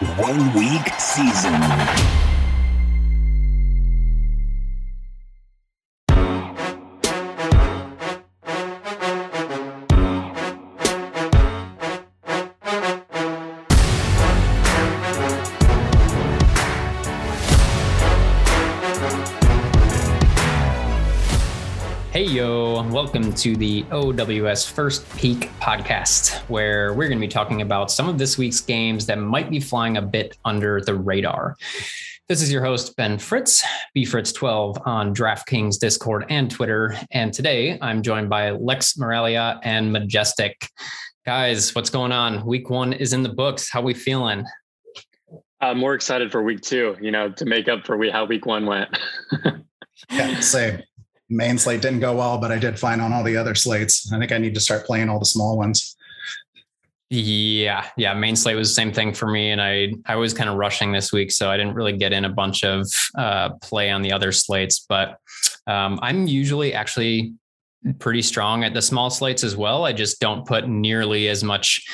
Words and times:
one 0.00 0.52
week 0.52 0.92
season. 1.00 2.35
To 23.46 23.54
the 23.54 23.84
OWS 23.92 24.68
First 24.68 25.08
Peak 25.16 25.48
podcast, 25.60 26.38
where 26.48 26.94
we're 26.94 27.06
going 27.06 27.20
to 27.20 27.24
be 27.24 27.30
talking 27.30 27.62
about 27.62 27.92
some 27.92 28.08
of 28.08 28.18
this 28.18 28.36
week's 28.36 28.60
games 28.60 29.06
that 29.06 29.20
might 29.20 29.50
be 29.50 29.60
flying 29.60 29.98
a 29.98 30.02
bit 30.02 30.36
under 30.44 30.80
the 30.80 30.96
radar. 30.96 31.56
This 32.28 32.42
is 32.42 32.50
your 32.50 32.64
host, 32.64 32.96
Ben 32.96 33.18
Fritz, 33.18 33.64
BFritz12 33.96 34.84
on 34.84 35.14
DraftKings 35.14 35.78
Discord 35.78 36.26
and 36.28 36.50
Twitter. 36.50 36.98
And 37.12 37.32
today 37.32 37.78
I'm 37.80 38.02
joined 38.02 38.28
by 38.28 38.50
Lex 38.50 38.94
Moralia 38.94 39.60
and 39.62 39.92
Majestic. 39.92 40.68
Guys, 41.24 41.72
what's 41.72 41.90
going 41.90 42.10
on? 42.10 42.44
Week 42.44 42.68
one 42.68 42.94
is 42.94 43.12
in 43.12 43.22
the 43.22 43.28
books. 43.28 43.70
How 43.70 43.80
we 43.80 43.94
feeling? 43.94 44.44
I'm 45.60 45.78
more 45.78 45.94
excited 45.94 46.32
for 46.32 46.42
week 46.42 46.62
two, 46.62 46.96
you 47.00 47.12
know, 47.12 47.30
to 47.30 47.44
make 47.44 47.68
up 47.68 47.86
for 47.86 47.96
we, 47.96 48.10
how 48.10 48.24
week 48.24 48.44
one 48.44 48.66
went. 48.66 48.88
yeah, 50.10 50.40
same 50.40 50.82
main 51.28 51.58
slate 51.58 51.82
didn't 51.82 52.00
go 52.00 52.16
well, 52.16 52.38
but 52.38 52.52
I 52.52 52.58
did 52.58 52.78
fine 52.78 53.00
on 53.00 53.12
all 53.12 53.24
the 53.24 53.36
other 53.36 53.54
slates. 53.54 54.12
I 54.12 54.18
think 54.18 54.32
I 54.32 54.38
need 54.38 54.54
to 54.54 54.60
start 54.60 54.86
playing 54.86 55.08
all 55.08 55.18
the 55.18 55.26
small 55.26 55.56
ones. 55.56 55.96
Yeah, 57.08 57.86
yeah. 57.96 58.14
Main 58.14 58.34
slate 58.34 58.56
was 58.56 58.68
the 58.68 58.74
same 58.74 58.92
thing 58.92 59.14
for 59.14 59.30
me, 59.30 59.52
and 59.52 59.62
I 59.62 59.92
I 60.06 60.16
was 60.16 60.34
kind 60.34 60.50
of 60.50 60.56
rushing 60.56 60.90
this 60.90 61.12
week, 61.12 61.30
so 61.30 61.50
I 61.50 61.56
didn't 61.56 61.74
really 61.74 61.96
get 61.96 62.12
in 62.12 62.24
a 62.24 62.28
bunch 62.28 62.64
of 62.64 62.90
uh, 63.16 63.50
play 63.62 63.90
on 63.90 64.02
the 64.02 64.12
other 64.12 64.32
slates. 64.32 64.84
But 64.88 65.18
um, 65.68 66.00
I'm 66.02 66.26
usually 66.26 66.74
actually 66.74 67.34
pretty 68.00 68.22
strong 68.22 68.64
at 68.64 68.74
the 68.74 68.82
small 68.82 69.10
slates 69.10 69.44
as 69.44 69.56
well. 69.56 69.84
I 69.84 69.92
just 69.92 70.20
don't 70.20 70.44
put 70.44 70.68
nearly 70.68 71.28
as 71.28 71.44
much 71.44 71.84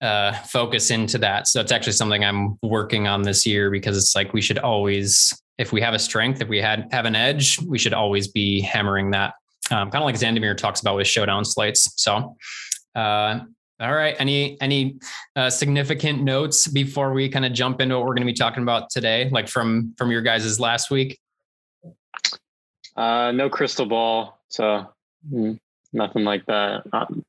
uh, 0.00 0.32
focus 0.32 0.90
into 0.90 1.18
that. 1.18 1.46
So 1.46 1.60
it's 1.60 1.72
actually 1.72 1.92
something 1.92 2.24
I'm 2.24 2.58
working 2.62 3.06
on 3.06 3.22
this 3.22 3.46
year 3.46 3.70
because 3.70 3.96
it's 3.96 4.16
like 4.16 4.32
we 4.32 4.40
should 4.40 4.58
always 4.58 5.40
if 5.58 5.72
we 5.72 5.80
have 5.80 5.94
a 5.94 5.98
strength, 5.98 6.40
if 6.40 6.48
we 6.48 6.58
had 6.58 6.88
have 6.92 7.04
an 7.04 7.16
edge, 7.16 7.60
we 7.62 7.78
should 7.78 7.92
always 7.92 8.28
be 8.28 8.60
hammering 8.60 9.10
that. 9.10 9.34
Um, 9.70 9.90
kind 9.90 10.02
of 10.02 10.06
like 10.06 10.14
Xandamere 10.14 10.56
talks 10.56 10.80
about 10.80 10.96
with 10.96 11.06
showdown 11.06 11.44
slates. 11.44 11.92
So, 12.00 12.36
uh, 12.94 13.40
all 13.80 13.94
right. 13.94 14.16
Any 14.18 14.60
any 14.60 14.98
uh, 15.36 15.50
significant 15.50 16.22
notes 16.22 16.66
before 16.66 17.12
we 17.12 17.28
kind 17.28 17.44
of 17.44 17.52
jump 17.52 17.80
into 17.80 17.96
what 17.96 18.06
we're 18.06 18.14
going 18.14 18.26
to 18.26 18.32
be 18.32 18.36
talking 18.36 18.62
about 18.62 18.90
today, 18.90 19.28
like 19.30 19.48
from 19.48 19.94
from 19.98 20.10
your 20.10 20.22
guys' 20.22 20.58
last 20.58 20.90
week? 20.90 21.18
Uh, 22.96 23.30
no 23.32 23.48
crystal 23.48 23.86
ball, 23.86 24.40
so 24.48 24.86
mm, 25.32 25.58
nothing 25.92 26.24
like 26.24 26.44
that. 26.46 26.82
Um, 26.92 27.24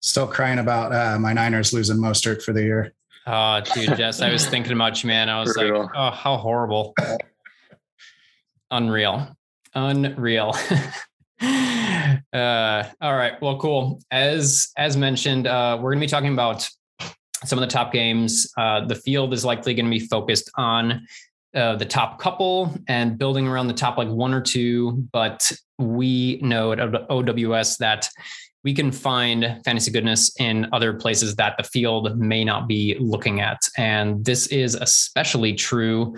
Still 0.00 0.28
crying 0.28 0.60
about 0.60 0.92
uh, 0.92 1.18
my 1.18 1.32
Niners 1.32 1.72
losing 1.72 1.96
Mostert 1.96 2.40
for 2.40 2.52
the 2.52 2.62
year. 2.62 2.92
Oh, 3.26 3.60
dude, 3.74 3.96
Jess, 3.96 4.20
I 4.22 4.30
was 4.30 4.46
thinking 4.46 4.72
about 4.72 5.02
you, 5.02 5.08
man. 5.08 5.28
I 5.28 5.40
was 5.40 5.52
Brutal. 5.52 5.82
like, 5.82 5.90
oh, 5.96 6.10
how 6.10 6.36
horrible. 6.36 6.94
Unreal. 8.70 9.36
Unreal. 9.74 10.54
uh, 11.42 12.84
all 13.00 13.16
right. 13.16 13.32
Well, 13.42 13.58
cool. 13.58 14.00
As 14.10 14.68
as 14.76 14.96
mentioned, 14.96 15.46
uh, 15.46 15.78
we're 15.80 15.92
gonna 15.92 16.00
be 16.00 16.06
talking 16.06 16.32
about 16.32 16.68
some 17.44 17.58
of 17.58 17.60
the 17.60 17.72
top 17.72 17.92
games. 17.92 18.50
Uh, 18.56 18.84
the 18.86 18.94
field 18.94 19.32
is 19.32 19.44
likely 19.44 19.74
going 19.74 19.86
to 19.86 19.90
be 19.90 20.00
focused 20.00 20.50
on 20.56 21.06
uh, 21.54 21.76
the 21.76 21.84
top 21.84 22.18
couple 22.18 22.74
and 22.88 23.18
building 23.18 23.46
around 23.46 23.66
the 23.66 23.74
top 23.74 23.98
like 23.98 24.08
one 24.08 24.32
or 24.32 24.40
two. 24.40 25.06
But 25.12 25.50
we 25.78 26.38
know 26.42 26.72
at 26.72 26.80
OWS 27.10 27.76
that 27.78 28.08
we 28.66 28.74
can 28.74 28.90
find 28.90 29.60
fantasy 29.64 29.92
goodness 29.92 30.34
in 30.40 30.66
other 30.72 30.92
places 30.92 31.36
that 31.36 31.56
the 31.56 31.62
field 31.62 32.18
may 32.18 32.42
not 32.42 32.66
be 32.66 32.96
looking 32.98 33.40
at. 33.40 33.60
And 33.76 34.24
this 34.24 34.48
is 34.48 34.74
especially 34.74 35.52
true 35.52 36.16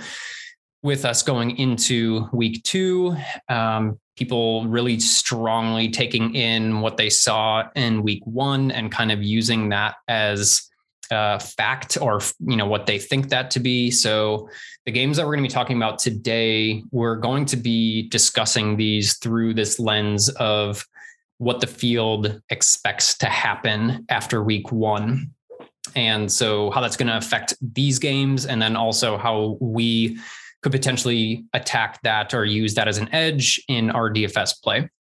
with 0.83 1.05
us 1.05 1.23
going 1.23 1.59
into 1.59 2.27
week 2.33 2.63
two. 2.63 3.15
Um, 3.51 4.01
people 4.17 4.67
really 4.67 4.99
strongly 4.99 5.91
taking 5.91 6.35
in 6.35 6.81
what 6.81 6.97
they 6.97 7.11
saw 7.11 7.65
in 7.77 8.03
week 8.03 8.23
one 8.25 8.71
and 8.71 8.91
kind 8.91 9.13
of 9.13 9.23
using 9.23 9.69
that 9.69 9.97
as 10.09 10.63
uh, 11.11 11.39
fact 11.39 11.99
or 12.01 12.21
you 12.41 12.57
know 12.57 12.67
what 12.67 12.87
they 12.87 12.99
think 12.99 13.29
that 13.31 13.51
to 13.51 13.61
be 13.61 13.91
so 13.91 14.47
the 14.85 14.93
games 14.93 15.17
that 15.17 15.25
we're 15.25 15.33
going 15.33 15.43
to 15.43 15.49
be 15.49 15.55
talking 15.55 15.79
about 15.79 15.99
today 15.99 16.83
we're 16.91 17.17
going 17.17 17.47
to 17.47 17.57
be 17.57 18.07
discussing 18.11 18.77
these 18.77 19.17
through 19.17 19.55
this 19.55 19.79
lens 19.79 20.29
of 20.37 20.85
what 21.39 21.61
the 21.61 21.67
field 21.67 22.41
expects 22.51 23.17
to 23.19 23.27
happen 23.27 24.05
after 24.09 24.43
week 24.43 24.71
one. 24.71 25.33
And 25.97 26.31
so, 26.31 26.71
how 26.71 26.81
that's 26.81 26.97
going 26.97 27.09
to 27.09 27.17
affect 27.17 27.55
these 27.61 27.99
games, 27.99 28.45
and 28.45 28.61
then 28.61 28.77
also 28.77 29.17
how 29.17 29.57
we 29.61 30.19
could 30.63 30.73
potentially 30.73 31.45
attack 31.55 32.01
that 32.03 32.35
or 32.35 32.45
use 32.45 32.75
that 32.75 32.89
as 32.89 32.99
an 32.99 33.09
edge 33.15 33.63
in 33.69 33.91
our 33.91 34.13
DFS 34.13 34.61
play. 34.63 34.91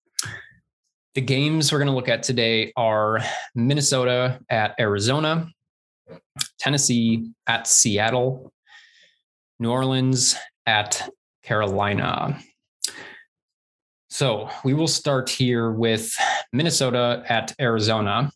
The 1.14 1.20
games 1.20 1.72
we're 1.72 1.78
going 1.78 1.88
to 1.88 1.94
look 1.94 2.08
at 2.08 2.22
today 2.22 2.72
are 2.76 3.20
Minnesota 3.54 4.40
at 4.48 4.74
Arizona, 4.78 5.50
Tennessee 6.58 7.32
at 7.46 7.66
Seattle, 7.66 8.52
New 9.58 9.70
Orleans 9.70 10.36
at 10.64 11.08
Carolina. 11.42 12.38
So 14.10 14.48
we 14.64 14.72
will 14.72 14.88
start 14.88 15.28
here 15.28 15.70
with 15.70 16.14
Minnesota 16.52 17.22
at 17.28 17.54
Arizona. 17.60 18.30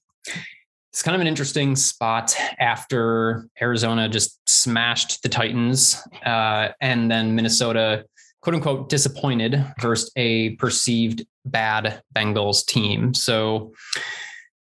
It's 0.93 1.03
kind 1.03 1.15
of 1.15 1.23
an 1.23 1.27
interesting 1.27 1.75
spot 1.77 2.37
after 2.59 3.49
Arizona 3.61 4.07
just 4.09 4.39
smashed 4.47 5.23
the 5.23 5.31
Titans, 5.31 5.97
uh, 6.27 6.69
and 6.83 7.11
then 7.11 7.35
Minnesota, 7.35 8.05
quote 8.43 8.55
unquote, 8.55 8.91
disappointed 8.91 9.65
versus 9.81 10.13
a 10.17 10.51
perceived 10.57 11.25
bad 11.47 12.03
Bengals 12.15 12.67
team. 12.67 13.15
So, 13.15 13.73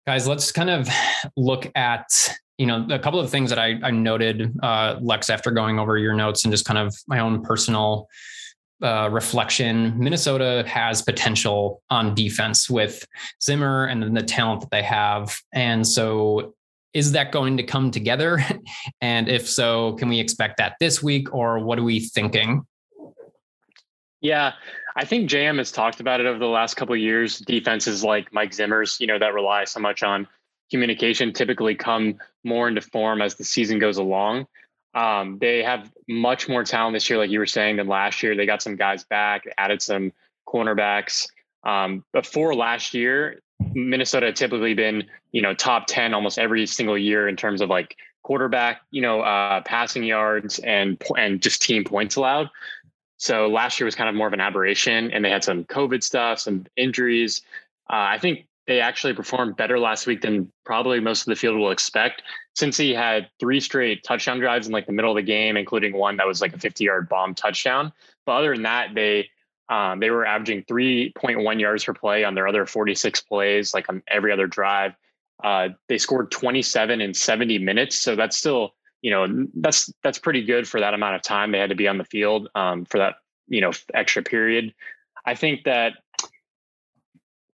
guys, 0.06 0.28
let's 0.28 0.52
kind 0.52 0.70
of 0.70 0.88
look 1.36 1.70
at 1.74 2.06
you 2.56 2.66
know 2.66 2.86
a 2.88 3.00
couple 3.00 3.18
of 3.18 3.30
things 3.30 3.50
that 3.50 3.58
I, 3.58 3.80
I 3.82 3.90
noted, 3.90 4.56
uh, 4.62 4.96
Lex, 5.00 5.28
after 5.28 5.50
going 5.50 5.80
over 5.80 5.98
your 5.98 6.14
notes 6.14 6.44
and 6.44 6.52
just 6.52 6.64
kind 6.64 6.78
of 6.78 6.94
my 7.08 7.18
own 7.18 7.42
personal 7.42 8.06
uh, 8.82 9.08
reflection, 9.10 9.98
Minnesota 9.98 10.64
has 10.66 11.02
potential 11.02 11.82
on 11.90 12.14
defense 12.14 12.70
with 12.70 13.06
Zimmer 13.42 13.86
and 13.86 14.02
then 14.02 14.14
the 14.14 14.22
talent 14.22 14.62
that 14.62 14.70
they 14.70 14.82
have. 14.82 15.36
And 15.52 15.86
so, 15.86 16.54
is 16.92 17.12
that 17.12 17.30
going 17.30 17.56
to 17.56 17.62
come 17.62 17.90
together? 17.90 18.42
And 19.02 19.28
if 19.28 19.48
so, 19.48 19.94
can 19.94 20.08
we 20.08 20.20
expect 20.20 20.58
that 20.58 20.74
this 20.80 21.02
week 21.02 21.32
or 21.32 21.58
what 21.58 21.78
are 21.78 21.82
we 21.82 22.00
thinking? 22.00 22.66
Yeah, 24.20 24.52
I 24.96 25.04
think 25.04 25.30
JM 25.30 25.58
has 25.58 25.72
talked 25.72 26.00
about 26.00 26.20
it 26.20 26.26
over 26.26 26.38
the 26.38 26.46
last 26.46 26.74
couple 26.74 26.94
of 26.94 27.00
years. 27.00 27.38
Defenses 27.38 28.04
like 28.04 28.32
Mike 28.32 28.52
Zimmer's, 28.52 28.98
you 29.00 29.06
know, 29.06 29.18
that 29.18 29.32
rely 29.32 29.64
so 29.64 29.80
much 29.80 30.02
on 30.02 30.26
communication 30.70 31.32
typically 31.32 31.74
come 31.74 32.18
more 32.44 32.68
into 32.68 32.80
form 32.80 33.22
as 33.22 33.34
the 33.34 33.44
season 33.44 33.78
goes 33.78 33.96
along. 33.96 34.46
Um, 34.94 35.38
they 35.38 35.62
have 35.62 35.90
much 36.08 36.48
more 36.48 36.64
talent 36.64 36.94
this 36.94 37.08
year, 37.08 37.18
like 37.18 37.30
you 37.30 37.38
were 37.38 37.46
saying, 37.46 37.76
than 37.76 37.86
last 37.86 38.22
year. 38.22 38.34
They 38.34 38.46
got 38.46 38.62
some 38.62 38.76
guys 38.76 39.04
back, 39.04 39.44
added 39.56 39.80
some 39.82 40.12
cornerbacks. 40.48 41.28
Um, 41.64 42.04
before 42.12 42.54
last 42.54 42.94
year, 42.94 43.40
Minnesota 43.72 44.26
had 44.26 44.36
typically 44.36 44.74
been, 44.74 45.04
you 45.32 45.42
know, 45.42 45.54
top 45.54 45.86
10 45.86 46.14
almost 46.14 46.38
every 46.38 46.66
single 46.66 46.98
year 46.98 47.28
in 47.28 47.36
terms 47.36 47.60
of 47.60 47.68
like 47.68 47.96
quarterback, 48.22 48.82
you 48.90 49.02
know, 49.02 49.20
uh, 49.20 49.60
passing 49.62 50.02
yards 50.02 50.58
and 50.60 51.00
and 51.16 51.42
just 51.42 51.62
team 51.62 51.84
points 51.84 52.16
allowed. 52.16 52.48
So 53.18 53.48
last 53.48 53.78
year 53.78 53.84
was 53.84 53.94
kind 53.94 54.08
of 54.08 54.14
more 54.14 54.26
of 54.26 54.32
an 54.32 54.40
aberration, 54.40 55.12
and 55.12 55.24
they 55.24 55.30
had 55.30 55.44
some 55.44 55.64
COVID 55.64 56.02
stuff, 56.02 56.40
some 56.40 56.66
injuries. 56.76 57.42
Uh, 57.90 57.96
I 57.96 58.18
think 58.18 58.46
they 58.66 58.80
actually 58.80 59.12
performed 59.12 59.56
better 59.56 59.78
last 59.78 60.06
week 60.06 60.22
than 60.22 60.50
probably 60.64 61.00
most 61.00 61.22
of 61.22 61.26
the 61.26 61.36
field 61.36 61.58
will 61.58 61.70
expect 61.70 62.22
since 62.54 62.76
he 62.76 62.92
had 62.92 63.28
three 63.38 63.60
straight 63.60 64.02
touchdown 64.04 64.38
drives 64.38 64.66
in 64.66 64.72
like 64.72 64.86
the 64.86 64.92
middle 64.92 65.10
of 65.10 65.16
the 65.16 65.22
game, 65.22 65.56
including 65.56 65.94
one 65.94 66.16
that 66.16 66.26
was 66.26 66.40
like 66.40 66.54
a 66.54 66.58
50 66.58 66.84
yard 66.84 67.08
bomb 67.08 67.34
touchdown. 67.34 67.92
But 68.26 68.32
other 68.32 68.54
than 68.54 68.62
that, 68.62 68.94
they 68.94 69.28
um, 69.68 70.00
they 70.00 70.10
were 70.10 70.26
averaging 70.26 70.64
3.1 70.64 71.60
yards 71.60 71.84
per 71.84 71.94
play 71.94 72.24
on 72.24 72.34
their 72.34 72.48
other 72.48 72.66
46 72.66 73.20
plays, 73.20 73.72
like 73.72 73.88
on 73.88 74.02
every 74.08 74.32
other 74.32 74.48
drive. 74.48 74.94
Uh, 75.42 75.68
they 75.88 75.96
scored 75.96 76.30
27 76.32 77.00
in 77.00 77.14
70 77.14 77.58
minutes, 77.58 77.98
so 77.98 78.16
that's 78.16 78.36
still 78.36 78.74
you 79.02 79.10
know 79.10 79.46
that's 79.54 79.90
that's 80.02 80.18
pretty 80.18 80.44
good 80.44 80.68
for 80.68 80.80
that 80.80 80.92
amount 80.92 81.16
of 81.16 81.22
time 81.22 81.52
they 81.52 81.58
had 81.58 81.70
to 81.70 81.76
be 81.76 81.88
on 81.88 81.96
the 81.96 82.04
field 82.04 82.48
um, 82.54 82.84
for 82.84 82.98
that 82.98 83.14
you 83.48 83.60
know 83.60 83.70
extra 83.94 84.22
period. 84.22 84.74
I 85.24 85.34
think 85.34 85.64
that 85.64 85.94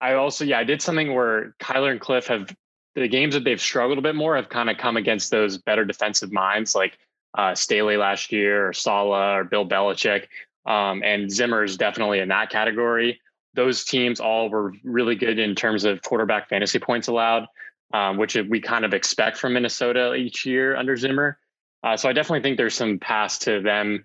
I 0.00 0.14
also 0.14 0.44
yeah 0.44 0.58
I 0.58 0.64
did 0.64 0.80
something 0.80 1.14
where 1.14 1.54
Kyler 1.60 1.90
and 1.90 2.00
Cliff 2.00 2.28
have 2.28 2.54
the 2.94 3.08
games 3.08 3.34
that 3.34 3.44
they've 3.44 3.60
struggled 3.60 3.98
a 3.98 4.02
bit 4.02 4.14
more 4.14 4.36
have 4.36 4.48
kind 4.48 4.70
of 4.70 4.78
come 4.78 4.96
against 4.96 5.30
those 5.30 5.58
better 5.58 5.84
defensive 5.84 6.32
minds. 6.32 6.74
Like 6.74 6.98
uh, 7.36 7.54
Staley 7.54 7.96
last 7.96 8.32
year, 8.32 8.68
or 8.68 8.72
Saleh 8.72 9.38
or 9.38 9.44
Bill 9.44 9.66
Belichick. 9.66 10.26
Um, 10.66 11.02
and 11.02 11.30
Zimmer 11.30 11.64
is 11.64 11.76
definitely 11.76 12.20
in 12.20 12.28
that 12.28 12.50
category. 12.50 13.20
Those 13.54 13.84
teams 13.84 14.20
all 14.20 14.48
were 14.48 14.72
really 14.82 15.14
good 15.14 15.38
in 15.38 15.54
terms 15.54 15.84
of 15.84 16.02
quarterback 16.02 16.48
fantasy 16.48 16.78
points 16.78 17.08
allowed, 17.08 17.46
um, 17.92 18.16
which 18.16 18.34
we 18.34 18.60
kind 18.60 18.84
of 18.84 18.94
expect 18.94 19.36
from 19.36 19.54
Minnesota 19.54 20.14
each 20.14 20.46
year 20.46 20.76
under 20.76 20.96
Zimmer. 20.96 21.38
Uh, 21.82 21.96
so 21.96 22.08
I 22.08 22.12
definitely 22.12 22.40
think 22.40 22.56
there's 22.56 22.74
some 22.74 22.98
pass 22.98 23.38
to 23.40 23.60
them 23.60 24.04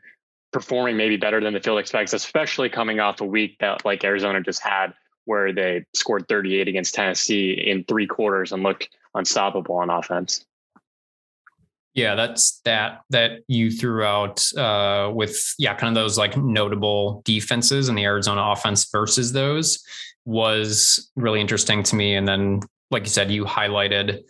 performing 0.52 0.98
maybe 0.98 1.16
better 1.16 1.40
than 1.40 1.54
the 1.54 1.60
field 1.60 1.80
expects, 1.80 2.14
especially 2.14 2.70
coming 2.70 3.00
off 3.00 3.22
a 3.22 3.26
week 3.26 3.58
that 3.60 3.86
like 3.86 4.04
Arizona 4.04 4.42
just 4.42 4.62
had, 4.62 4.94
where 5.30 5.54
they 5.54 5.86
scored 5.94 6.28
38 6.28 6.68
against 6.68 6.96
Tennessee 6.96 7.52
in 7.52 7.84
three 7.84 8.08
quarters 8.08 8.52
and 8.52 8.64
looked 8.64 8.90
unstoppable 9.14 9.76
on 9.76 9.92
offense. 9.92 10.44
Yeah, 11.94 12.16
that's 12.16 12.62
that 12.66 13.02
that 13.12 13.42
you 13.48 13.70
threw 13.70 14.04
out 14.04 14.44
uh, 14.58 15.12
with 15.14 15.54
yeah, 15.60 15.76
kind 15.76 15.96
of 15.96 16.02
those 16.02 16.18
like 16.18 16.36
notable 16.36 17.22
defenses 17.26 17.90
and 17.90 17.98
the 17.98 18.06
Arizona 18.06 18.42
offense 18.42 18.90
versus 18.92 19.32
those 19.32 19.84
was 20.26 21.12
really 21.16 21.42
interesting 21.42 21.84
to 21.84 21.96
me. 21.96 22.16
And 22.16 22.28
then, 22.28 22.62
like 22.90 23.04
you 23.04 23.10
said, 23.10 23.30
you 23.30 23.46
highlighted 23.46 24.24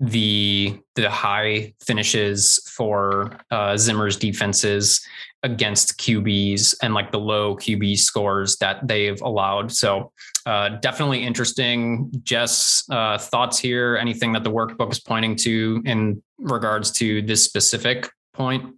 the 0.00 0.78
the 0.94 1.10
high 1.10 1.74
finishes 1.84 2.70
for 2.74 3.38
uh, 3.50 3.76
Zimmer's 3.76 4.16
defenses 4.16 5.00
against 5.42 5.98
QBs 5.98 6.74
and 6.82 6.94
like 6.94 7.12
the 7.12 7.18
low 7.18 7.56
QB 7.56 7.98
scores 7.98 8.56
that 8.56 8.86
they've 8.86 9.20
allowed. 9.22 9.70
So 9.70 10.12
uh, 10.46 10.70
definitely 10.80 11.24
interesting. 11.24 12.10
Jess, 12.24 12.84
uh, 12.90 13.18
thoughts 13.18 13.58
here? 13.58 13.96
Anything 13.96 14.32
that 14.32 14.42
the 14.44 14.50
workbook 14.50 14.90
is 14.90 15.00
pointing 15.00 15.36
to 15.36 15.82
in 15.84 16.22
regards 16.38 16.90
to 16.92 17.22
this 17.22 17.44
specific 17.44 18.08
point? 18.32 18.74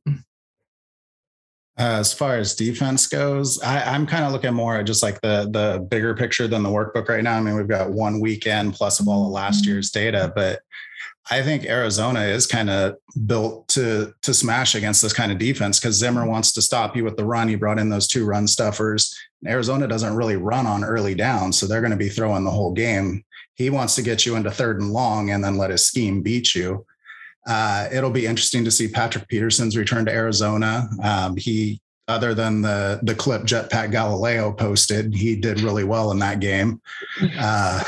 Uh, 1.78 1.96
as 1.98 2.12
far 2.12 2.36
as 2.36 2.54
defense 2.54 3.06
goes, 3.06 3.58
I, 3.62 3.94
am 3.94 4.06
kind 4.06 4.24
of 4.24 4.32
looking 4.32 4.52
more 4.52 4.76
at 4.76 4.84
just 4.84 5.02
like 5.02 5.18
the 5.22 5.48
the 5.50 5.86
bigger 5.88 6.14
picture 6.14 6.46
than 6.46 6.62
the 6.62 6.68
workbook 6.68 7.08
right 7.08 7.24
now. 7.24 7.38
I 7.38 7.40
mean, 7.40 7.56
we've 7.56 7.66
got 7.66 7.90
one 7.90 8.20
weekend 8.20 8.74
plus 8.74 9.00
of 9.00 9.08
all 9.08 9.24
of 9.24 9.32
last 9.32 9.64
year's 9.64 9.90
data, 9.90 10.30
but 10.36 10.60
I 11.30 11.42
think 11.42 11.64
Arizona 11.64 12.20
is 12.22 12.46
kind 12.46 12.70
of 12.70 12.96
built 13.26 13.68
to 13.68 14.14
to 14.22 14.32
smash 14.32 14.74
against 14.74 15.02
this 15.02 15.12
kind 15.12 15.30
of 15.30 15.38
defense 15.38 15.78
because 15.78 15.96
Zimmer 15.96 16.26
wants 16.26 16.52
to 16.52 16.62
stop 16.62 16.96
you 16.96 17.04
with 17.04 17.16
the 17.16 17.24
run. 17.24 17.48
He 17.48 17.56
brought 17.56 17.78
in 17.78 17.88
those 17.88 18.08
two 18.08 18.24
run 18.24 18.46
stuffers. 18.46 19.16
Arizona 19.46 19.86
doesn't 19.86 20.16
really 20.16 20.36
run 20.36 20.66
on 20.66 20.84
early 20.84 21.14
down, 21.14 21.52
so 21.52 21.66
they're 21.66 21.80
going 21.80 21.92
to 21.92 21.96
be 21.96 22.08
throwing 22.08 22.44
the 22.44 22.50
whole 22.50 22.72
game. 22.72 23.24
He 23.54 23.70
wants 23.70 23.94
to 23.96 24.02
get 24.02 24.24
you 24.24 24.36
into 24.36 24.50
third 24.50 24.80
and 24.80 24.92
long 24.92 25.30
and 25.30 25.44
then 25.44 25.56
let 25.56 25.70
his 25.70 25.86
scheme 25.86 26.22
beat 26.22 26.54
you. 26.54 26.86
Uh, 27.46 27.88
it'll 27.92 28.10
be 28.10 28.26
interesting 28.26 28.64
to 28.64 28.70
see 28.70 28.88
Patrick 28.88 29.28
Peterson's 29.28 29.76
return 29.76 30.04
to 30.06 30.12
Arizona. 30.12 30.88
Um, 31.02 31.36
he 31.36 31.80
other 32.10 32.34
than 32.34 32.62
the 32.62 33.00
the 33.02 33.14
clip 33.14 33.42
Jetpack 33.42 33.90
Galileo 33.90 34.52
posted, 34.52 35.14
he 35.14 35.36
did 35.36 35.60
really 35.60 35.84
well 35.84 36.10
in 36.10 36.18
that 36.18 36.40
game. 36.40 36.80
Uh, 37.38 37.82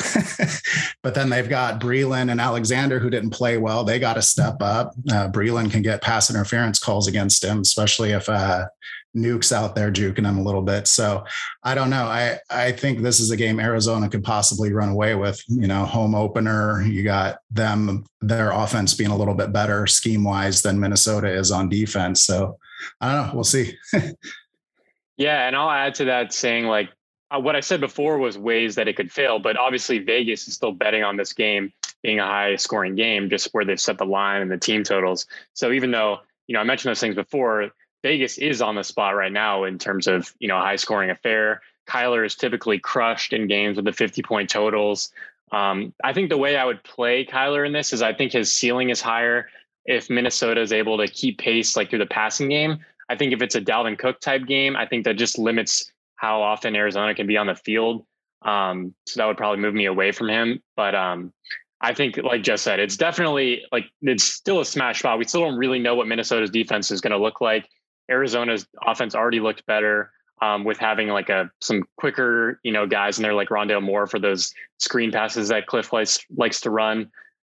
but 1.02 1.14
then 1.14 1.28
they've 1.28 1.48
got 1.48 1.80
Breeland 1.80 2.30
and 2.30 2.40
Alexander 2.40 2.98
who 2.98 3.10
didn't 3.10 3.30
play 3.30 3.58
well. 3.58 3.84
They 3.84 3.98
got 3.98 4.14
to 4.14 4.22
step 4.22 4.56
up. 4.60 4.94
Uh, 5.10 5.28
Breeland 5.28 5.70
can 5.70 5.82
get 5.82 6.02
pass 6.02 6.30
interference 6.30 6.78
calls 6.78 7.08
against 7.08 7.44
him, 7.44 7.60
especially 7.60 8.12
if 8.12 8.28
uh, 8.28 8.66
Nuke's 9.14 9.52
out 9.52 9.74
there 9.74 9.92
juking 9.92 10.26
him 10.26 10.38
a 10.38 10.42
little 10.42 10.62
bit. 10.62 10.86
So 10.86 11.24
I 11.62 11.74
don't 11.74 11.90
know. 11.90 12.04
I 12.04 12.38
I 12.50 12.72
think 12.72 13.00
this 13.00 13.20
is 13.20 13.30
a 13.30 13.36
game 13.36 13.60
Arizona 13.60 14.08
could 14.08 14.24
possibly 14.24 14.72
run 14.72 14.88
away 14.88 15.14
with. 15.14 15.42
You 15.48 15.66
know, 15.66 15.84
home 15.84 16.14
opener. 16.14 16.82
You 16.82 17.02
got 17.02 17.38
them 17.50 18.04
their 18.20 18.52
offense 18.52 18.94
being 18.94 19.10
a 19.10 19.16
little 19.16 19.34
bit 19.34 19.52
better 19.52 19.86
scheme 19.86 20.24
wise 20.24 20.62
than 20.62 20.80
Minnesota 20.80 21.28
is 21.28 21.50
on 21.50 21.68
defense. 21.68 22.24
So 22.24 22.58
I 23.00 23.14
don't 23.14 23.26
know. 23.28 23.34
We'll 23.34 23.44
see. 23.44 23.76
yeah, 25.16 25.46
and 25.46 25.56
I'll 25.56 25.70
add 25.70 25.94
to 25.96 26.06
that 26.06 26.32
saying 26.32 26.66
like 26.66 26.90
uh, 27.30 27.40
what 27.40 27.56
I 27.56 27.60
said 27.60 27.80
before 27.80 28.18
was 28.18 28.36
ways 28.36 28.74
that 28.74 28.88
it 28.88 28.96
could 28.96 29.10
fail, 29.10 29.38
but 29.38 29.56
obviously 29.56 29.98
Vegas 29.98 30.46
is 30.48 30.54
still 30.54 30.72
betting 30.72 31.02
on 31.02 31.16
this 31.16 31.32
game 31.32 31.72
being 32.02 32.18
a 32.18 32.26
high 32.26 32.56
scoring 32.56 32.94
game, 32.94 33.30
just 33.30 33.48
where 33.52 33.64
they've 33.64 33.80
set 33.80 33.98
the 33.98 34.04
line 34.04 34.42
and 34.42 34.50
the 34.50 34.58
team 34.58 34.82
totals. 34.82 35.26
So 35.54 35.72
even 35.72 35.90
though 35.90 36.18
you 36.46 36.54
know 36.54 36.60
I 36.60 36.64
mentioned 36.64 36.90
those 36.90 37.00
things 37.00 37.14
before, 37.14 37.70
Vegas 38.02 38.38
is 38.38 38.60
on 38.60 38.74
the 38.74 38.84
spot 38.84 39.14
right 39.14 39.32
now 39.32 39.64
in 39.64 39.78
terms 39.78 40.06
of 40.06 40.34
you 40.38 40.48
know 40.48 40.58
high 40.58 40.76
scoring 40.76 41.10
affair. 41.10 41.62
Kyler 41.88 42.24
is 42.24 42.36
typically 42.36 42.78
crushed 42.78 43.32
in 43.32 43.48
games 43.48 43.76
with 43.76 43.84
the 43.84 43.92
50 43.92 44.22
point 44.22 44.50
totals. 44.50 45.10
Um, 45.50 45.92
I 46.02 46.12
think 46.12 46.30
the 46.30 46.38
way 46.38 46.56
I 46.56 46.64
would 46.64 46.82
play 46.82 47.26
Kyler 47.26 47.66
in 47.66 47.72
this 47.72 47.92
is 47.92 48.02
I 48.02 48.14
think 48.14 48.32
his 48.32 48.52
ceiling 48.52 48.90
is 48.90 49.00
higher 49.00 49.48
if 49.84 50.10
Minnesota 50.10 50.60
is 50.60 50.72
able 50.72 50.98
to 50.98 51.08
keep 51.08 51.38
pace 51.38 51.76
like 51.76 51.90
through 51.90 51.98
the 51.98 52.06
passing 52.06 52.48
game. 52.48 52.78
I 53.08 53.16
think 53.16 53.32
if 53.32 53.42
it's 53.42 53.54
a 53.54 53.60
Dalvin 53.60 53.98
Cook 53.98 54.20
type 54.20 54.46
game, 54.46 54.76
I 54.76 54.86
think 54.86 55.04
that 55.04 55.14
just 55.14 55.38
limits 55.38 55.92
how 56.16 56.40
often 56.40 56.76
Arizona 56.76 57.14
can 57.14 57.26
be 57.26 57.36
on 57.36 57.48
the 57.48 57.54
field. 57.54 58.04
Um, 58.42 58.94
so 59.06 59.20
that 59.20 59.26
would 59.26 59.36
probably 59.36 59.60
move 59.60 59.74
me 59.74 59.86
away 59.86 60.12
from 60.12 60.28
him. 60.28 60.62
But 60.76 60.94
um, 60.94 61.32
I 61.80 61.94
think, 61.94 62.16
like 62.18 62.42
Jess 62.42 62.62
said, 62.62 62.80
it's 62.80 62.96
definitely 62.96 63.64
like 63.72 63.86
it's 64.02 64.24
still 64.24 64.60
a 64.60 64.64
smash 64.64 65.00
spot. 65.00 65.18
We 65.18 65.24
still 65.24 65.42
don't 65.42 65.56
really 65.58 65.78
know 65.78 65.94
what 65.94 66.06
Minnesota's 66.06 66.50
defense 66.50 66.90
is 66.90 67.00
going 67.00 67.12
to 67.12 67.18
look 67.18 67.40
like. 67.40 67.68
Arizona's 68.10 68.66
offense 68.84 69.14
already 69.14 69.40
looked 69.40 69.64
better 69.66 70.12
um, 70.40 70.64
with 70.64 70.78
having 70.78 71.08
like 71.08 71.28
a 71.28 71.50
some 71.60 71.84
quicker, 71.96 72.60
you 72.62 72.72
know, 72.72 72.86
guys 72.86 73.18
in 73.18 73.22
there 73.22 73.34
like 73.34 73.48
Rondale 73.48 73.82
Moore 73.82 74.06
for 74.06 74.18
those 74.18 74.52
screen 74.78 75.10
passes 75.12 75.48
that 75.48 75.66
Cliff 75.66 75.92
likes 75.92 76.20
likes 76.36 76.60
to 76.62 76.70
run. 76.70 77.10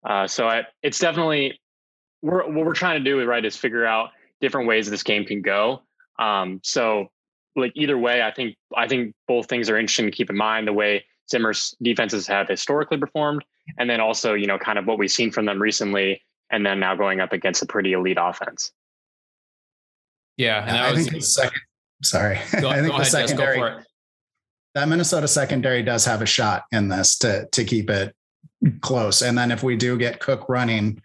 Uh, 0.05 0.27
so 0.27 0.47
I, 0.47 0.67
it's 0.83 0.99
definitely 0.99 1.59
we're 2.25 2.43
what 2.47 2.65
we're 2.65 2.75
trying 2.75 3.05
to 3.05 3.11
do 3.11 3.23
right 3.25 3.45
is 3.45 3.55
figure 3.55 3.85
out 3.85 4.11
different 4.41 4.67
ways 4.67 4.89
this 4.89 5.03
game 5.03 5.25
can 5.25 5.43
go. 5.43 5.83
Um, 6.19 6.61
so 6.65 7.09
like 7.55 7.73
either 7.77 7.99
way, 7.99 8.23
I 8.23 8.33
think 8.33 8.57
I 8.75 8.89
think 8.89 9.15
both 9.29 9.47
things 9.47 9.69
are 9.69 9.79
interesting 9.79 10.07
to 10.07 10.11
keep 10.11 10.31
in 10.31 10.37
mind 10.37 10.67
the 10.67 10.73
way 10.73 11.05
Zimmer's 11.31 11.75
defenses 11.83 12.27
have 12.27 12.49
historically 12.49 12.97
performed, 12.97 13.45
and 13.79 13.89
then 13.89 14.01
also 14.01 14.33
you 14.33 14.47
know 14.47 14.59
kind 14.59 14.79
of 14.79 14.87
what 14.87 14.99
we've 14.99 15.11
seen 15.11 15.31
from 15.31 15.45
them 15.45 15.61
recently, 15.61 16.23
and 16.51 16.65
then 16.65 16.81
now 16.81 16.95
going 16.97 17.21
up 17.21 17.33
against 17.33 17.63
a 17.63 17.67
pretty 17.67 17.93
elite 17.93 18.19
offense. 18.19 18.73
Yeah, 20.39 20.63
and 20.67 20.77
I 20.77 20.93
was, 20.93 21.05
think 21.05 21.17
the 21.17 21.21
second. 21.21 21.61
Sorry, 22.03 22.41
go, 22.61 22.71
I 22.71 22.77
think 22.77 22.87
the 22.89 22.95
ahead, 22.95 23.07
secondary. 23.07 23.83
That 24.75 24.89
Minnesota 24.89 25.29
secondary 25.29 25.83
does 25.85 26.05
have 26.07 26.23
a 26.23 26.27
shot 26.27 26.65
in 26.73 26.89
this 26.89 27.19
to 27.19 27.47
to 27.53 27.65
keep 27.65 27.91
it 27.91 28.17
close, 28.81 29.21
and 29.21 29.37
then 29.37 29.53
if 29.53 29.63
we 29.63 29.77
do 29.77 29.99
get 29.99 30.21
Cook 30.21 30.49
running 30.49 31.03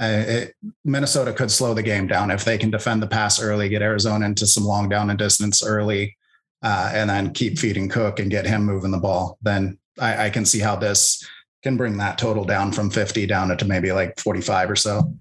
uh, 0.00 0.24
it, 0.26 0.54
Minnesota 0.84 1.32
could 1.32 1.50
slow 1.50 1.74
the 1.74 1.82
game 1.82 2.06
down 2.06 2.30
if 2.30 2.44
they 2.44 2.58
can 2.58 2.70
defend 2.70 3.02
the 3.02 3.06
pass 3.06 3.40
early, 3.40 3.68
get 3.68 3.82
Arizona 3.82 4.26
into 4.26 4.46
some 4.46 4.64
long 4.64 4.88
down 4.88 5.10
and 5.10 5.18
distance 5.18 5.64
early, 5.64 6.16
uh, 6.62 6.90
and 6.94 7.10
then 7.10 7.32
keep 7.32 7.58
feeding 7.58 7.88
Cook 7.88 8.18
and 8.18 8.30
get 8.30 8.46
him 8.46 8.64
moving 8.64 8.90
the 8.90 8.98
ball. 8.98 9.38
Then 9.42 9.78
I, 10.00 10.26
I, 10.26 10.30
can 10.30 10.44
see 10.44 10.60
how 10.60 10.76
this 10.76 11.26
can 11.62 11.76
bring 11.76 11.98
that 11.98 12.18
total 12.18 12.44
down 12.44 12.72
from 12.72 12.90
50 12.90 13.26
down 13.26 13.56
to 13.56 13.64
maybe 13.64 13.92
like 13.92 14.18
45 14.18 14.70
or 14.70 14.76
so. 14.76 15.14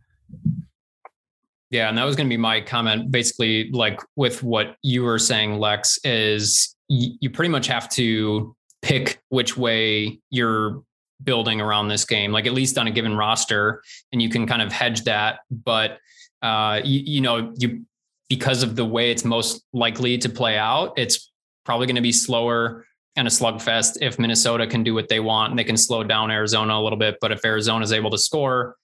Yeah, 1.70 1.90
and 1.90 1.98
that 1.98 2.04
was 2.04 2.16
going 2.16 2.28
to 2.28 2.34
be 2.34 2.38
my 2.38 2.62
comment. 2.62 3.12
Basically, 3.12 3.70
like 3.72 4.02
with 4.16 4.44
what 4.44 4.76
you 4.84 5.04
were 5.04 5.20
saying, 5.20 5.58
Lex, 5.58 6.00
is 6.04 6.76
you 6.90 7.30
pretty 7.30 7.50
much 7.50 7.68
have 7.68 7.88
to 7.90 8.56
pick 8.82 9.22
which 9.30 9.56
way 9.56 10.20
you're 10.30 10.84
building 11.24 11.62
around 11.62 11.88
this 11.88 12.06
game, 12.06 12.32
like 12.32 12.46
at 12.46 12.54
least 12.54 12.78
on 12.78 12.88
a 12.88 12.92
given 12.92 13.16
roster, 13.16 13.84
and 14.12 14.22
you 14.22 14.30
can 14.30 14.48
kind 14.48 14.62
of 14.62 14.72
hedge 14.72 15.04
that. 15.04 15.40
But 15.50 16.00
uh, 16.42 16.82
you, 16.84 17.02
you 17.06 17.22
know, 17.22 17.54
you 17.58 17.86
because 18.30 18.64
of 18.64 18.76
the 18.76 18.86
way 18.86 19.12
it's 19.12 19.26
most 19.26 19.64
likely 19.74 20.18
to 20.18 20.30
play 20.30 20.58
out, 20.58 20.94
it's 20.98 21.32
probably 21.66 21.86
going 21.86 21.98
to 21.98 22.02
be 22.02 22.14
slower 22.14 22.86
and 23.16 23.28
a 23.28 23.32
slugfest. 23.32 23.98
If 24.02 24.18
Minnesota 24.18 24.66
can 24.66 24.84
do 24.84 24.94
what 24.94 25.10
they 25.10 25.20
want, 25.20 25.52
and 25.52 25.60
they 25.60 25.64
can 25.64 25.78
slow 25.78 26.04
down 26.04 26.32
Arizona 26.32 26.76
a 26.76 26.82
little 26.82 26.98
bit. 26.98 27.18
But 27.20 27.32
if 27.32 27.44
Arizona 27.44 27.84
is 27.84 27.92
able 27.92 28.10
to 28.12 28.18
score, 28.18 28.76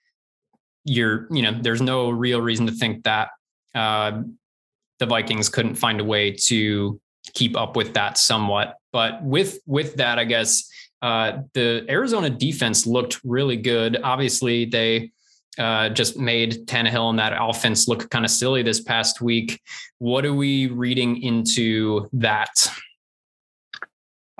you're, 0.84 1.27
you 1.32 1.41
know, 1.41 1.58
there's 1.62 1.82
no 1.82 2.10
real 2.10 2.41
reason 2.41 2.65
to 2.67 2.74
think 2.74 3.03
that 3.03 3.29
uh, 3.74 4.22
the 5.00 5.06
Vikings 5.06 5.50
couldn't 5.50 5.75
find 5.75 6.00
a 6.00 6.03
way 6.03 6.32
to 6.32 7.00
keep 7.34 7.58
up 7.58 7.75
with 7.75 7.94
that 7.94 8.17
somewhat. 8.17 8.75
But 8.91 9.24
with 9.24 9.60
with 9.65 9.96
that, 9.98 10.20
I 10.20 10.25
guess 10.25 10.70
uh, 11.01 11.39
the 11.54 11.86
Arizona 11.89 12.30
defense 12.30 12.88
looked 12.88 13.20
really 13.24 13.58
good. 13.58 14.00
Obviously, 14.04 14.66
they 14.66 15.12
uh, 15.58 15.89
just 15.89 16.18
made 16.18 16.68
Tannehill 16.68 17.10
and 17.10 17.20
that 17.20 17.34
offense 17.39 17.88
look 17.88 18.10
kind 18.10 18.25
of 18.25 18.32
silly 18.32 18.63
this 18.63 18.82
past 18.82 19.22
week. 19.22 19.62
What 20.00 20.25
are 20.25 20.34
we 20.34 20.68
reading 20.68 21.22
into 21.22 22.10
that? 22.13 22.70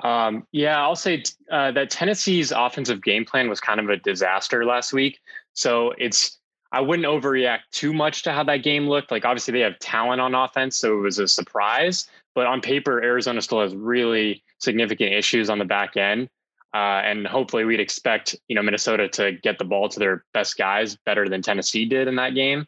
Um, 0.02 0.46
yeah, 0.52 0.80
I'll 0.80 0.96
say 0.96 1.24
uh, 1.50 1.72
that 1.72 1.90
Tennessee's 1.90 2.52
offensive 2.52 3.02
game 3.02 3.24
plan 3.24 3.48
was 3.48 3.60
kind 3.60 3.80
of 3.80 3.88
a 3.88 3.96
disaster 3.96 4.64
last 4.64 4.92
week. 4.92 5.18
So 5.54 5.92
it's 5.98 6.38
I 6.70 6.80
wouldn't 6.80 7.08
overreact 7.08 7.60
too 7.72 7.92
much 7.92 8.22
to 8.24 8.32
how 8.32 8.44
that 8.44 8.58
game 8.58 8.88
looked. 8.88 9.10
Like 9.10 9.24
obviously 9.24 9.52
they 9.52 9.60
have 9.60 9.78
talent 9.78 10.20
on 10.20 10.34
offense, 10.34 10.76
so 10.76 10.98
it 10.98 11.00
was 11.00 11.18
a 11.18 11.26
surprise. 11.26 12.08
But 12.34 12.46
on 12.46 12.60
paper, 12.60 13.02
Arizona 13.02 13.42
still 13.42 13.60
has 13.60 13.74
really 13.74 14.44
significant 14.58 15.12
issues 15.12 15.50
on 15.50 15.58
the 15.58 15.64
back 15.64 15.96
end. 15.96 16.28
Uh, 16.74 17.00
and 17.02 17.26
hopefully 17.26 17.64
we'd 17.64 17.80
expect, 17.80 18.36
you 18.48 18.54
know, 18.54 18.62
Minnesota 18.62 19.08
to 19.08 19.32
get 19.32 19.58
the 19.58 19.64
ball 19.64 19.88
to 19.88 19.98
their 19.98 20.24
best 20.34 20.58
guys 20.58 20.96
better 21.06 21.28
than 21.28 21.40
Tennessee 21.40 21.86
did 21.86 22.08
in 22.08 22.16
that 22.16 22.34
game. 22.34 22.66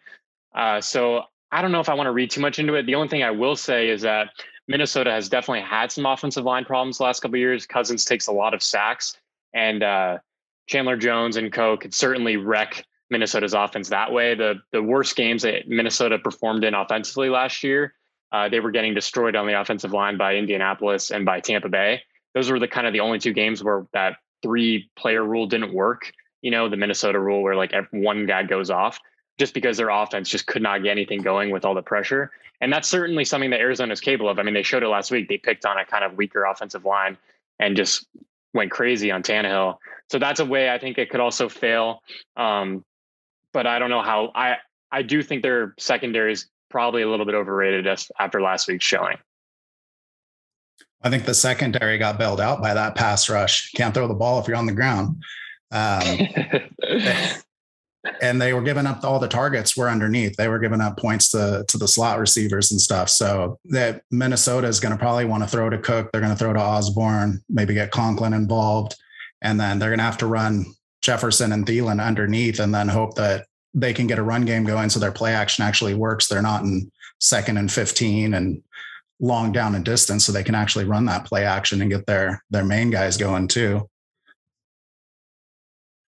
Uh, 0.55 0.81
so 0.81 1.25
I 1.53 1.63
don't 1.63 1.73
know 1.73 1.81
if 1.81 1.89
I 1.89 1.95
want 1.95 2.07
to 2.07 2.13
read 2.13 2.31
too 2.31 2.41
much 2.41 2.59
into 2.59 2.75
it. 2.75 2.87
The 2.87 2.95
only 2.95 3.09
thing 3.09 3.23
I 3.23 3.31
will 3.31 3.57
say 3.57 3.89
is 3.89 4.03
that 4.03 4.29
Minnesota 4.69 5.11
has 5.11 5.29
definitely 5.29 5.63
had 5.63 5.91
some 5.91 6.07
offensive 6.07 6.45
line 6.45 6.65
problems 6.65 6.99
the 6.99 7.05
last 7.05 7.21
couple 7.21 7.37
years. 7.37 7.67
Cousins 7.67 8.05
takes 8.05 8.29
a 8.29 8.33
lot 8.33 8.55
of 8.55 8.63
sacks, 8.63 9.17
and 9.53 9.83
uh, 9.83 10.19
Chandler 10.69 10.97
Jones 10.97 11.37
and 11.37 11.53
Co 11.53 11.77
could 11.77 11.93
certainly 11.93 12.37
wreck 12.37 12.85
Minnesota's 13.11 13.53
offense 13.53 13.89
that 13.89 14.13
way. 14.13 14.37
The 14.37 14.61
the 14.71 14.83
worst 14.83 15.17
games 15.17 15.43
that 15.43 15.69
Minnesota 15.69 16.19
performed 16.19 16.63
in 16.63 16.75
offensively 16.75 17.29
last 17.29 17.65
year, 17.65 17.95
uh, 18.31 18.49
they 18.49 18.61
were 18.61 18.71
getting 18.71 18.95
destroyed 18.95 19.35
on 19.35 19.49
the 19.49 19.61
offensive 19.61 19.93
line 19.93 20.17
by 20.17 20.37
Indianapolis 20.37 21.11
and 21.11 21.25
by 21.25 21.41
Tampa 21.41 21.69
Bay. 21.69 22.03
Those 22.35 22.51
were 22.51 22.59
the 22.59 22.69
kind 22.69 22.87
of 22.87 22.93
the 22.93 23.01
only 23.01 23.19
two 23.19 23.33
games 23.33 23.63
where 23.63 23.87
that 23.93 24.17
three 24.43 24.91
player 24.97 25.25
rule 25.25 25.47
didn't 25.47 25.73
work. 25.73 26.13
You 26.43 26.51
know, 26.51 26.69
the 26.69 26.77
Minnesota 26.77 27.19
rule 27.19 27.43
where 27.43 27.57
like 27.57 27.73
one 27.91 28.27
guy 28.27 28.43
goes 28.45 28.71
off 28.71 28.99
just 29.39 29.55
because 29.55 29.77
their 29.77 29.91
offense 29.91 30.29
just 30.29 30.47
could 30.47 30.63
not 30.63 30.83
get 30.83 30.91
anything 30.91 31.23
going 31.23 31.51
with 31.51 31.65
all 31.65 31.75
the 31.75 31.83
pressure. 31.83 32.31
And 32.61 32.73
that's 32.73 32.89
certainly 32.89 33.25
something 33.25 33.51
that 33.51 33.61
Arizona 33.61 33.93
is 33.93 34.01
capable 34.01 34.31
of. 34.31 34.39
I 34.39 34.43
mean, 34.43 34.55
they 34.55 34.63
showed 34.63 34.83
it 34.83 34.89
last 34.89 35.11
week. 35.11 35.29
They 35.29 35.39
picked 35.39 35.65
on 35.65 35.79
a 35.79 35.85
kind 35.85 36.05
of 36.05 36.17
weaker 36.17 36.45
offensive 36.45 36.85
line 36.85 37.17
and 37.59 37.77
just 37.77 38.07
went 38.53 38.71
crazy 38.71 39.11
on 39.11 39.23
Tannehill. 39.23 39.77
So 40.11 40.19
that's 40.19 40.41
a 40.41 40.45
way 40.45 40.71
I 40.71 40.79
think 40.79 40.99
it 40.99 41.11
could 41.11 41.21
also 41.21 41.49
fail. 41.49 42.03
Um, 42.37 42.85
but 43.53 43.67
I 43.67 43.79
don't 43.79 43.91
know 43.91 44.03
how 44.03 44.31
I 44.35 44.57
I 44.93 45.03
do 45.03 45.23
think 45.23 45.43
their 45.43 45.75
secondary 45.79 46.33
is 46.33 46.49
probably 46.69 47.03
a 47.03 47.09
little 47.09 47.27
bit 47.27 47.35
overrated 47.35 47.87
after 48.19 48.41
last 48.41 48.69
week's 48.69 48.85
showing. 48.85 49.17
I 51.03 51.11
think 51.11 51.25
the 51.25 51.35
secondary 51.35 51.99
got 51.99 52.19
bailed 52.19 52.41
out 52.41 52.61
by 52.61 52.75
that 52.75 52.95
pass 52.95 53.29
rush. 53.29 53.73
Can't 53.73 53.95
throw 53.95 54.07
the 54.07 54.15
ball 54.15 54.39
if 54.41 54.47
you're 54.47 54.57
on 54.57 54.67
the 54.67 54.73
ground. 54.73 55.23
Um, 55.73 56.19
and 58.23 58.41
they 58.41 58.53
were 58.53 58.63
giving 58.63 58.87
up 58.87 59.05
all 59.05 59.19
the 59.19 59.29
targets 59.29 59.77
were 59.77 59.89
underneath. 59.89 60.37
They 60.37 60.49
were 60.49 60.59
giving 60.59 60.81
up 60.81 60.99
points 60.99 61.31
to 61.31 61.65
to 61.69 61.79
the 61.79 61.89
slot 61.89 62.19
receivers 62.19 62.71
and 62.71 62.81
stuff. 62.81 63.09
So 63.09 63.59
that 63.67 64.03
Minnesota 64.11 64.67
is 64.67 64.81
going 64.81 64.93
to 64.93 64.99
probably 64.99 65.25
want 65.25 65.43
to 65.43 65.49
throw 65.49 65.71
to 65.71 65.79
Cook. 65.79 66.11
They're 66.13 66.21
going 66.21 66.33
to 66.33 66.39
throw 66.39 66.53
to 66.53 66.61
Osborn, 66.61 67.43
maybe 67.49 67.75
get 67.75 67.91
Conklin 67.91 68.33
involved, 68.33 68.97
and 69.43 69.59
then 69.59 69.79
they're 69.79 69.91
going 69.91 69.99
to 69.99 70.05
have 70.05 70.19
to 70.19 70.27
run 70.27 70.67
Jefferson 71.03 71.53
and 71.53 71.67
Thielen 71.67 72.05
underneath, 72.05 72.61
and 72.61 72.75
then 72.75 72.89
hope 72.89 73.15
that 73.15 73.47
they 73.73 73.95
can 73.95 74.07
get 74.07 74.19
a 74.19 74.23
run 74.23 74.45
game 74.45 74.65
going 74.65 74.91
so 74.91 74.99
their 74.99 75.13
play 75.13 75.33
action 75.33 75.65
actually 75.65 75.95
works. 75.95 76.27
They're 76.27 76.43
not 76.43 76.63
in 76.63 76.91
second 77.21 77.59
and 77.59 77.71
15 77.71 78.35
and 78.35 78.63
long 79.21 79.53
down 79.53 79.75
and 79.75 79.85
distance, 79.85 80.25
so 80.25 80.33
they 80.33 80.43
can 80.43 80.55
actually 80.55 80.85
run 80.85 81.05
that 81.07 81.27
play 81.27 81.45
action 81.45 81.81
and 81.81 81.91
get 81.91 82.07
their 82.07 82.43
their 82.51 82.65
main 82.65 82.91
guys 82.91 83.17
going 83.17 83.49
too. 83.49 83.89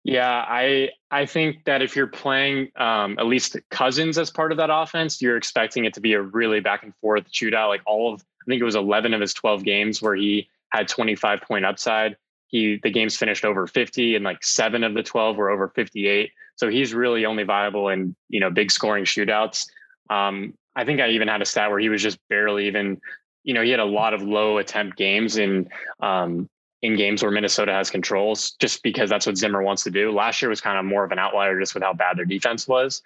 Yeah, 0.06 0.44
I 0.46 0.90
I 1.10 1.26
think 1.26 1.64
that 1.64 1.82
if 1.82 1.96
you're 1.96 2.06
playing 2.06 2.70
um, 2.76 3.18
at 3.18 3.26
least 3.26 3.56
Cousins 3.70 4.18
as 4.18 4.30
part 4.30 4.52
of 4.52 4.58
that 4.58 4.70
offense, 4.72 5.20
you're 5.20 5.36
expecting 5.36 5.84
it 5.84 5.94
to 5.94 6.00
be 6.00 6.12
a 6.12 6.22
really 6.22 6.60
back 6.60 6.84
and 6.84 6.94
forth 6.96 7.28
shootout. 7.32 7.68
Like 7.68 7.82
all 7.86 8.14
of, 8.14 8.20
I 8.20 8.44
think 8.46 8.60
it 8.60 8.64
was 8.64 8.76
11 8.76 9.14
of 9.14 9.20
his 9.20 9.34
12 9.34 9.64
games 9.64 10.00
where 10.00 10.14
he 10.14 10.48
had 10.68 10.86
25 10.86 11.40
point 11.40 11.64
upside. 11.64 12.16
He 12.46 12.78
the 12.84 12.90
games 12.90 13.16
finished 13.16 13.44
over 13.44 13.66
50, 13.66 14.14
and 14.14 14.25
like 14.25 14.44
seven 14.44 14.84
of 14.84 14.94
the 14.94 15.02
12 15.02 15.36
were 15.36 15.50
over 15.50 15.72
58. 15.75 16.30
So 16.54 16.68
he's 16.68 16.94
really 16.94 17.26
only 17.26 17.42
viable 17.42 17.88
in 17.88 18.14
you 18.28 18.38
know 18.38 18.48
big 18.50 18.70
scoring 18.70 19.06
shootouts. 19.06 19.66
Um, 20.08 20.54
I 20.76 20.85
think 20.85 21.00
I 21.00 21.09
even 21.09 21.26
had 21.26 21.42
a 21.42 21.47
stat 21.47 21.71
where 21.71 21.80
he 21.80 21.88
was 21.88 22.02
just 22.02 22.18
barely 22.28 22.66
even. 22.66 23.00
You 23.42 23.54
know, 23.54 23.62
he 23.62 23.71
had 23.71 23.80
a 23.80 23.85
lot 23.85 24.12
of 24.12 24.23
low 24.23 24.59
attempt 24.59 24.97
games 24.97 25.38
in 25.38 25.68
um, 26.00 26.49
in 26.83 26.97
games 26.97 27.23
where 27.23 27.33
Minnesota 27.33 27.73
has 27.73 27.90
controls, 27.90 28.52
just 28.61 28.83
because 28.83 29.09
that's 29.09 29.26
what 29.26 29.37
Zimmer 29.37 29.62
wants 29.62 29.83
to 29.85 29.90
do. 29.90 30.12
Last 30.12 30.42
year 30.42 30.49
was 30.49 30.61
kind 30.61 30.78
of 30.78 30.85
more 30.85 31.04
of 31.04 31.12
an 31.12 31.18
outlier 31.18 31.59
just 31.59 31.75
with 31.75 31.83
how 31.83 31.95
bad 31.95 32.18
their 32.18 32.25
defense 32.26 32.68
was. 32.68 33.02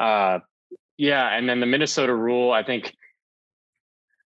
Uh, 0.00 0.40
yeah, 0.96 1.28
and 1.36 1.48
then 1.48 1.60
the 1.60 1.66
Minnesota 1.66 2.14
rule, 2.14 2.52
I 2.52 2.62
think 2.62 2.94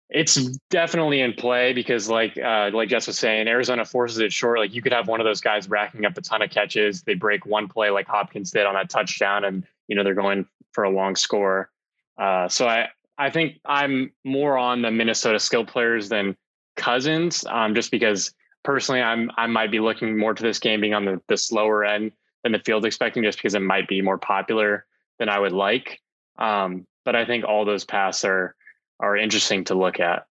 it's 0.09 0.35
definitely 0.69 1.21
in 1.21 1.33
play 1.33 1.73
because 1.73 2.09
like 2.09 2.37
uh, 2.37 2.71
like 2.73 2.89
Jess 2.89 3.07
was 3.07 3.19
saying, 3.19 3.47
Arizona 3.47 3.85
forces 3.85 4.19
it 4.19 4.31
short. 4.31 4.59
Like 4.59 4.73
you 4.73 4.81
could 4.81 4.93
have 4.93 5.07
one 5.07 5.19
of 5.19 5.25
those 5.25 5.41
guys 5.41 5.69
racking 5.69 6.05
up 6.05 6.17
a 6.17 6.21
ton 6.21 6.41
of 6.41 6.49
catches. 6.49 7.03
They 7.03 7.13
break 7.13 7.45
one 7.45 7.67
play 7.67 7.89
like 7.89 8.07
Hopkins 8.07 8.51
did 8.51 8.65
on 8.65 8.73
that 8.75 8.89
touchdown, 8.89 9.45
and 9.45 9.65
you 9.87 9.95
know 9.95 10.03
they're 10.03 10.13
going 10.13 10.47
for 10.71 10.83
a 10.83 10.89
long 10.89 11.15
score. 11.15 11.69
Uh, 12.17 12.47
so 12.47 12.67
I 12.67 12.89
I 13.17 13.29
think 13.29 13.59
I'm 13.65 14.11
more 14.23 14.57
on 14.57 14.81
the 14.81 14.91
Minnesota 14.91 15.39
skill 15.39 15.65
players 15.65 16.09
than 16.09 16.35
Cousins, 16.75 17.45
um, 17.49 17.73
just 17.73 17.91
because 17.91 18.33
personally 18.63 19.01
I'm 19.01 19.31
I 19.37 19.47
might 19.47 19.71
be 19.71 19.79
looking 19.79 20.17
more 20.17 20.33
to 20.33 20.43
this 20.43 20.59
game 20.59 20.81
being 20.81 20.93
on 20.93 21.05
the, 21.05 21.21
the 21.27 21.37
slower 21.37 21.83
end 21.85 22.11
than 22.43 22.51
the 22.51 22.59
field 22.59 22.85
expecting, 22.85 23.23
just 23.23 23.37
because 23.37 23.55
it 23.55 23.61
might 23.61 23.87
be 23.87 24.01
more 24.01 24.17
popular 24.17 24.85
than 25.19 25.29
I 25.29 25.39
would 25.39 25.53
like. 25.53 25.99
Um, 26.37 26.85
but 27.05 27.15
I 27.15 27.25
think 27.25 27.45
all 27.45 27.65
those 27.65 27.85
paths 27.85 28.23
are 28.23 28.55
are 28.99 29.17
interesting 29.17 29.63
to 29.65 29.75
look 29.75 29.99
at. 29.99 30.25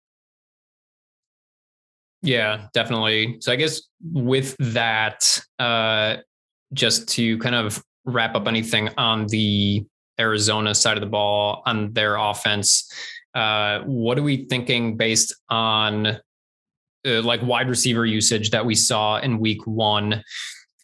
Yeah, 2.22 2.68
definitely. 2.72 3.38
So 3.40 3.52
I 3.52 3.56
guess 3.56 3.82
with 4.12 4.56
that, 4.58 5.40
uh, 5.58 6.18
just 6.72 7.08
to 7.10 7.36
kind 7.38 7.54
of 7.54 7.82
wrap 8.04 8.34
up 8.36 8.46
anything 8.46 8.88
on 8.96 9.26
the 9.26 9.84
Arizona 10.22 10.74
side 10.74 10.96
of 10.96 11.00
the 11.02 11.06
ball 11.06 11.62
on 11.66 11.92
their 11.92 12.16
offense, 12.16 12.90
uh, 13.34 13.80
what 13.80 14.18
are 14.18 14.22
we 14.22 14.46
thinking 14.46 14.96
based 14.96 15.34
on 15.48 16.06
uh, 16.06 17.22
like 17.22 17.42
wide 17.42 17.68
receiver 17.68 18.06
usage 18.06 18.50
that 18.50 18.64
we 18.64 18.74
saw 18.74 19.18
in 19.18 19.38
week 19.38 19.66
one? 19.66 20.22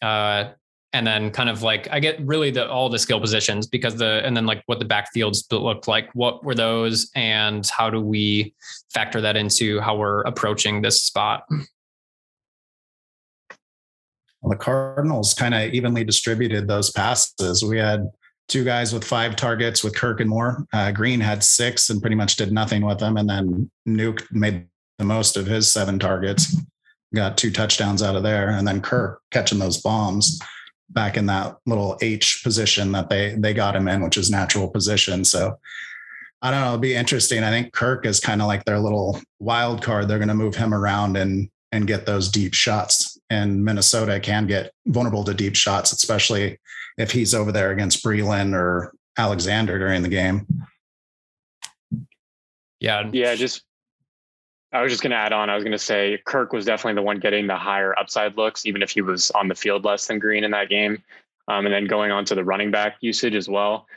Uh, 0.01 0.51
and 0.91 1.05
then 1.05 1.29
kind 1.29 1.49
of 1.49 1.61
like 1.61 1.87
I 1.91 1.99
get 1.99 2.19
really 2.25 2.49
the 2.49 2.67
all 2.67 2.89
the 2.89 2.97
skill 2.97 3.19
positions 3.19 3.67
because 3.67 3.95
the 3.95 4.21
and 4.25 4.35
then 4.35 4.47
like 4.47 4.63
what 4.65 4.79
the 4.79 4.85
backfields 4.85 5.43
looked 5.51 5.87
like. 5.87 6.09
What 6.15 6.43
were 6.43 6.55
those, 6.55 7.11
and 7.15 7.65
how 7.67 7.91
do 7.91 8.01
we 8.01 8.55
factor 8.91 9.21
that 9.21 9.37
into 9.37 9.79
how 9.79 9.95
we're 9.97 10.21
approaching 10.21 10.81
this 10.81 11.03
spot? 11.03 11.43
Well, 14.41 14.49
the 14.49 14.55
Cardinals 14.55 15.33
kind 15.33 15.53
of 15.53 15.73
evenly 15.73 16.03
distributed 16.03 16.67
those 16.67 16.89
passes. 16.91 17.63
We 17.63 17.77
had 17.77 18.09
two 18.49 18.65
guys 18.65 18.91
with 18.93 19.03
five 19.03 19.35
targets 19.35 19.83
with 19.83 19.95
Kirk 19.95 20.19
and 20.19 20.29
Moore. 20.29 20.65
Uh, 20.73 20.91
Green 20.91 21.21
had 21.21 21.43
six 21.43 21.89
and 21.89 22.01
pretty 22.01 22.15
much 22.15 22.35
did 22.35 22.51
nothing 22.51 22.85
with 22.85 22.99
them, 22.99 23.15
and 23.15 23.29
then 23.29 23.71
Nuke 23.87 24.29
made 24.31 24.67
the 24.97 25.05
most 25.05 25.37
of 25.37 25.47
his 25.47 25.71
seven 25.71 25.97
targets, 25.97 26.57
got 27.15 27.37
two 27.37 27.51
touchdowns 27.51 28.03
out 28.03 28.15
of 28.15 28.23
there, 28.23 28.49
and 28.49 28.67
then 28.67 28.81
Kirk 28.81 29.21
catching 29.31 29.59
those 29.59 29.81
bombs 29.81 30.41
back 30.89 31.17
in 31.17 31.27
that 31.27 31.55
little 31.65 31.97
H 32.01 32.41
position 32.43 32.91
that 32.91 33.09
they 33.09 33.35
they 33.37 33.53
got 33.53 33.75
him 33.75 33.87
in, 33.87 34.03
which 34.03 34.17
is 34.17 34.29
natural 34.29 34.67
position. 34.67 35.23
So 35.23 35.57
I 36.41 36.51
don't 36.51 36.61
know, 36.61 36.67
it'll 36.67 36.79
be 36.79 36.95
interesting. 36.95 37.43
I 37.43 37.51
think 37.51 37.73
Kirk 37.73 38.05
is 38.05 38.19
kind 38.19 38.41
of 38.41 38.47
like 38.47 38.65
their 38.65 38.79
little 38.79 39.19
wild 39.39 39.83
card. 39.83 40.07
They're 40.07 40.19
going 40.19 40.29
to 40.29 40.33
move 40.33 40.55
him 40.55 40.73
around 40.73 41.15
and 41.17 41.49
and 41.71 41.85
get 41.85 42.05
those 42.05 42.29
deep 42.29 42.53
shots. 42.53 43.17
And 43.29 43.63
Minnesota 43.63 44.19
can 44.19 44.47
get 44.47 44.71
vulnerable 44.87 45.23
to 45.25 45.35
deep 45.35 45.55
shots, 45.55 45.91
especially 45.91 46.57
if 46.99 47.11
he's 47.11 47.33
over 47.33 47.51
there 47.51 47.71
against 47.71 48.03
Breeland 48.03 48.53
or 48.53 48.93
Alexander 49.17 49.79
during 49.79 50.03
the 50.03 50.09
game. 50.09 50.45
Yeah. 52.79 53.09
Yeah. 53.11 53.33
Just 53.35 53.63
I 54.71 54.83
was 54.83 54.91
just 54.91 55.01
going 55.01 55.11
to 55.11 55.17
add 55.17 55.33
on. 55.33 55.49
I 55.49 55.55
was 55.55 55.63
going 55.63 55.71
to 55.71 55.79
say 55.79 56.21
Kirk 56.25 56.53
was 56.53 56.65
definitely 56.65 56.95
the 56.95 57.01
one 57.01 57.19
getting 57.19 57.47
the 57.47 57.55
higher 57.55 57.97
upside 57.97 58.37
looks, 58.37 58.67
even 58.67 58.83
if 58.83 58.91
he 58.91 59.01
was 59.01 59.31
on 59.31 59.47
the 59.47 59.55
field 59.55 59.83
less 59.83 60.05
than 60.05 60.19
Green 60.19 60.43
in 60.43 60.51
that 60.51 60.69
game. 60.69 61.01
Um, 61.47 61.65
and 61.65 61.73
then 61.73 61.85
going 61.85 62.11
on 62.11 62.25
to 62.25 62.35
the 62.35 62.43
running 62.43 62.69
back 62.69 62.97
usage 63.01 63.33
as 63.33 63.49
well. 63.49 63.87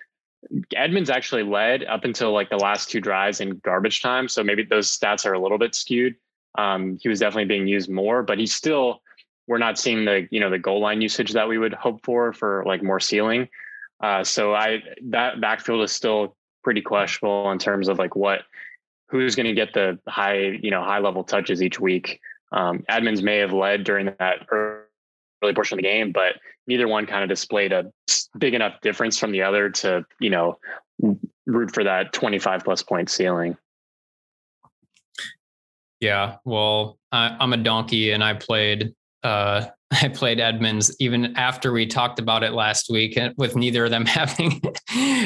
Edmonds 0.74 1.10
actually 1.10 1.42
led 1.42 1.84
up 1.84 2.04
until 2.04 2.32
like 2.32 2.48
the 2.48 2.56
last 2.56 2.88
two 2.88 3.00
drives 3.00 3.40
in 3.40 3.58
garbage 3.58 4.00
time. 4.00 4.28
So 4.28 4.42
maybe 4.42 4.62
those 4.62 4.96
stats 4.96 5.26
are 5.26 5.34
a 5.34 5.38
little 5.38 5.58
bit 5.58 5.74
skewed. 5.74 6.14
Um, 6.56 6.98
he 7.02 7.08
was 7.08 7.20
definitely 7.20 7.44
being 7.44 7.66
used 7.66 7.90
more, 7.90 8.22
but 8.22 8.38
he's 8.38 8.54
still, 8.54 9.02
we're 9.46 9.58
not 9.58 9.78
seeing 9.78 10.04
the, 10.04 10.28
you 10.30 10.40
know, 10.40 10.50
the 10.50 10.58
goal 10.58 10.80
line 10.80 11.00
usage 11.00 11.32
that 11.32 11.48
we 11.48 11.58
would 11.58 11.74
hope 11.74 12.04
for, 12.04 12.32
for 12.32 12.62
like 12.66 12.82
more 12.82 13.00
ceiling. 13.00 13.48
Uh, 14.00 14.24
so 14.24 14.54
I, 14.54 14.82
that 15.04 15.40
backfield 15.40 15.82
is 15.82 15.92
still 15.92 16.36
pretty 16.64 16.80
questionable 16.80 17.50
in 17.50 17.58
terms 17.58 17.88
of 17.88 17.98
like 17.98 18.14
what 18.16 18.42
who's 19.08 19.34
going 19.34 19.46
to 19.46 19.54
get 19.54 19.74
the 19.74 19.98
high, 20.08 20.58
you 20.62 20.70
know, 20.70 20.82
high 20.82 20.98
level 20.98 21.22
touches 21.22 21.62
each 21.62 21.78
week. 21.78 22.20
Um, 22.50 22.84
Edmonds 22.88 23.22
may 23.22 23.38
have 23.38 23.52
led 23.52 23.84
during 23.84 24.06
that 24.18 24.46
early 24.50 25.54
portion 25.54 25.78
of 25.78 25.82
the 25.82 25.88
game, 25.88 26.12
but 26.12 26.36
neither 26.66 26.88
one 26.88 27.06
kind 27.06 27.22
of 27.22 27.28
displayed 27.28 27.72
a 27.72 27.92
big 28.38 28.54
enough 28.54 28.80
difference 28.80 29.18
from 29.18 29.32
the 29.32 29.42
other 29.42 29.70
to, 29.70 30.04
you 30.20 30.30
know, 30.30 30.58
root 31.46 31.74
for 31.74 31.84
that 31.84 32.12
25 32.12 32.64
plus 32.64 32.82
point 32.82 33.10
ceiling. 33.10 33.56
Yeah, 36.00 36.36
well, 36.44 36.98
I, 37.12 37.36
I'm 37.38 37.52
a 37.52 37.56
donkey, 37.56 38.10
and 38.10 38.24
I 38.24 38.34
played 38.34 38.92
uh, 39.22 39.66
I 39.90 40.08
played 40.08 40.40
Edmonds 40.40 40.94
even 41.00 41.36
after 41.36 41.72
we 41.72 41.86
talked 41.86 42.18
about 42.18 42.42
it 42.42 42.52
last 42.52 42.88
week, 42.90 43.18
with 43.36 43.56
neither 43.56 43.84
of 43.84 43.90
them 43.90 44.06
having 44.06 44.60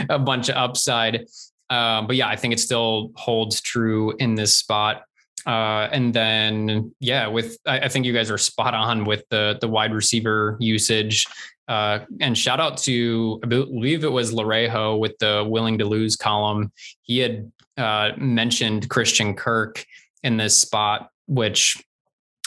a 0.08 0.18
bunch 0.18 0.48
of 0.48 0.56
upside. 0.56 1.26
Um, 1.70 2.06
but 2.06 2.16
yeah, 2.16 2.28
I 2.28 2.36
think 2.36 2.54
it 2.54 2.60
still 2.60 3.10
holds 3.16 3.60
true 3.60 4.14
in 4.18 4.34
this 4.34 4.56
spot. 4.56 5.02
Uh, 5.46 5.88
and 5.92 6.12
then 6.12 6.92
yeah, 6.98 7.28
with 7.28 7.56
I, 7.66 7.80
I, 7.80 7.88
think 7.88 8.04
you 8.04 8.12
guys 8.12 8.32
are 8.32 8.38
spot 8.38 8.74
on 8.74 9.04
with 9.04 9.22
the 9.30 9.56
the 9.60 9.68
wide 9.68 9.94
receiver 9.94 10.56
usage. 10.58 11.24
Uh, 11.68 12.00
and 12.20 12.36
shout 12.36 12.60
out 12.60 12.78
to, 12.78 13.40
I 13.42 13.46
believe 13.46 14.04
it 14.04 14.12
was 14.12 14.32
Larejo 14.32 14.98
with 14.98 15.18
the 15.18 15.44
willing 15.48 15.78
to 15.78 15.84
lose 15.84 16.16
column. 16.16 16.72
He 17.02 17.18
had 17.18 17.50
uh, 17.76 18.10
mentioned 18.16 18.88
Christian 18.88 19.34
Kirk 19.34 19.84
in 20.22 20.36
this 20.36 20.56
spot, 20.56 21.10
which 21.26 21.76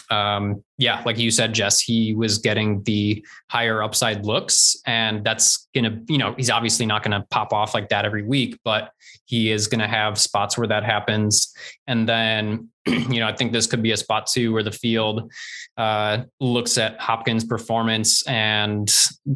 um, 0.10 0.64
yeah, 0.78 1.04
like 1.06 1.18
you 1.18 1.30
said, 1.30 1.54
Jess, 1.54 1.80
he 1.80 2.14
was 2.16 2.40
getting 2.40 2.82
the 2.84 3.24
higher 3.50 3.84
upside 3.84 4.26
looks, 4.26 4.76
and 4.86 5.24
that's 5.24 5.68
gonna, 5.76 6.02
you 6.08 6.18
know, 6.18 6.34
he's 6.36 6.50
obviously 6.50 6.86
not 6.86 7.04
gonna 7.04 7.26
pop 7.30 7.54
off 7.54 7.74
like 7.74 7.90
that 7.90 8.06
every 8.06 8.24
week, 8.24 8.60
but 8.64 8.92
he 9.26 9.52
is 9.52 9.68
gonna 9.68 9.88
have 9.88 10.18
spots 10.18 10.58
where 10.58 10.68
that 10.68 10.84
happens. 10.84 11.54
And 11.86 12.10
then, 12.10 12.70
you 12.88 13.20
know, 13.20 13.28
I 13.28 13.36
think 13.36 13.52
this 13.52 13.68
could 13.68 13.84
be 13.84 13.92
a 13.92 13.98
spot 13.98 14.26
too 14.28 14.52
where 14.52 14.64
the 14.64 14.72
field 14.72 15.32
uh, 15.78 16.24
looks 16.40 16.78
at 16.78 17.00
Hopkins' 17.00 17.44
performance 17.44 18.26
and 18.26 18.92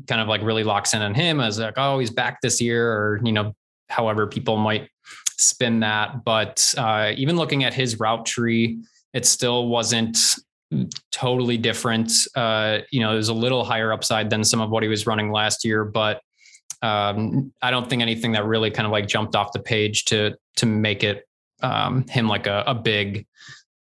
kind 0.07 0.21
of 0.21 0.27
like 0.27 0.41
really 0.41 0.63
locks 0.63 0.93
in 0.93 1.01
on 1.01 1.13
him 1.13 1.39
as 1.39 1.59
like, 1.59 1.75
oh, 1.77 1.99
he's 1.99 2.09
back 2.09 2.41
this 2.41 2.59
year, 2.59 2.91
or 2.91 3.21
you 3.23 3.31
know, 3.31 3.53
however 3.89 4.25
people 4.25 4.57
might 4.57 4.89
spin 5.37 5.81
that. 5.81 6.23
But 6.23 6.73
uh, 6.77 7.11
even 7.15 7.35
looking 7.35 7.63
at 7.63 7.75
his 7.75 7.99
route 7.99 8.25
tree, 8.25 8.79
it 9.13 9.25
still 9.25 9.67
wasn't 9.67 10.17
totally 11.11 11.57
different. 11.57 12.11
Uh, 12.35 12.79
you 12.91 12.99
know, 12.99 13.13
there's 13.13 13.29
a 13.29 13.33
little 13.33 13.63
higher 13.63 13.91
upside 13.91 14.29
than 14.29 14.43
some 14.43 14.61
of 14.61 14.69
what 14.69 14.83
he 14.83 14.89
was 14.89 15.07
running 15.07 15.31
last 15.31 15.63
year, 15.65 15.85
but 15.85 16.21
um, 16.81 17.53
I 17.61 17.71
don't 17.71 17.89
think 17.89 18.01
anything 18.01 18.33
that 18.33 18.45
really 18.45 18.69
kind 18.69 18.85
of 18.85 18.91
like 18.91 19.07
jumped 19.07 19.35
off 19.35 19.53
the 19.53 19.59
page 19.59 20.05
to 20.05 20.35
to 20.57 20.65
make 20.65 21.03
it 21.03 21.27
um, 21.61 22.05
him 22.07 22.27
like 22.27 22.45
a, 22.45 22.63
a 22.67 22.75
big 22.75 23.25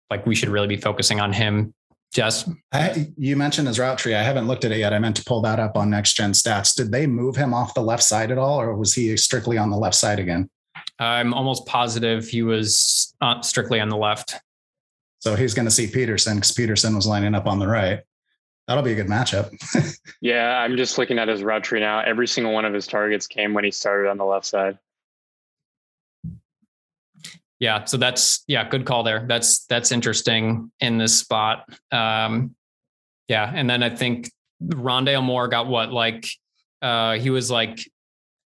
like 0.09 0.25
we 0.27 0.35
should 0.35 0.49
really 0.49 0.69
be 0.69 0.77
focusing 0.77 1.21
on 1.21 1.33
him. 1.33 1.75
Jess, 2.13 2.49
I, 2.73 3.11
you 3.17 3.37
mentioned 3.37 3.67
his 3.69 3.79
route 3.79 3.99
tree. 3.99 4.15
I 4.15 4.23
haven't 4.23 4.47
looked 4.47 4.67
at 4.67 4.73
it 4.73 4.79
yet. 4.79 4.93
I 4.93 4.99
meant 4.99 5.17
to 5.17 5.25
pull 5.25 5.41
that 5.43 5.59
up 5.59 5.77
on 5.77 5.89
Next 5.89 6.13
Gen 6.13 6.33
Stats. 6.33 6.75
Did 6.75 6.93
they 6.93 7.07
move 7.07 7.35
him 7.35 7.55
off 7.55 7.73
the 7.73 7.81
left 7.83 8.03
side 8.03 8.31
at 8.31 8.37
all, 8.37 8.61
or 8.61 8.77
was 8.77 8.93
he 8.93 9.17
strictly 9.17 9.57
on 9.57 9.71
the 9.71 9.79
left 9.79 9.97
side 9.97 10.19
again? 10.19 10.51
I'm 10.99 11.33
almost 11.33 11.67
positive 11.67 12.29
he 12.29 12.43
was 12.43 13.15
uh, 13.21 13.41
strictly 13.41 13.81
on 13.81 13.89
the 13.89 13.97
left. 13.97 14.39
So 15.23 15.37
he's 15.37 15.55
going 15.55 15.67
to 15.67 15.71
see 15.71 15.87
Peterson 15.87 16.35
because 16.35 16.51
Peterson 16.51 16.97
was 16.97 17.07
lining 17.07 17.37
up 17.37 17.47
on 17.47 17.61
the 17.61 17.69
right. 17.69 18.01
That'll 18.67 18.83
be 18.83 18.91
a 18.91 18.97
good 18.97 19.07
matchup. 19.07 19.55
yeah, 20.21 20.59
I'm 20.59 20.77
just 20.77 20.99
looking 20.99 21.17
at 21.21 21.29
his 21.29 21.45
route 21.45 21.63
tree 21.63 21.79
now. 21.79 22.01
Every 22.01 22.27
single 22.27 22.53
one 22.53 22.65
of 22.65 22.75
his 22.75 22.89
targets 22.89 23.29
came 23.29 23.55
when 23.55 23.63
he 23.63 23.71
started 23.71 24.11
on 24.11 24.19
the 24.19 24.25
left 24.25 24.47
side. 24.47 24.81
Yeah, 27.61 27.85
so 27.85 27.99
that's 27.99 28.43
yeah, 28.49 28.69
good 28.69 28.85
call 28.85 29.05
there. 29.05 29.25
That's 29.29 29.65
that's 29.67 29.93
interesting 29.93 30.73
in 30.81 30.99
this 30.99 31.17
spot. 31.17 31.73
Um, 31.93 32.57
yeah, 33.29 33.49
and 33.55 33.71
then 33.71 33.85
I 33.85 33.91
think 33.91 34.29
Rondale 34.61 35.23
Moore 35.23 35.47
got 35.47 35.69
what 35.69 35.93
like 35.93 36.27
uh, 36.83 37.13
he 37.13 37.31
was 37.31 37.49
like 37.49 37.79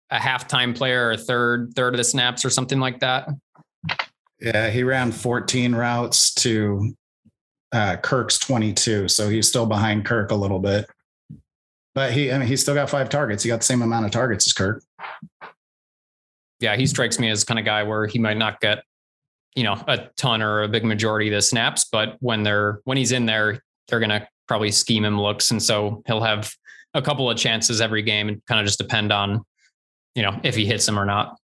a 0.09 0.17
halftime 0.17 0.75
player 0.75 1.09
or 1.09 1.15
third 1.15 1.71
third 1.73 1.93
of 1.93 1.99
the 1.99 2.03
snaps 2.03 2.43
or 2.43 2.49
something 2.49 2.81
like 2.81 2.99
that. 2.99 3.29
Yeah, 4.39 4.69
he 4.69 4.83
ran 4.83 5.11
14 5.11 5.73
routes 5.73 6.33
to 6.35 6.93
uh, 7.71 7.97
Kirk's 7.97 8.37
22, 8.39 9.07
so 9.07 9.29
he's 9.29 9.47
still 9.47 9.65
behind 9.65 10.05
Kirk 10.05 10.31
a 10.31 10.35
little 10.35 10.59
bit. 10.59 10.89
But 11.93 12.11
he, 12.11 12.31
I 12.31 12.37
mean, 12.37 12.47
he's 12.47 12.61
still 12.61 12.73
got 12.73 12.89
five 12.89 13.09
targets. 13.09 13.43
He 13.43 13.47
got 13.47 13.61
the 13.61 13.65
same 13.65 13.81
amount 13.81 14.05
of 14.05 14.11
targets 14.11 14.45
as 14.45 14.53
Kirk. 14.53 14.83
Yeah, 16.59 16.75
he 16.75 16.85
strikes 16.87 17.19
me 17.19 17.29
as 17.29 17.43
kind 17.43 17.59
of 17.59 17.65
guy 17.65 17.83
where 17.83 18.05
he 18.05 18.19
might 18.19 18.37
not 18.37 18.59
get, 18.59 18.83
you 19.55 19.63
know, 19.63 19.81
a 19.87 20.09
ton 20.17 20.41
or 20.41 20.63
a 20.63 20.67
big 20.67 20.83
majority 20.83 21.29
of 21.29 21.33
the 21.33 21.41
snaps, 21.41 21.85
but 21.89 22.17
when 22.19 22.43
they're 22.43 22.81
when 22.83 22.97
he's 22.97 23.13
in 23.13 23.25
there, 23.25 23.61
they're 23.87 23.99
gonna 23.99 24.27
probably 24.47 24.71
scheme 24.71 25.05
him 25.05 25.19
looks, 25.19 25.51
and 25.51 25.63
so 25.63 26.03
he'll 26.05 26.21
have 26.21 26.53
a 26.93 27.01
couple 27.01 27.29
of 27.29 27.37
chances 27.37 27.81
every 27.81 28.01
game, 28.01 28.27
and 28.27 28.45
kind 28.45 28.59
of 28.59 28.65
just 28.65 28.79
depend 28.79 29.11
on, 29.11 29.45
you 30.15 30.23
know, 30.23 30.37
if 30.43 30.55
he 30.55 30.65
hits 30.65 30.85
them 30.85 30.99
or 30.99 31.05
not. 31.05 31.37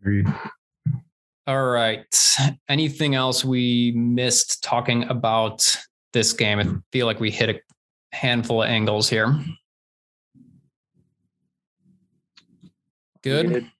Agreed. 0.00 0.26
All 1.46 1.66
right. 1.66 2.06
Anything 2.68 3.14
else 3.14 3.44
we 3.44 3.92
missed 3.92 4.62
talking 4.64 5.04
about 5.04 5.76
this 6.14 6.32
game? 6.32 6.58
I 6.58 6.66
feel 6.90 7.04
like 7.06 7.20
we 7.20 7.30
hit 7.30 7.50
a 7.50 7.60
handful 8.16 8.62
of 8.62 8.70
angles 8.70 9.10
here. 9.10 9.38
Good. 13.22 13.70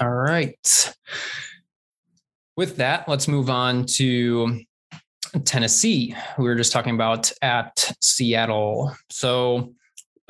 All 0.00 0.10
right. 0.10 0.94
With 2.56 2.76
that, 2.76 3.08
let's 3.08 3.28
move 3.28 3.48
on 3.48 3.86
to 3.86 4.60
Tennessee. 5.44 6.16
We 6.36 6.44
were 6.44 6.56
just 6.56 6.72
talking 6.72 6.94
about 6.94 7.30
at 7.42 7.92
Seattle. 8.00 8.94
So 9.08 9.74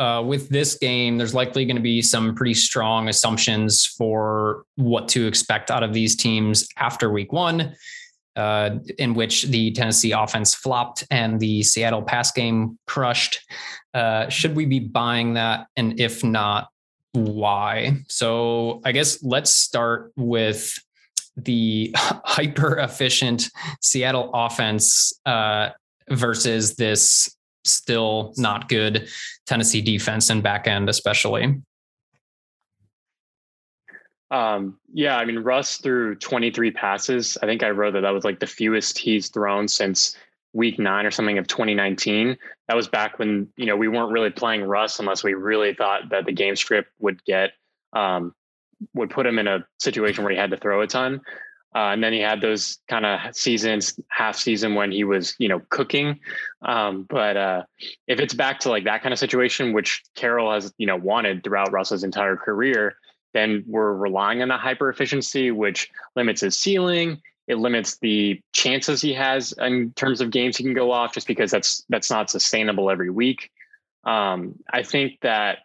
uh, 0.00 0.22
with 0.22 0.48
this 0.48 0.78
game, 0.78 1.18
there's 1.18 1.34
likely 1.34 1.66
going 1.66 1.76
to 1.76 1.82
be 1.82 2.00
some 2.00 2.34
pretty 2.34 2.54
strong 2.54 3.08
assumptions 3.10 3.84
for 3.84 4.64
what 4.76 5.06
to 5.08 5.26
expect 5.26 5.70
out 5.70 5.82
of 5.82 5.92
these 5.92 6.16
teams 6.16 6.66
after 6.78 7.12
week 7.12 7.34
one, 7.34 7.76
uh, 8.34 8.70
in 8.98 9.12
which 9.12 9.44
the 9.44 9.70
Tennessee 9.72 10.12
offense 10.12 10.54
flopped 10.54 11.04
and 11.10 11.38
the 11.38 11.62
Seattle 11.62 12.00
pass 12.00 12.32
game 12.32 12.78
crushed. 12.86 13.40
Uh, 13.92 14.26
should 14.30 14.56
we 14.56 14.64
be 14.64 14.78
buying 14.80 15.34
that? 15.34 15.66
And 15.76 16.00
if 16.00 16.24
not, 16.24 16.70
why? 17.12 17.98
So 18.08 18.80
I 18.86 18.92
guess 18.92 19.22
let's 19.22 19.50
start 19.50 20.12
with 20.16 20.82
the 21.36 21.92
hyper 21.96 22.78
efficient 22.78 23.50
Seattle 23.82 24.30
offense 24.32 25.12
uh, 25.26 25.70
versus 26.08 26.76
this 26.76 27.36
still 27.64 28.34
not 28.36 28.68
good 28.68 29.08
Tennessee 29.46 29.82
defense 29.82 30.30
and 30.30 30.42
back 30.42 30.66
end, 30.66 30.88
especially. 30.88 31.60
Um, 34.30 34.78
yeah, 34.92 35.16
I 35.16 35.24
mean, 35.24 35.40
Russ 35.40 35.78
threw 35.78 36.14
23 36.14 36.70
passes. 36.70 37.36
I 37.42 37.46
think 37.46 37.62
I 37.62 37.70
wrote 37.70 37.94
that 37.94 38.02
that 38.02 38.10
was 38.10 38.24
like 38.24 38.38
the 38.38 38.46
fewest 38.46 38.96
he's 38.98 39.28
thrown 39.28 39.66
since 39.66 40.16
week 40.52 40.78
nine 40.78 41.06
or 41.06 41.10
something 41.10 41.38
of 41.38 41.46
2019. 41.46 42.36
That 42.68 42.76
was 42.76 42.88
back 42.88 43.18
when, 43.18 43.48
you 43.56 43.66
know, 43.66 43.76
we 43.76 43.88
weren't 43.88 44.12
really 44.12 44.30
playing 44.30 44.62
Russ 44.62 45.00
unless 45.00 45.24
we 45.24 45.34
really 45.34 45.74
thought 45.74 46.10
that 46.10 46.26
the 46.26 46.32
game 46.32 46.56
script 46.56 46.90
would 47.00 47.24
get, 47.24 47.52
um, 47.92 48.34
would 48.94 49.10
put 49.10 49.26
him 49.26 49.38
in 49.38 49.48
a 49.48 49.66
situation 49.78 50.24
where 50.24 50.32
he 50.32 50.38
had 50.38 50.50
to 50.50 50.56
throw 50.56 50.80
a 50.80 50.86
ton. 50.86 51.20
Uh, 51.74 51.90
and 51.92 52.02
then 52.02 52.12
he 52.12 52.18
had 52.18 52.40
those 52.40 52.78
kind 52.88 53.06
of 53.06 53.34
seasons, 53.34 53.98
half 54.08 54.36
season 54.36 54.74
when 54.74 54.90
he 54.90 55.04
was, 55.04 55.34
you 55.38 55.48
know, 55.48 55.60
cooking. 55.68 56.18
Um, 56.62 57.06
but 57.08 57.36
uh, 57.36 57.62
if 58.08 58.18
it's 58.18 58.34
back 58.34 58.58
to 58.60 58.70
like 58.70 58.84
that 58.84 59.02
kind 59.02 59.12
of 59.12 59.18
situation, 59.18 59.72
which 59.72 60.02
Carroll 60.16 60.52
has, 60.52 60.72
you 60.78 60.86
know, 60.86 60.96
wanted 60.96 61.44
throughout 61.44 61.70
Russell's 61.70 62.02
entire 62.02 62.36
career, 62.36 62.96
then 63.34 63.64
we're 63.68 63.94
relying 63.94 64.42
on 64.42 64.48
that 64.48 64.58
hyper 64.58 64.90
efficiency, 64.90 65.52
which 65.52 65.88
limits 66.16 66.40
his 66.40 66.58
ceiling. 66.58 67.20
It 67.46 67.58
limits 67.58 67.98
the 67.98 68.40
chances 68.52 69.00
he 69.00 69.12
has 69.14 69.52
in 69.52 69.92
terms 69.92 70.20
of 70.20 70.30
games 70.30 70.56
he 70.56 70.64
can 70.64 70.74
go 70.74 70.90
off, 70.90 71.14
just 71.14 71.28
because 71.28 71.50
that's 71.52 71.84
that's 71.88 72.10
not 72.10 72.30
sustainable 72.30 72.90
every 72.90 73.10
week. 73.10 73.50
Um, 74.04 74.56
I 74.72 74.82
think 74.82 75.18
that 75.22 75.58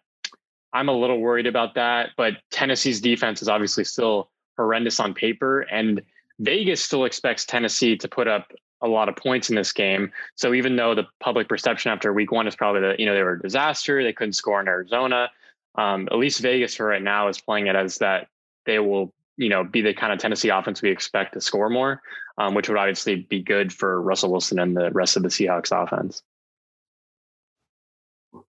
I'm 0.72 0.88
a 0.88 0.92
little 0.92 1.18
worried 1.18 1.46
about 1.46 1.74
that, 1.74 2.10
but 2.16 2.34
Tennessee's 2.50 3.00
defense 3.00 3.42
is 3.42 3.48
obviously 3.48 3.84
still 3.84 4.30
horrendous 4.56 5.00
on 5.00 5.14
paper. 5.14 5.62
And 5.62 6.02
Vegas 6.38 6.82
still 6.82 7.04
expects 7.04 7.44
Tennessee 7.44 7.96
to 7.96 8.08
put 8.08 8.28
up 8.28 8.52
a 8.82 8.88
lot 8.88 9.08
of 9.08 9.16
points 9.16 9.48
in 9.48 9.56
this 9.56 9.72
game. 9.72 10.12
So 10.34 10.52
even 10.52 10.76
though 10.76 10.94
the 10.94 11.06
public 11.20 11.48
perception 11.48 11.90
after 11.90 12.12
week 12.12 12.30
one 12.30 12.46
is 12.46 12.56
probably 12.56 12.82
that, 12.82 13.00
you 13.00 13.06
know, 13.06 13.14
they 13.14 13.22
were 13.22 13.34
a 13.34 13.42
disaster, 13.42 14.02
they 14.02 14.12
couldn't 14.12 14.34
score 14.34 14.60
in 14.60 14.68
Arizona. 14.68 15.30
Um, 15.76 16.08
at 16.10 16.18
least 16.18 16.40
Vegas 16.40 16.74
for 16.74 16.86
right 16.86 17.02
now 17.02 17.28
is 17.28 17.40
playing 17.40 17.66
it 17.66 17.76
as 17.76 17.98
that 17.98 18.28
they 18.64 18.78
will, 18.78 19.12
you 19.36 19.48
know, 19.48 19.64
be 19.64 19.80
the 19.80 19.94
kind 19.94 20.12
of 20.12 20.18
Tennessee 20.18 20.48
offense 20.48 20.82
we 20.82 20.90
expect 20.90 21.34
to 21.34 21.40
score 21.40 21.70
more, 21.70 22.02
um, 22.38 22.54
which 22.54 22.68
would 22.68 22.78
obviously 22.78 23.16
be 23.16 23.42
good 23.42 23.72
for 23.72 24.00
Russell 24.00 24.30
Wilson 24.30 24.58
and 24.58 24.76
the 24.76 24.90
rest 24.90 25.16
of 25.16 25.22
the 25.22 25.28
Seahawks 25.28 25.70
offense. 25.72 26.22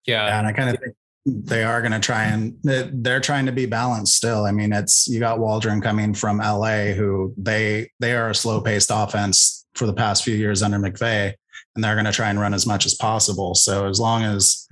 Yeah. 0.05 0.25
yeah 0.25 0.39
and 0.39 0.47
I 0.47 0.53
kind 0.53 0.69
of 0.69 0.79
think 0.81 0.95
they 1.29 1.63
are 1.63 1.81
going 1.81 1.91
to 1.91 1.99
try 1.99 2.25
and 2.25 2.57
they're 2.63 3.19
trying 3.19 3.45
to 3.45 3.51
be 3.51 3.65
balanced 3.65 4.15
still. 4.15 4.45
I 4.45 4.51
mean, 4.51 4.73
it's 4.73 5.07
you 5.07 5.19
got 5.19 5.39
Waldron 5.39 5.81
coming 5.81 6.13
from 6.13 6.37
LA, 6.37 6.93
who 6.93 7.33
they 7.37 7.91
they 7.99 8.13
are 8.13 8.29
a 8.29 8.35
slow 8.35 8.61
paced 8.61 8.91
offense 8.93 9.65
for 9.75 9.85
the 9.85 9.93
past 9.93 10.23
few 10.23 10.35
years 10.35 10.61
under 10.61 10.79
McVay, 10.79 11.33
and 11.75 11.83
they're 11.83 11.95
going 11.95 12.05
to 12.05 12.11
try 12.11 12.29
and 12.29 12.39
run 12.39 12.53
as 12.53 12.65
much 12.65 12.85
as 12.85 12.95
possible. 12.95 13.55
So 13.55 13.87
as 13.87 13.99
long 13.99 14.23
as 14.23 14.67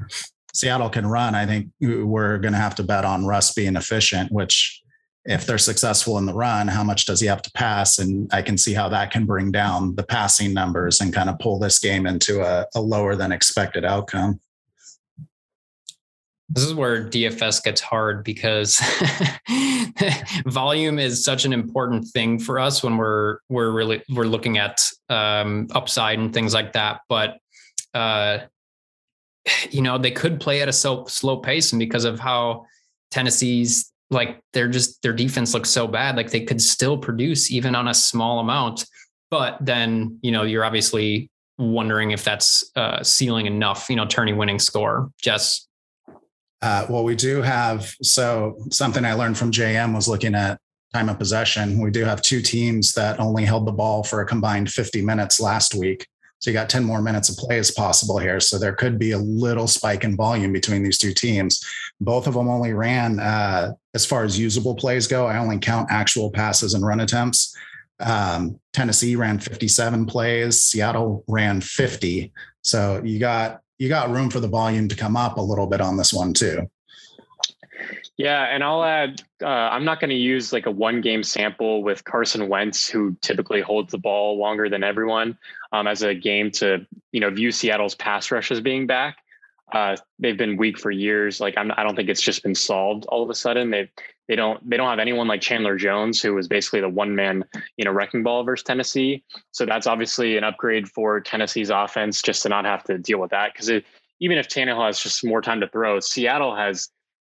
Seattle 0.53 0.89
can 0.89 1.05
run, 1.05 1.35
I 1.35 1.45
think 1.45 1.69
we're 1.79 2.37
going 2.39 2.53
to 2.53 2.59
have 2.59 2.75
to 2.75 2.83
bet 2.83 3.05
on 3.05 3.25
Russ 3.25 3.53
being 3.53 3.75
efficient. 3.75 4.31
Which, 4.31 4.81
if 5.25 5.45
they're 5.45 5.57
successful 5.57 6.17
in 6.17 6.25
the 6.25 6.33
run, 6.33 6.67
how 6.67 6.83
much 6.83 7.05
does 7.05 7.19
he 7.19 7.27
have 7.27 7.41
to 7.43 7.51
pass? 7.51 7.99
And 7.99 8.29
I 8.33 8.41
can 8.41 8.57
see 8.57 8.73
how 8.73 8.89
that 8.89 9.11
can 9.11 9.25
bring 9.25 9.51
down 9.51 9.95
the 9.95 10.03
passing 10.03 10.53
numbers 10.53 11.01
and 11.01 11.13
kind 11.13 11.29
of 11.29 11.37
pull 11.39 11.59
this 11.59 11.79
game 11.79 12.07
into 12.07 12.41
a, 12.41 12.65
a 12.75 12.81
lower 12.81 13.15
than 13.15 13.31
expected 13.31 13.85
outcome. 13.85 14.39
This 16.49 16.63
is 16.63 16.73
where 16.73 17.03
DFS 17.03 17.63
gets 17.63 17.81
hard 17.81 18.23
because 18.23 18.81
volume 20.45 20.97
is 20.97 21.23
such 21.23 21.43
an 21.43 21.51
important 21.51 22.07
thing 22.07 22.39
for 22.39 22.57
us 22.57 22.81
when 22.81 22.97
we're 22.97 23.39
we're 23.49 23.71
really 23.71 24.01
we're 24.09 24.25
looking 24.25 24.57
at 24.57 24.87
um, 25.09 25.67
upside 25.71 26.19
and 26.19 26.33
things 26.33 26.53
like 26.53 26.73
that. 26.73 27.01
But 27.09 27.37
uh, 27.93 28.39
you 29.71 29.81
know, 29.81 29.97
they 29.97 30.11
could 30.11 30.39
play 30.39 30.61
at 30.61 30.69
a 30.69 30.73
so 30.73 31.05
slow 31.05 31.37
pace, 31.37 31.73
and 31.73 31.79
because 31.79 32.05
of 32.05 32.19
how 32.19 32.65
Tennessee's 33.11 33.91
like 34.09 34.39
they're 34.53 34.69
just 34.69 35.01
their 35.01 35.13
defense 35.13 35.53
looks 35.53 35.69
so 35.69 35.87
bad, 35.87 36.15
like 36.15 36.31
they 36.31 36.41
could 36.41 36.61
still 36.61 36.97
produce 36.97 37.51
even 37.51 37.75
on 37.75 37.87
a 37.87 37.93
small 37.93 38.39
amount. 38.39 38.85
But 39.29 39.57
then, 39.59 40.19
you 40.21 40.31
know, 40.31 40.43
you're 40.43 40.63
obviously 40.63 41.29
wondering 41.57 42.11
if 42.11 42.23
that's 42.23 42.69
uh, 42.75 43.03
ceiling 43.03 43.45
enough, 43.45 43.89
you 43.89 43.95
know, 43.95 44.05
turning 44.05 44.37
winning 44.37 44.59
score. 44.59 45.11
Jess. 45.21 45.67
Uh, 46.61 46.85
well, 46.89 47.03
we 47.03 47.15
do 47.15 47.41
have 47.41 47.93
so 48.01 48.57
something 48.71 49.05
I 49.05 49.13
learned 49.13 49.37
from 49.37 49.51
JM 49.51 49.93
was 49.93 50.07
looking 50.07 50.35
at 50.35 50.59
time 50.93 51.09
of 51.09 51.19
possession. 51.19 51.79
We 51.79 51.91
do 51.91 52.03
have 52.05 52.21
two 52.21 52.41
teams 52.41 52.93
that 52.93 53.19
only 53.19 53.45
held 53.45 53.67
the 53.67 53.71
ball 53.71 54.03
for 54.03 54.21
a 54.21 54.25
combined 54.25 54.71
50 54.71 55.01
minutes 55.01 55.39
last 55.39 55.75
week. 55.75 56.07
So 56.39 56.51
you 56.51 56.53
got 56.53 56.69
10 56.69 56.83
more 56.83 57.01
minutes 57.01 57.29
of 57.29 57.37
play 57.37 57.57
as 57.57 57.71
possible 57.71 58.19
here. 58.19 58.39
So 58.39 58.57
there 58.57 58.73
could 58.73 58.99
be 58.99 59.11
a 59.11 59.17
little 59.17 59.67
spike 59.67 60.03
in 60.03 60.15
volume 60.15 60.53
between 60.53 60.83
these 60.83 60.97
two 60.97 61.13
teams. 61.13 61.65
Both 61.99 62.27
of 62.27 62.35
them 62.35 62.47
only 62.47 62.73
ran, 62.73 63.19
uh, 63.19 63.73
as 63.95 64.05
far 64.05 64.23
as 64.23 64.37
usable 64.37 64.75
plays 64.75 65.07
go, 65.07 65.25
I 65.25 65.39
only 65.39 65.57
count 65.57 65.89
actual 65.91 66.31
passes 66.31 66.75
and 66.75 66.85
run 66.85 66.99
attempts. 66.99 67.55
Um, 67.99 68.59
Tennessee 68.73 69.15
ran 69.15 69.39
57 69.39 70.05
plays, 70.05 70.63
Seattle 70.63 71.23
ran 71.27 71.59
50. 71.59 72.31
So 72.61 73.01
you 73.03 73.17
got 73.17 73.61
you 73.77 73.89
got 73.89 74.09
room 74.09 74.29
for 74.29 74.39
the 74.39 74.47
volume 74.47 74.87
to 74.87 74.95
come 74.95 75.15
up 75.15 75.37
a 75.37 75.41
little 75.41 75.67
bit 75.67 75.81
on 75.81 75.97
this 75.97 76.13
one 76.13 76.33
too. 76.33 76.69
Yeah, 78.17 78.45
and 78.45 78.63
I'll 78.63 78.83
add. 78.83 79.21
Uh, 79.41 79.47
I'm 79.47 79.85
not 79.85 79.99
going 79.99 80.09
to 80.09 80.15
use 80.15 80.51
like 80.51 80.65
a 80.65 80.71
one 80.71 81.01
game 81.01 81.21
sample 81.21 81.83
with 81.83 82.03
Carson 82.03 82.49
Wentz, 82.49 82.89
who 82.89 83.15
typically 83.21 83.61
holds 83.61 83.91
the 83.91 83.99
ball 83.99 84.39
longer 84.39 84.69
than 84.69 84.83
everyone, 84.83 85.37
um, 85.71 85.87
as 85.87 86.01
a 86.01 86.15
game 86.15 86.49
to 86.51 86.85
you 87.11 87.19
know 87.19 87.29
view 87.29 87.51
Seattle's 87.51 87.93
pass 87.93 88.31
rush 88.31 88.49
as 88.51 88.59
being 88.59 88.87
back. 88.87 89.17
Uh, 89.71 89.97
they've 90.17 90.37
been 90.37 90.57
weak 90.57 90.79
for 90.79 90.89
years. 90.89 91.39
Like 91.39 91.55
I'm, 91.57 91.71
I 91.77 91.83
don't 91.83 91.95
think 91.95 92.09
it's 92.09 92.21
just 92.21 92.41
been 92.41 92.55
solved 92.55 93.05
all 93.05 93.21
of 93.21 93.29
a 93.29 93.35
sudden. 93.35 93.69
They 93.69 93.91
they 94.27 94.35
don't 94.35 94.67
they 94.69 94.77
don't 94.77 94.89
have 94.89 94.99
anyone 94.99 95.27
like 95.27 95.41
Chandler 95.41 95.77
Jones, 95.77 96.21
who 96.21 96.33
was 96.33 96.47
basically 96.47 96.81
the 96.81 96.89
one 96.89 97.15
man 97.15 97.43
you 97.77 97.85
know 97.85 97.91
wrecking 97.91 98.23
ball 98.23 98.43
versus 98.43 98.63
Tennessee. 98.63 99.23
So 99.51 99.65
that's 99.65 99.87
obviously 99.87 100.37
an 100.37 100.43
upgrade 100.43 100.87
for 100.89 101.19
Tennessee's 101.21 101.69
offense, 101.69 102.21
just 102.21 102.43
to 102.43 102.49
not 102.49 102.65
have 102.65 102.83
to 102.85 102.97
deal 102.97 103.19
with 103.19 103.31
that. 103.31 103.53
Because 103.53 103.69
even 104.19 104.37
if 104.37 104.47
Tannehill 104.47 104.85
has 104.85 104.99
just 104.99 105.23
more 105.23 105.41
time 105.41 105.61
to 105.61 105.69
throw, 105.69 105.99
Seattle 105.99 106.55
has 106.55 106.89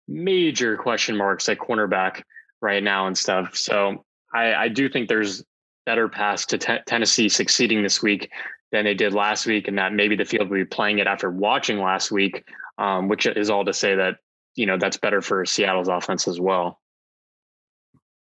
major 0.07 0.77
question 0.77 1.17
marks 1.17 1.49
at 1.49 1.59
cornerback 1.59 2.23
right 2.61 2.83
now 2.83 3.07
and 3.07 3.17
stuff. 3.17 3.57
So 3.57 4.05
I, 4.33 4.55
I 4.55 4.69
do 4.69 4.89
think 4.89 5.09
there's 5.09 5.45
better 5.87 6.09
paths 6.09 6.47
to 6.47 6.59
t- 6.59 6.79
Tennessee 6.87 7.29
succeeding 7.29 7.83
this 7.83 8.03
week 8.03 8.31
than 8.73 8.85
they 8.85 8.95
did 8.95 9.15
last 9.15 9.47
week, 9.47 9.69
and 9.69 9.79
that 9.79 9.93
maybe 9.93 10.17
the 10.17 10.25
field 10.25 10.49
will 10.49 10.59
be 10.59 10.65
playing 10.65 10.99
it 10.99 11.07
after 11.07 11.31
watching 11.31 11.79
last 11.79 12.11
week, 12.11 12.45
um, 12.79 13.09
which 13.09 13.27
is 13.27 13.51
all 13.51 13.65
to 13.65 13.73
say 13.73 13.95
that 13.95 14.17
you 14.57 14.67
know 14.67 14.79
that's 14.79 14.97
better 14.97 15.21
for 15.21 15.45
Seattle's 15.45 15.89
offense 15.89 16.27
as 16.29 16.41
well. 16.41 16.81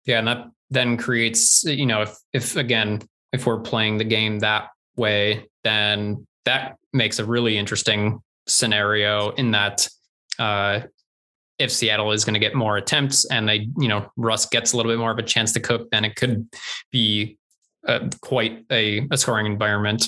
Yeah, 0.10 0.17
and 0.17 0.28
that 0.28 0.48
then 0.72 0.98
creates 0.98 1.63
you 1.65 1.86
know 1.86 2.02
if 2.02 2.17
if 2.34 2.56
again 2.56 3.00
if 3.32 3.45
we're 3.45 3.60
playing 3.60 4.00
the 4.00 4.04
game 4.04 4.39
that 4.39 4.69
way, 4.95 5.45
then 5.63 6.26
that 6.45 6.78
makes 6.93 7.19
a 7.19 7.26
really 7.26 7.60
interesting 7.60 8.19
scenario 8.48 9.30
in 9.30 9.52
that 9.52 9.88
uh, 10.39 10.80
if 11.60 11.72
Seattle 11.72 12.12
is 12.12 12.26
going 12.26 12.34
to 12.34 12.39
get 12.39 12.56
more 12.56 12.76
attempts 12.78 13.26
and 13.26 13.48
they, 13.48 13.67
you 13.78 13.88
know, 13.88 14.12
Russ 14.17 14.48
gets 14.48 14.74
a 14.74 14.78
little 14.78 14.91
bit 14.91 14.98
more 14.98 15.12
of 15.12 15.19
a 15.19 15.24
chance 15.24 15.54
to 15.54 15.60
cook, 15.60 15.91
then 15.91 16.04
it 16.04 16.15
could 16.15 16.48
be 16.91 17.38
uh, 17.88 18.10
quite 18.22 18.65
a, 18.72 19.08
a 19.12 19.17
scoring 19.17 19.45
environment. 19.45 20.08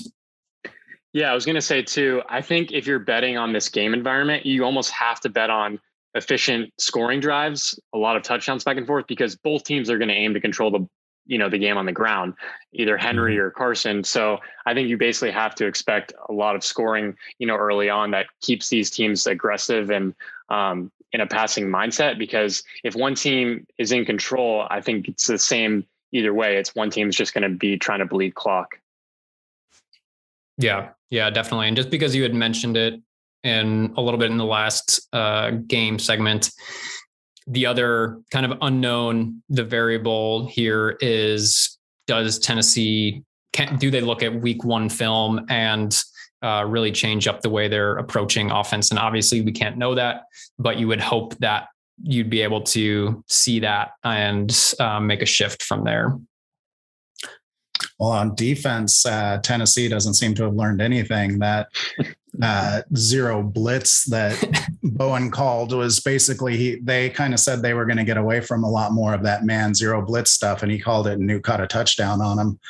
Yeah, 1.12 1.30
I 1.30 1.34
was 1.34 1.46
going 1.46 1.54
to 1.54 1.62
say 1.62 1.80
too, 1.80 2.22
I 2.28 2.40
think 2.40 2.72
if 2.72 2.88
you're 2.88 2.98
betting 2.98 3.36
on 3.36 3.52
this 3.52 3.68
game 3.68 3.94
environment, 3.94 4.44
you 4.44 4.64
almost 4.64 4.90
have 4.90 5.20
to 5.20 5.28
bet 5.28 5.48
on 5.48 5.78
efficient 6.14 6.72
scoring 6.78 7.20
drives, 7.20 7.78
a 7.94 7.98
lot 7.98 8.16
of 8.16 8.22
touchdowns 8.22 8.64
back 8.64 8.76
and 8.76 8.86
forth, 8.86 9.06
because 9.06 9.36
both 9.36 9.64
teams 9.64 9.90
are 9.90 9.98
going 9.98 10.08
to 10.08 10.14
aim 10.14 10.34
to 10.34 10.40
control 10.40 10.70
the 10.70 10.86
you 11.24 11.38
know 11.38 11.48
the 11.48 11.56
game 11.56 11.76
on 11.76 11.86
the 11.86 11.92
ground 11.92 12.34
either 12.72 12.96
henry 12.96 13.36
mm-hmm. 13.36 13.42
or 13.42 13.50
carson 13.52 14.02
so 14.02 14.38
i 14.66 14.74
think 14.74 14.88
you 14.88 14.96
basically 14.96 15.30
have 15.30 15.54
to 15.54 15.66
expect 15.66 16.12
a 16.28 16.32
lot 16.32 16.56
of 16.56 16.64
scoring 16.64 17.14
you 17.38 17.46
know 17.46 17.54
early 17.54 17.88
on 17.88 18.10
that 18.10 18.26
keeps 18.40 18.68
these 18.68 18.90
teams 18.90 19.24
aggressive 19.28 19.88
and 19.92 20.16
um, 20.48 20.90
in 21.12 21.20
a 21.20 21.26
passing 21.26 21.66
mindset 21.66 22.18
because 22.18 22.62
if 22.84 22.94
one 22.94 23.14
team 23.14 23.66
is 23.78 23.92
in 23.92 24.04
control, 24.04 24.66
I 24.70 24.80
think 24.80 25.08
it's 25.08 25.26
the 25.26 25.38
same 25.38 25.84
either 26.12 26.32
way. 26.32 26.56
It's 26.56 26.74
one 26.74 26.90
team's 26.90 27.16
just 27.16 27.34
going 27.34 27.42
to 27.42 27.56
be 27.56 27.76
trying 27.76 27.98
to 28.00 28.06
bleed 28.06 28.34
clock. 28.34 28.78
Yeah, 30.58 30.90
yeah, 31.10 31.30
definitely. 31.30 31.68
And 31.68 31.76
just 31.76 31.90
because 31.90 32.14
you 32.14 32.22
had 32.22 32.34
mentioned 32.34 32.76
it 32.76 33.00
in 33.44 33.92
a 33.96 34.02
little 34.02 34.18
bit 34.18 34.30
in 34.30 34.36
the 34.36 34.44
last 34.44 35.08
uh, 35.12 35.50
game 35.66 35.98
segment, 35.98 36.50
the 37.46 37.66
other 37.66 38.20
kind 38.30 38.46
of 38.46 38.58
unknown, 38.62 39.42
the 39.48 39.64
variable 39.64 40.46
here 40.46 40.96
is 41.00 41.78
does 42.06 42.38
Tennessee 42.38 43.22
can 43.52 43.76
do 43.76 43.90
they 43.90 44.00
look 44.00 44.22
at 44.22 44.34
week 44.34 44.64
one 44.64 44.88
film 44.88 45.44
and 45.48 46.02
uh, 46.42 46.64
really 46.66 46.90
change 46.90 47.28
up 47.28 47.40
the 47.40 47.50
way 47.50 47.68
they're 47.68 47.98
approaching 47.98 48.50
offense. 48.50 48.90
And 48.90 48.98
obviously, 48.98 49.42
we 49.42 49.52
can't 49.52 49.76
know 49.76 49.94
that, 49.94 50.24
but 50.58 50.78
you 50.78 50.88
would 50.88 51.00
hope 51.00 51.36
that 51.38 51.68
you'd 52.02 52.30
be 52.30 52.42
able 52.42 52.62
to 52.62 53.22
see 53.28 53.60
that 53.60 53.90
and 54.02 54.74
um, 54.80 55.06
make 55.06 55.22
a 55.22 55.26
shift 55.26 55.62
from 55.62 55.84
there. 55.84 56.18
Well, 57.98 58.10
on 58.10 58.34
defense, 58.34 59.06
uh, 59.06 59.38
Tennessee 59.42 59.88
doesn't 59.88 60.14
seem 60.14 60.34
to 60.34 60.44
have 60.44 60.54
learned 60.54 60.80
anything. 60.80 61.38
That 61.38 61.68
uh, 62.40 62.82
zero 62.96 63.42
blitz 63.42 64.04
that 64.06 64.68
Bowen 64.82 65.30
called 65.30 65.72
was 65.72 66.00
basically 66.00 66.56
he. 66.56 66.76
They 66.76 67.10
kind 67.10 67.34
of 67.34 67.40
said 67.40 67.60
they 67.60 67.74
were 67.74 67.84
going 67.84 67.98
to 67.98 68.04
get 68.04 68.16
away 68.16 68.40
from 68.40 68.64
a 68.64 68.70
lot 68.70 68.92
more 68.92 69.12
of 69.12 69.22
that 69.24 69.44
man 69.44 69.74
zero 69.74 70.00
blitz 70.00 70.30
stuff, 70.30 70.62
and 70.62 70.72
he 70.72 70.78
called 70.78 71.06
it 71.06 71.18
and 71.18 71.28
Nuke 71.28 71.42
caught 71.42 71.60
a 71.60 71.66
touchdown 71.66 72.20
on 72.20 72.38
him. 72.38 72.60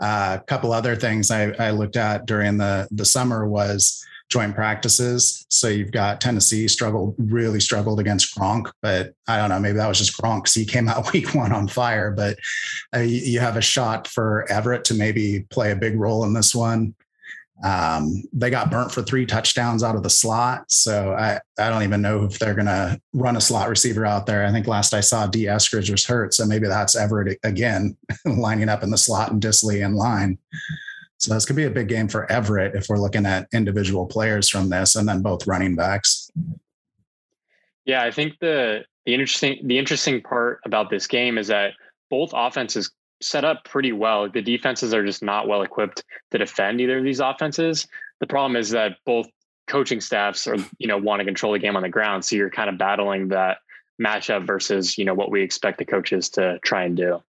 Uh, 0.00 0.38
a 0.40 0.44
couple 0.44 0.72
other 0.72 0.94
things 0.94 1.30
I, 1.30 1.50
I 1.58 1.70
looked 1.70 1.96
at 1.96 2.26
during 2.26 2.58
the 2.58 2.86
the 2.90 3.04
summer 3.04 3.48
was 3.48 4.04
joint 4.28 4.54
practices. 4.54 5.46
So 5.48 5.68
you've 5.68 5.90
got 5.90 6.20
Tennessee 6.20 6.68
struggled, 6.68 7.14
really 7.18 7.60
struggled 7.60 7.98
against 7.98 8.36
Gronk, 8.36 8.70
but 8.82 9.14
I 9.26 9.38
don't 9.38 9.48
know, 9.48 9.58
maybe 9.58 9.78
that 9.78 9.88
was 9.88 9.98
just 9.98 10.20
Gronk 10.20 10.44
because 10.44 10.54
he 10.54 10.66
came 10.66 10.88
out 10.88 11.12
week 11.12 11.34
one 11.34 11.52
on 11.52 11.66
fire. 11.66 12.10
But 12.10 12.38
uh, 12.94 13.00
you, 13.00 13.20
you, 13.20 13.40
have 13.40 13.56
a 13.56 13.62
shot 13.62 14.06
for 14.06 14.50
Everett 14.50 14.84
to 14.84 14.94
maybe 14.94 15.46
play 15.50 15.72
a 15.72 15.76
big 15.76 15.98
role 15.98 16.24
in 16.24 16.34
this 16.34 16.54
one. 16.54 16.94
Um, 17.64 18.22
they 18.32 18.50
got 18.50 18.70
burnt 18.70 18.92
for 18.92 19.02
three 19.02 19.26
touchdowns 19.26 19.82
out 19.82 19.96
of 19.96 20.02
the 20.02 20.10
slot. 20.10 20.70
So 20.70 21.12
I, 21.12 21.40
I 21.58 21.68
don't 21.68 21.82
even 21.82 22.00
know 22.00 22.24
if 22.24 22.38
they're 22.38 22.54
going 22.54 22.66
to 22.66 23.00
run 23.12 23.36
a 23.36 23.40
slot 23.40 23.68
receiver 23.68 24.06
out 24.06 24.26
there. 24.26 24.46
I 24.46 24.52
think 24.52 24.66
last 24.66 24.94
I 24.94 25.00
saw 25.00 25.26
D. 25.26 25.44
Eskridge 25.44 25.90
was 25.90 26.06
hurt. 26.06 26.34
So 26.34 26.46
maybe 26.46 26.68
that's 26.68 26.94
Everett 26.94 27.38
again, 27.42 27.96
lining 28.24 28.68
up 28.68 28.82
in 28.82 28.90
the 28.90 28.98
slot 28.98 29.32
and 29.32 29.42
Dissly 29.42 29.84
in 29.84 29.94
line. 29.94 30.38
So 31.18 31.34
this 31.34 31.44
could 31.44 31.56
be 31.56 31.64
a 31.64 31.70
big 31.70 31.88
game 31.88 32.06
for 32.06 32.30
Everett 32.30 32.76
if 32.76 32.88
we're 32.88 32.98
looking 32.98 33.26
at 33.26 33.48
individual 33.52 34.06
players 34.06 34.48
from 34.48 34.68
this 34.68 34.94
and 34.94 35.08
then 35.08 35.20
both 35.20 35.48
running 35.48 35.74
backs. 35.74 36.30
Yeah, 37.84 38.04
I 38.04 38.12
think 38.12 38.34
the 38.40 38.84
the 39.04 39.14
interesting 39.14 39.66
the 39.66 39.78
interesting 39.78 40.22
part 40.22 40.60
about 40.64 40.90
this 40.90 41.06
game 41.06 41.38
is 41.38 41.48
that 41.48 41.72
both 42.08 42.30
offenses 42.34 42.92
set 43.20 43.44
up 43.44 43.64
pretty 43.64 43.92
well. 43.92 44.28
The 44.28 44.42
defenses 44.42 44.94
are 44.94 45.04
just 45.04 45.22
not 45.22 45.48
well 45.48 45.62
equipped 45.62 46.04
to 46.30 46.38
defend 46.38 46.80
either 46.80 46.98
of 46.98 47.04
these 47.04 47.20
offenses. 47.20 47.86
The 48.20 48.26
problem 48.26 48.56
is 48.56 48.70
that 48.70 48.96
both 49.04 49.28
coaching 49.66 50.00
staffs 50.00 50.46
are, 50.46 50.56
you 50.78 50.88
know, 50.88 50.98
want 50.98 51.20
to 51.20 51.24
control 51.24 51.52
the 51.52 51.58
game 51.58 51.76
on 51.76 51.82
the 51.82 51.88
ground. 51.88 52.24
So 52.24 52.36
you're 52.36 52.50
kind 52.50 52.68
of 52.70 52.78
battling 52.78 53.28
that 53.28 53.58
matchup 54.00 54.46
versus, 54.46 54.96
you 54.96 55.04
know, 55.04 55.14
what 55.14 55.30
we 55.30 55.42
expect 55.42 55.78
the 55.78 55.84
coaches 55.84 56.30
to 56.30 56.58
try 56.64 56.84
and 56.84 56.96
do. 56.96 57.22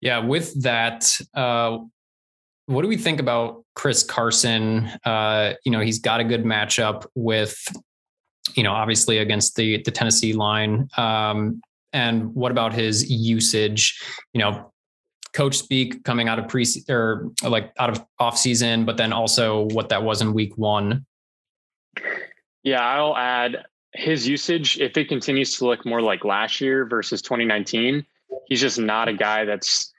Yeah, 0.00 0.18
with 0.18 0.62
that, 0.62 1.08
uh, 1.34 1.78
what 2.66 2.82
do 2.82 2.88
we 2.88 2.96
think 2.96 3.20
about 3.20 3.64
Chris 3.74 4.02
Carson? 4.02 4.90
Uh, 5.04 5.54
you 5.64 5.72
know, 5.72 5.80
he's 5.80 6.00
got 6.00 6.20
a 6.20 6.24
good 6.24 6.44
matchup 6.44 7.06
with, 7.14 7.56
you 8.54 8.62
know, 8.62 8.72
obviously 8.72 9.18
against 9.18 9.56
the 9.56 9.82
the 9.84 9.90
Tennessee 9.90 10.32
line. 10.32 10.88
Um, 10.96 11.60
and 11.92 12.34
what 12.34 12.52
about 12.52 12.72
his 12.72 13.10
usage? 13.10 14.00
You 14.32 14.40
know, 14.40 14.72
coach 15.32 15.56
speak 15.56 16.04
coming 16.04 16.28
out 16.28 16.38
of 16.38 16.48
pre 16.48 16.64
or 16.88 17.30
like 17.42 17.72
out 17.78 17.90
of 17.90 18.04
off 18.18 18.38
season, 18.38 18.84
but 18.84 18.96
then 18.96 19.12
also 19.12 19.68
what 19.70 19.88
that 19.88 20.02
was 20.02 20.22
in 20.22 20.34
week 20.34 20.56
one. 20.56 21.04
Yeah, 22.62 22.80
I'll 22.80 23.16
add 23.16 23.64
his 23.94 24.26
usage. 24.26 24.78
If 24.78 24.96
it 24.96 25.08
continues 25.08 25.58
to 25.58 25.66
look 25.66 25.84
more 25.84 26.00
like 26.00 26.24
last 26.24 26.60
year 26.60 26.86
versus 26.86 27.20
2019, 27.22 28.04
he's 28.46 28.60
just 28.60 28.78
not 28.78 29.08
a 29.08 29.12
guy 29.12 29.44
that's 29.44 29.92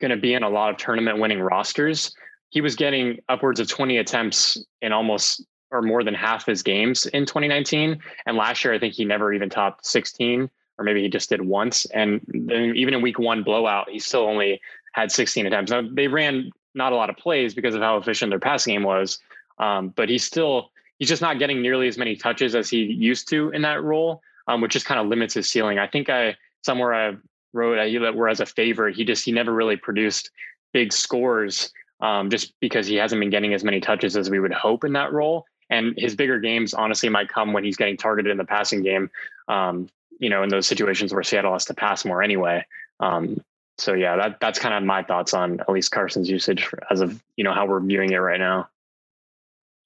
going 0.00 0.10
to 0.10 0.16
be 0.16 0.34
in 0.34 0.42
a 0.42 0.48
lot 0.48 0.70
of 0.70 0.76
tournament 0.76 1.18
winning 1.18 1.40
rosters. 1.40 2.14
He 2.48 2.60
was 2.60 2.76
getting 2.76 3.18
upwards 3.28 3.60
of 3.60 3.68
20 3.68 3.98
attempts 3.98 4.62
in 4.80 4.92
almost 4.92 5.44
or 5.70 5.82
more 5.82 6.04
than 6.04 6.14
half 6.14 6.46
his 6.46 6.62
games 6.62 7.06
in 7.06 7.26
2019. 7.26 8.00
And 8.26 8.36
last 8.36 8.64
year, 8.64 8.72
I 8.72 8.78
think 8.78 8.94
he 8.94 9.04
never 9.04 9.32
even 9.32 9.50
topped 9.50 9.86
16 9.86 10.48
or 10.78 10.84
maybe 10.84 11.02
he 11.02 11.08
just 11.08 11.28
did 11.28 11.42
once. 11.42 11.84
And 11.86 12.20
then 12.26 12.72
even 12.76 12.94
in 12.94 13.02
week 13.02 13.18
one 13.18 13.42
blowout, 13.42 13.90
he 13.90 13.98
still 13.98 14.22
only 14.22 14.60
had 14.92 15.12
16 15.12 15.46
attempts. 15.46 15.70
Now 15.70 15.82
they 15.82 16.08
ran 16.08 16.50
not 16.74 16.92
a 16.92 16.96
lot 16.96 17.10
of 17.10 17.16
plays 17.16 17.54
because 17.54 17.74
of 17.74 17.82
how 17.82 17.96
efficient 17.96 18.30
their 18.30 18.40
passing 18.40 18.74
game 18.74 18.82
was. 18.82 19.18
Um, 19.58 19.90
but 19.90 20.08
he's 20.08 20.24
still 20.24 20.70
he's 20.98 21.08
just 21.08 21.22
not 21.22 21.38
getting 21.38 21.62
nearly 21.62 21.88
as 21.88 21.98
many 21.98 22.16
touches 22.16 22.54
as 22.54 22.68
he 22.68 22.78
used 22.78 23.28
to 23.28 23.50
in 23.50 23.62
that 23.62 23.82
role, 23.82 24.22
um, 24.48 24.60
which 24.60 24.72
just 24.72 24.86
kind 24.86 25.00
of 25.00 25.06
limits 25.06 25.34
his 25.34 25.48
ceiling. 25.48 25.78
I 25.78 25.86
think 25.86 26.10
I 26.10 26.36
somewhere 26.62 26.94
I 26.94 27.16
wrote 27.52 27.76
that 27.76 28.16
where 28.16 28.28
as 28.28 28.40
a 28.40 28.46
favorite, 28.46 28.96
he 28.96 29.04
just 29.04 29.24
he 29.24 29.32
never 29.32 29.52
really 29.52 29.76
produced 29.76 30.30
big 30.72 30.92
scores 30.92 31.72
um, 32.00 32.30
just 32.30 32.52
because 32.60 32.86
he 32.86 32.96
hasn't 32.96 33.20
been 33.20 33.30
getting 33.30 33.54
as 33.54 33.64
many 33.64 33.80
touches 33.80 34.16
as 34.16 34.28
we 34.28 34.40
would 34.40 34.52
hope 34.52 34.84
in 34.84 34.92
that 34.94 35.12
role. 35.12 35.46
And 35.70 35.94
his 35.96 36.14
bigger 36.14 36.38
games, 36.38 36.74
honestly, 36.74 37.08
might 37.08 37.28
come 37.28 37.52
when 37.52 37.64
he's 37.64 37.76
getting 37.76 37.96
targeted 37.96 38.30
in 38.30 38.36
the 38.36 38.44
passing 38.44 38.82
game. 38.82 39.10
Um, 39.48 39.88
you 40.18 40.30
know, 40.30 40.42
in 40.42 40.48
those 40.48 40.66
situations 40.66 41.12
where 41.12 41.22
Seattle 41.22 41.52
has 41.52 41.64
to 41.66 41.74
pass 41.74 42.04
more 42.04 42.22
anyway. 42.22 42.64
Um, 43.00 43.42
so 43.78 43.94
yeah, 43.94 44.16
that 44.16 44.40
that's 44.40 44.58
kind 44.58 44.74
of 44.74 44.82
my 44.84 45.02
thoughts 45.02 45.34
on 45.34 45.60
at 45.60 45.68
least 45.68 45.90
Carson's 45.90 46.30
usage 46.30 46.64
for, 46.64 46.78
as 46.90 47.00
of 47.00 47.22
you 47.36 47.44
know 47.44 47.52
how 47.52 47.66
we're 47.66 47.80
viewing 47.80 48.12
it 48.12 48.18
right 48.18 48.38
now. 48.38 48.68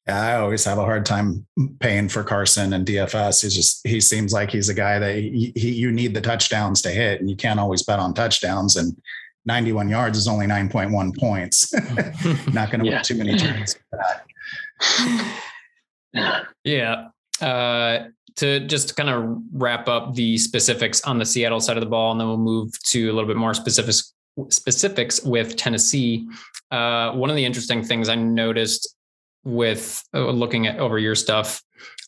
Yeah, 0.07 0.21
I 0.21 0.37
always 0.37 0.65
have 0.65 0.79
a 0.79 0.85
hard 0.85 1.05
time 1.05 1.47
paying 1.81 2.09
for 2.09 2.23
Carson 2.25 2.73
and 2.73 2.87
DFS. 2.87 3.43
He's 3.43 3.55
just 3.55 3.87
he 3.87 4.01
seems 4.01 4.33
like 4.33 4.51
he's 4.51 4.69
a 4.69 4.75
guy 4.75 4.99
that 4.99 5.17
he, 5.17 5.53
he, 5.55 5.71
you 5.71 5.91
need 5.93 6.15
the 6.15 6.21
touchdowns 6.21 6.83
to 6.83 6.91
hit, 6.91 7.21
and 7.21 7.29
you 7.29 7.37
can't 7.37 7.61
always 7.61 7.83
bet 7.83 7.99
on 7.99 8.15
touchdowns. 8.15 8.77
And 8.77 8.97
91 9.47 9.89
yards 9.89 10.19
is 10.19 10.29
only 10.29 10.47
9.1 10.47 11.19
points. 11.19 11.73
Not 12.53 12.71
going 12.71 12.81
to 12.81 12.87
yeah. 12.87 12.97
win 12.97 13.03
too 13.03 13.15
many 13.17 13.37
turns. 13.39 13.77
yeah. 16.65 17.09
Uh, 17.41 18.09
to 18.37 18.61
just 18.61 18.95
kind 18.95 19.09
of 19.09 19.43
wrap 19.53 19.89
up 19.89 20.15
the 20.15 20.39
specifics 20.39 21.01
on 21.01 21.19
the 21.19 21.25
Seattle 21.25 21.59
side 21.59 21.77
of 21.77 21.81
the 21.81 21.91
ball, 21.91 22.13
and 22.13 22.21
then 22.21 22.29
we'll 22.29 22.37
move 22.37 22.71
to 22.85 23.11
a 23.11 23.13
little 23.13 23.27
bit 23.27 23.37
more 23.37 23.53
specifics 23.53 24.15
specifics 24.51 25.23
with 25.25 25.57
Tennessee. 25.57 26.29
Uh, 26.71 27.11
one 27.13 27.31
of 27.31 27.35
the 27.35 27.45
interesting 27.45 27.83
things 27.83 28.09
I 28.09 28.15
noticed 28.15 28.95
with 29.45 30.01
uh, 30.15 30.31
looking 30.31 30.69
at 30.69 30.79
over 30.79 30.99
your 30.99 31.17
stuff, 31.17 31.61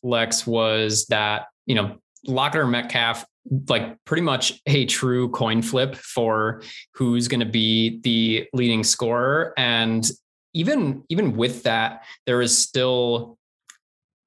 Lex, 0.04 0.46
was 0.46 1.06
that, 1.06 1.46
you 1.66 1.74
know, 1.74 1.96
Lockett 2.26 2.60
or 2.60 2.66
Metcalf, 2.68 3.24
like 3.68 3.96
pretty 4.04 4.22
much 4.22 4.60
a 4.66 4.86
true 4.86 5.30
coin 5.30 5.62
flip 5.62 5.96
for 5.96 6.62
who's 6.94 7.26
going 7.26 7.40
to 7.40 7.46
be 7.46 8.00
the 8.02 8.46
leading 8.52 8.84
scorer. 8.84 9.52
And 9.56 10.08
even, 10.52 11.02
even 11.08 11.36
with 11.36 11.64
that, 11.64 12.04
there 12.26 12.42
is 12.42 12.56
still 12.56 13.38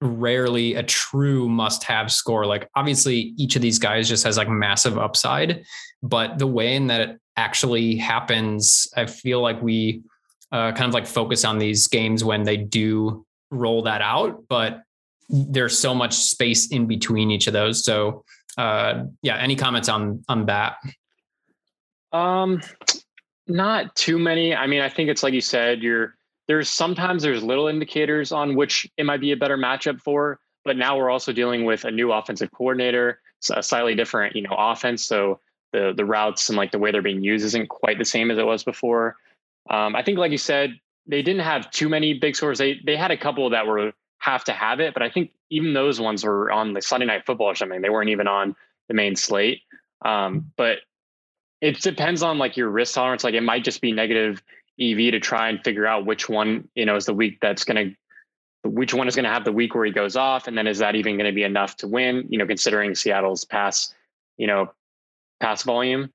rarely 0.04 0.76
a 0.76 0.84
true 0.84 1.48
must 1.48 1.84
have 1.84 2.12
score. 2.12 2.46
Like 2.46 2.70
obviously 2.76 3.34
each 3.38 3.56
of 3.56 3.62
these 3.62 3.80
guys 3.80 4.10
just 4.10 4.24
has 4.24 4.38
like 4.38 4.50
massive 4.50 4.98
upside, 4.98 5.64
but 6.02 6.38
the 6.38 6.48
way 6.48 6.76
in 6.76 6.88
that 6.88 7.02
it 7.02 7.20
actually 7.38 7.96
happens, 7.96 8.88
I 8.96 9.06
feel 9.06 9.42
like 9.42 9.62
we 9.62 10.04
uh, 10.52 10.72
kind 10.74 10.88
of 10.88 10.94
like 10.94 11.08
focus 11.08 11.46
on 11.46 11.58
these 11.58 11.88
games 11.88 12.24
when 12.24 12.44
they 12.44 12.58
do 12.58 13.26
roll 13.50 13.82
that 13.84 14.02
out, 14.02 14.44
but 14.50 14.84
there's 15.30 15.78
so 15.78 15.96
much 15.96 16.14
space 16.14 16.68
in 16.68 16.86
between 16.86 17.32
each 17.32 17.48
of 17.48 17.54
those. 17.54 17.84
So, 17.84 18.24
uh, 18.58 19.06
yeah, 19.22 19.38
any 19.38 19.56
comments 19.56 19.90
on 19.90 20.24
on 20.28 20.46
that? 20.46 20.76
Um, 22.12 22.62
not 23.48 23.96
too 23.96 24.20
many. 24.20 24.56
I 24.56 24.68
mean, 24.68 24.82
I 24.82 24.90
think 24.90 25.10
it's 25.10 25.24
like 25.24 25.34
you 25.34 25.42
said, 25.42 25.82
you're 25.82 26.16
there's 26.48 26.70
sometimes 26.70 27.24
there's 27.24 27.44
little 27.44 27.68
indicators 27.68 28.32
on 28.32 28.56
which 28.56 28.90
it 28.98 29.06
might 29.06 29.22
be 29.22 29.32
a 29.32 29.38
better 29.38 29.58
matchup 29.58 30.02
for, 30.02 30.40
but 30.66 30.78
now 30.78 30.98
we're 30.98 31.10
also 31.10 31.32
dealing 31.32 31.66
with 31.66 31.86
a 31.86 31.92
new 31.92 32.12
offensive 32.12 32.52
coordinator, 32.52 33.20
a 33.52 33.64
slightly 33.64 33.96
different, 33.96 34.36
you 34.36 34.42
know, 34.42 34.56
offense. 34.58 35.06
So 35.06 35.40
the 35.72 35.94
the 35.96 36.06
routes 36.06 36.50
and 36.50 36.58
like 36.58 36.72
the 36.72 36.80
way 36.80 36.92
they're 36.92 37.02
being 37.02 37.24
used 37.24 37.46
isn't 37.46 37.70
quite 37.70 37.98
the 37.98 38.06
same 38.06 38.32
as 38.32 38.38
it 38.38 38.46
was 38.46 38.64
before. 38.64 39.18
Um, 39.70 39.96
I 39.96 40.04
think, 40.04 40.18
like 40.18 40.32
you 40.32 40.38
said, 40.38 40.80
they 41.08 41.22
didn't 41.22 41.44
have 41.44 41.72
too 41.72 41.90
many 41.90 42.14
big 42.14 42.36
scores. 42.36 42.60
They 42.60 42.80
they 42.86 42.96
had 42.96 43.12
a 43.12 43.18
couple 43.18 43.50
that 43.50 43.66
were 43.68 43.94
have 44.20 44.44
to 44.46 44.54
have 44.54 44.80
it, 44.80 44.94
but 44.94 45.04
I 45.04 45.10
think 45.10 45.32
even 45.50 45.74
those 45.74 46.00
ones 46.00 46.24
were 46.24 46.50
on 46.52 46.74
the 46.74 46.82
Sunday 46.82 47.06
Night 47.06 47.26
Football 47.26 47.48
or 47.48 47.56
something. 47.56 47.82
They 47.82 47.90
weren't 47.90 48.10
even 48.10 48.28
on 48.28 48.56
the 48.88 48.94
main 48.94 49.16
slate. 49.16 49.62
Um, 50.06 50.52
but 50.58 50.80
it 51.62 51.82
depends 51.82 52.24
on 52.24 52.38
like 52.38 52.58
your 52.58 52.70
risk 52.70 52.96
tolerance. 52.96 53.24
Like 53.24 53.34
it 53.34 53.42
might 53.42 53.64
just 53.64 53.82
be 53.82 53.92
negative 53.92 54.42
EV 54.80 55.12
to 55.12 55.20
try 55.20 55.50
and 55.50 55.64
figure 55.64 55.86
out 55.86 56.06
which 56.06 56.30
one 56.30 56.68
you 56.76 56.86
know 56.86 56.96
is 56.96 57.06
the 57.06 57.14
week 57.14 57.38
that's 57.42 57.64
going 57.64 57.90
to 57.90 58.70
which 58.70 58.94
one 58.94 59.08
is 59.08 59.16
going 59.16 59.26
to 59.26 59.30
have 59.30 59.44
the 59.44 59.52
week 59.52 59.76
where 59.76 59.86
he 59.86 59.92
goes 59.92 60.16
off, 60.16 60.48
and 60.48 60.58
then 60.58 60.68
is 60.68 60.80
that 60.80 60.96
even 60.96 61.18
going 61.18 61.30
to 61.30 61.36
be 61.36 61.44
enough 61.44 61.76
to 61.78 61.88
win? 61.88 62.26
You 62.30 62.38
know, 62.38 62.48
considering 62.48 62.96
Seattle's 62.96 63.44
pass, 63.44 63.94
you 64.38 64.48
know, 64.48 64.72
pass 65.42 65.64
volume 65.64 66.10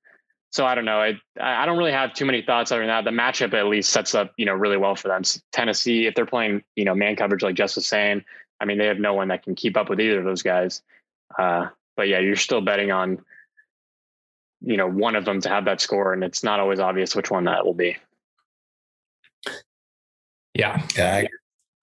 so 0.50 0.64
I 0.64 0.74
don't 0.74 0.84
know. 0.84 1.00
I 1.00 1.20
I 1.38 1.66
don't 1.66 1.78
really 1.78 1.92
have 1.92 2.14
too 2.14 2.24
many 2.24 2.42
thoughts 2.42 2.72
other 2.72 2.80
than 2.80 2.88
that. 2.88 3.04
The 3.04 3.10
matchup 3.10 3.54
at 3.54 3.66
least 3.66 3.90
sets 3.90 4.14
up 4.14 4.32
you 4.36 4.46
know 4.46 4.54
really 4.54 4.76
well 4.76 4.96
for 4.96 5.08
them. 5.08 5.22
Tennessee, 5.52 6.06
if 6.06 6.14
they're 6.14 6.26
playing 6.26 6.62
you 6.74 6.84
know 6.84 6.94
man 6.94 7.16
coverage 7.16 7.42
like 7.42 7.54
Jess 7.54 7.76
was 7.76 7.86
saying, 7.86 8.24
I 8.60 8.64
mean 8.64 8.78
they 8.78 8.86
have 8.86 8.98
no 8.98 9.14
one 9.14 9.28
that 9.28 9.42
can 9.42 9.54
keep 9.54 9.76
up 9.76 9.90
with 9.90 10.00
either 10.00 10.18
of 10.18 10.24
those 10.24 10.42
guys. 10.42 10.82
Uh, 11.38 11.66
but 11.96 12.08
yeah, 12.08 12.18
you're 12.18 12.36
still 12.36 12.62
betting 12.62 12.90
on 12.90 13.18
you 14.62 14.76
know 14.76 14.88
one 14.88 15.16
of 15.16 15.24
them 15.24 15.40
to 15.42 15.48
have 15.48 15.66
that 15.66 15.80
score, 15.80 16.12
and 16.14 16.24
it's 16.24 16.42
not 16.42 16.60
always 16.60 16.80
obvious 16.80 17.14
which 17.14 17.30
one 17.30 17.44
that 17.44 17.66
will 17.66 17.74
be. 17.74 17.96
Yeah, 20.58 20.82
yeah, 20.96 21.24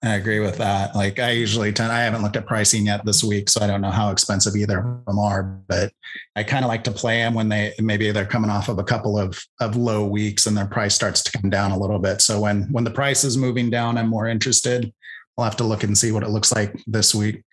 I 0.04 0.16
agree 0.16 0.40
with 0.40 0.58
that. 0.58 0.96
Like 0.96 1.18
I 1.18 1.32
usually 1.32 1.72
tend, 1.72 1.94
I 1.94 2.02
haven't 2.02 2.22
looked 2.22 2.36
at 2.36 2.46
pricing 2.46 2.86
yet 2.86 3.06
this 3.06 3.24
week, 3.24 3.50
so 3.50 3.64
I 3.64 3.68
don't 3.68 3.80
know 3.80 3.90
how 3.90 4.12
expensive 4.12 4.56
either 4.56 4.80
of 4.80 5.06
them 5.06 5.18
are, 5.18 5.44
but 5.70 5.94
I 6.36 6.44
kind 6.44 6.66
of 6.66 6.70
like 6.70 6.84
to 6.84 6.92
play 6.92 7.20
them 7.20 7.34
when 7.34 7.48
they, 7.48 7.74
maybe 7.80 8.12
they're 8.12 8.26
coming 8.26 8.52
off 8.52 8.68
of 8.68 8.78
a 8.78 8.84
couple 8.84 9.18
of, 9.18 9.42
of 9.62 9.78
low 9.78 10.06
weeks 10.06 10.46
and 10.46 10.58
their 10.58 10.68
price 10.68 10.94
starts 10.94 11.24
to 11.24 11.32
come 11.32 11.50
down 11.50 11.72
a 11.72 11.80
little 11.80 12.00
bit. 12.00 12.22
So 12.22 12.42
when, 12.42 12.64
when 12.72 12.84
the 12.84 12.92
price 12.92 13.24
is 13.24 13.38
moving 13.38 13.70
down, 13.70 13.98
I'm 13.98 14.10
more 14.10 14.28
interested. 14.28 14.94
I'll 15.38 15.46
have 15.46 15.58
to 15.58 15.64
look 15.64 15.84
and 15.84 15.98
see 15.98 16.12
what 16.12 16.24
it 16.24 16.30
looks 16.30 16.54
like 16.54 16.78
this 16.86 17.16
week. 17.16 17.44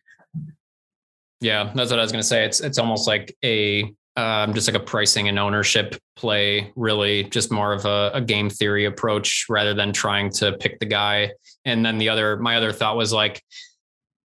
Yeah, 1.41 1.73
that's 1.73 1.91
what 1.91 2.01
I 2.01 2.03
was 2.03 2.13
going 2.13 2.23
to 2.23 2.29
say. 2.29 2.45
It's, 2.45 2.61
it's 2.61 2.79
almost 2.79 3.07
like 3.07 3.35
a, 3.45 3.95
um, 4.17 4.53
just 4.53 4.69
like 4.69 4.81
a 4.81 4.85
pricing 4.85 5.29
and 5.29 5.39
ownership 5.39 5.97
play, 6.17 6.73
really 6.77 7.25
just 7.25 7.51
more 7.51 7.73
of 7.73 7.85
a, 7.87 8.11
a, 8.15 8.21
game 8.21 8.51
theory 8.51 8.85
approach 8.85 9.47
rather 9.49 9.73
than 9.73 9.93
trying 9.93 10.31
to 10.31 10.53
pick 10.59 10.79
the 10.81 10.87
guy. 10.87 11.33
And 11.65 11.85
then 11.85 11.97
the 11.97 12.11
other, 12.11 12.37
my 12.37 12.57
other 12.57 12.73
thought 12.73 12.97
was 12.97 13.13
like, 13.13 13.43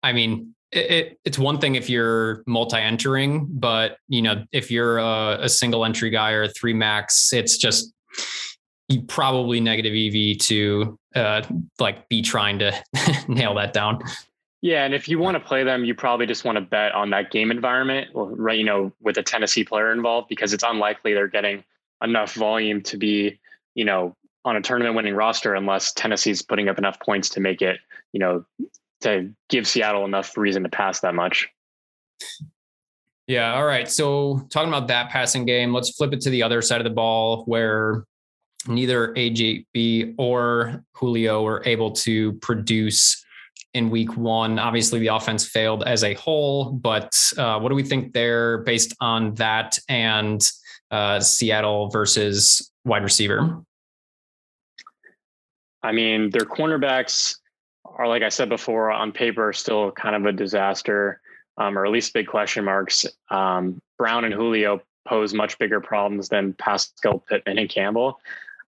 I 0.03 0.13
mean, 0.13 0.55
it, 0.73 0.91
it, 0.91 1.19
it's 1.25 1.39
one 1.39 1.59
thing 1.59 1.77
if 1.77 1.89
you're 1.89 2.43
multi-entering, 2.47 3.47
but 3.51 3.99
you 4.09 4.23
know, 4.23 4.45
if 4.53 4.71
you're 4.71 4.99
a, 4.99 5.39
a 5.43 5.49
single 5.49 5.85
entry 5.85 6.11
guy 6.11 6.33
or 6.33 6.49
three 6.49 6.75
max, 6.75 7.33
it's 7.33 7.57
just 7.57 7.93
you 8.89 9.03
probably 9.03 9.61
negative 9.61 9.93
EV 9.93 10.39
to 10.39 10.99
uh, 11.15 11.43
like 11.79 12.09
be 12.09 12.23
trying 12.23 12.59
to 12.59 12.73
nail 13.29 13.55
that 13.55 13.73
down. 13.73 14.01
Yeah, 14.61 14.85
and 14.85 14.93
if 14.93 15.09
you 15.09 15.21
want 15.21 15.37
to 15.37 15.41
play 15.41 15.63
them, 15.63 15.85
you 15.85 15.95
probably 15.95 16.27
just 16.27 16.45
want 16.45 16.57
to 16.57 16.63
bet 16.63 16.93
on 16.93 17.11
that 17.11 17.31
game 17.31 17.51
environment, 17.51 18.09
right? 18.15 18.59
You 18.59 18.65
know, 18.65 18.93
with 19.01 19.17
a 19.17 19.23
Tennessee 19.23 19.65
player 19.65 19.93
involved, 19.93 20.29
because 20.29 20.53
it's 20.53 20.65
unlikely 20.65 21.15
they're 21.15 21.29
getting 21.29 21.63
enough 22.03 22.35
volume 22.35 22.83
to 22.83 22.97
be, 22.97 23.39
you 23.75 23.85
know, 23.85 24.17
on 24.45 24.57
a 24.57 24.61
tournament 24.61 24.97
winning 24.97 25.15
roster 25.15 25.55
unless 25.55 25.93
Tennessee's 25.93 26.43
putting 26.43 26.69
up 26.69 26.79
enough 26.79 26.99
points 27.01 27.29
to 27.31 27.41
make 27.41 27.63
it, 27.63 27.79
you 28.13 28.19
know, 28.19 28.45
to 29.01 29.31
give 29.49 29.69
Seattle 29.69 30.05
enough 30.05 30.37
reason 30.37 30.63
to 30.65 30.69
pass 30.69 31.01
that 31.01 31.15
much. 31.15 31.49
Yeah. 33.27 33.55
All 33.55 33.67
right. 33.67 33.89
So 33.89 34.47
talking 34.51 34.71
about 34.71 34.89
that 34.89 35.11
passing 35.11 35.45
game, 35.45 35.73
let's 35.73 35.91
flip 35.91 36.13
it 36.13 36.21
to 36.23 36.31
the 36.31 36.43
other 36.43 36.63
side 36.63 36.81
of 36.81 36.85
the 36.85 36.91
ball 36.91 37.45
where 37.45 38.05
neither 38.67 39.13
AJB 39.15 40.15
or 40.19 40.83
Julio 40.95 41.43
were 41.43 41.63
able 41.67 41.93
to 41.93 42.33
produce 42.35 43.25
in 43.75 43.91
week 43.91 44.17
one. 44.17 44.59
Obviously, 44.59 44.99
the 44.99 45.09
offense 45.09 45.47
failed 45.47 45.83
as 45.85 46.05
a 46.05 46.15
whole, 46.15 46.73
but 46.73 47.15
uh, 47.37 47.59
what 47.59 47.69
do 47.69 47.75
we 47.75 47.83
think 47.83 48.13
there 48.13 48.59
based 48.59 48.95
on 49.01 49.35
that 49.35 49.79
and 49.89 50.51
uh, 50.91 51.21
Seattle 51.21 51.89
versus 51.91 52.73
wide 52.85 53.03
receiver? 53.03 53.63
I 55.83 55.93
mean, 55.93 56.31
their 56.31 56.43
cornerbacks 56.43 57.37
are, 57.85 58.09
like 58.09 58.23
I 58.23 58.31
said 58.31 58.49
before, 58.49 58.91
on 58.91 59.13
paper, 59.13 59.53
still 59.53 59.93
kind 59.93 60.17
of 60.17 60.27
a 60.27 60.33
disaster, 60.33 61.21
um, 61.57 61.79
or 61.79 61.85
at 61.85 61.93
least 61.93 62.15
big 62.15 62.27
question 62.27 62.65
marks. 62.65 63.07
Um, 63.31 63.81
Brown 63.97 64.25
and 64.25 64.35
Julio 64.35 64.81
pose 65.07 65.33
much 65.33 65.59
bigger 65.59 65.81
problems 65.81 66.29
than 66.29 66.53
Pascal 66.55 67.21
Pittman 67.29 67.59
and 67.59 67.69
Campbell. 67.69 68.21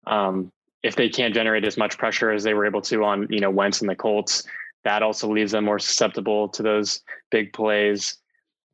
Um, 0.07 0.53
if 0.83 0.97
they 0.97 1.09
can't 1.09 1.35
generate 1.35 1.65
as 1.65 1.77
much 1.77 1.99
pressure 1.99 2.31
as 2.31 2.43
they 2.43 2.55
were 2.55 2.65
able 2.65 2.81
to 2.83 3.05
on, 3.05 3.27
you 3.29 3.41
know, 3.41 3.51
Wentz 3.51 3.81
and 3.81 3.91
the 3.91 3.95
Colts, 3.95 4.45
that 4.85 5.03
also 5.03 5.31
leaves 5.31 5.53
them 5.53 5.65
more 5.65 5.79
susceptible 5.79 6.49
to 6.49 6.63
those 6.63 7.03
big 7.31 7.53
plays. 7.53 8.19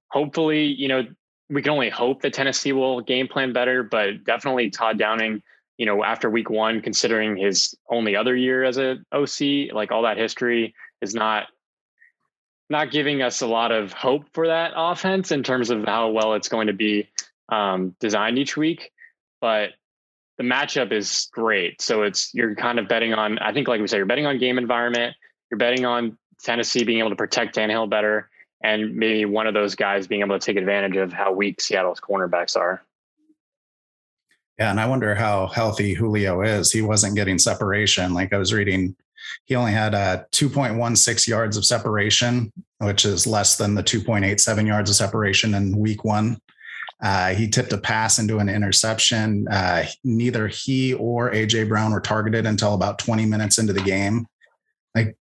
Hopefully, 0.09 0.65
you 0.65 0.89
know, 0.89 1.05
we 1.49 1.63
can 1.63 1.73
only 1.73 1.91
hope 1.91 2.23
that 2.23 2.33
Tennessee 2.33 2.73
will 2.73 3.01
game 3.01 3.29
plan 3.29 3.53
better, 3.53 3.83
but 3.83 4.25
definitely 4.25 4.71
Todd 4.71 4.99
Downing, 4.99 5.43
you 5.79 5.87
know, 5.87 6.03
after 6.03 6.31
week 6.31 6.51
one, 6.51 6.81
considering 6.81 7.37
his 7.37 7.75
only 7.91 8.17
other 8.17 8.35
year 8.35 8.65
as 8.65 8.79
a 8.79 8.99
OC, 9.13 9.73
like 9.73 9.93
all 9.93 10.03
that 10.03 10.17
history 10.17 10.75
is 11.01 11.15
not 11.15 11.47
not 12.69 12.91
giving 12.91 13.23
us 13.23 13.43
a 13.43 13.47
lot 13.47 13.71
of 13.71 13.93
hope 13.93 14.25
for 14.33 14.49
that 14.49 14.73
offense 14.75 15.31
in 15.31 15.45
terms 15.45 15.71
of 15.71 15.85
how 15.85 16.11
well 16.11 16.35
it's 16.35 16.49
going 16.49 16.67
to 16.67 16.73
be 16.73 17.09
um, 17.49 17.95
designed 18.01 18.39
each 18.39 18.57
week. 18.57 18.91
But 19.41 19.71
the 20.37 20.43
matchup 20.43 20.91
is 20.91 21.29
great. 21.33 21.81
So 21.81 22.03
it's 22.03 22.35
you're 22.35 22.57
kind 22.57 22.81
of 22.81 22.89
betting 22.89 23.15
on, 23.15 23.39
I 23.39 23.53
think 23.53 23.69
like 23.69 23.81
we 23.81 23.87
said, 23.87 23.99
you're 23.99 24.07
betting 24.07 24.27
on 24.27 24.39
game 24.39 24.59
environment 24.59 25.15
you're 25.51 25.59
betting 25.59 25.85
on 25.85 26.17
Tennessee 26.43 26.85
being 26.85 26.99
able 26.99 27.11
to 27.11 27.17
protect 27.17 27.57
Tannehill 27.57 27.89
better, 27.89 28.29
and 28.63 28.97
maybe 28.97 29.25
one 29.25 29.47
of 29.47 29.55
those 29.55 29.75
guys 29.75 30.07
being 30.07 30.23
able 30.23 30.39
to 30.39 30.45
take 30.45 30.57
advantage 30.57 30.97
of 30.97 31.13
how 31.13 31.33
weak 31.33 31.61
Seattle's 31.61 32.01
cornerbacks 32.01 32.57
are. 32.57 32.83
Yeah, 34.59 34.71
and 34.71 34.81
I 34.81 34.87
wonder 34.87 35.15
how 35.15 35.49
healthy 35.49 35.93
Julio 35.93 36.41
is. 36.43 36.73
He 36.73 36.81
wasn't 36.81 37.15
getting 37.15 37.39
separation. 37.39 38.15
Like 38.15 38.33
I 38.33 38.39
was 38.39 38.55
reading, 38.55 38.97
he 39.45 39.55
only 39.55 39.73
had 39.73 39.95
uh, 39.95 40.25
2.16 40.33 41.29
yards 41.29 41.57
of 41.57 41.65
separation, 41.67 42.53
which 42.79 43.05
is 43.05 43.27
less 43.27 43.57
than 43.57 43.75
the 43.75 43.83
2.87 43.83 44.67
yards 44.67 44.89
of 44.89 44.97
separation 44.97 45.55
in 45.55 45.77
week 45.77 46.05
one. 46.05 46.41
Uh, 47.03 47.35
he 47.35 47.47
tipped 47.47 47.73
a 47.73 47.79
pass 47.79 48.19
into 48.19 48.39
an 48.39 48.49
interception. 48.49 49.47
Uh, 49.49 49.85
neither 50.05 50.49
he 50.49 50.95
or 50.95 51.31
AJ 51.33 51.69
Brown 51.69 51.93
were 51.93 52.01
targeted 52.01 52.47
until 52.47 52.73
about 52.73 52.99
20 52.99 53.27
minutes 53.27 53.59
into 53.59 53.75
the 53.75 53.83
game. 53.83 54.27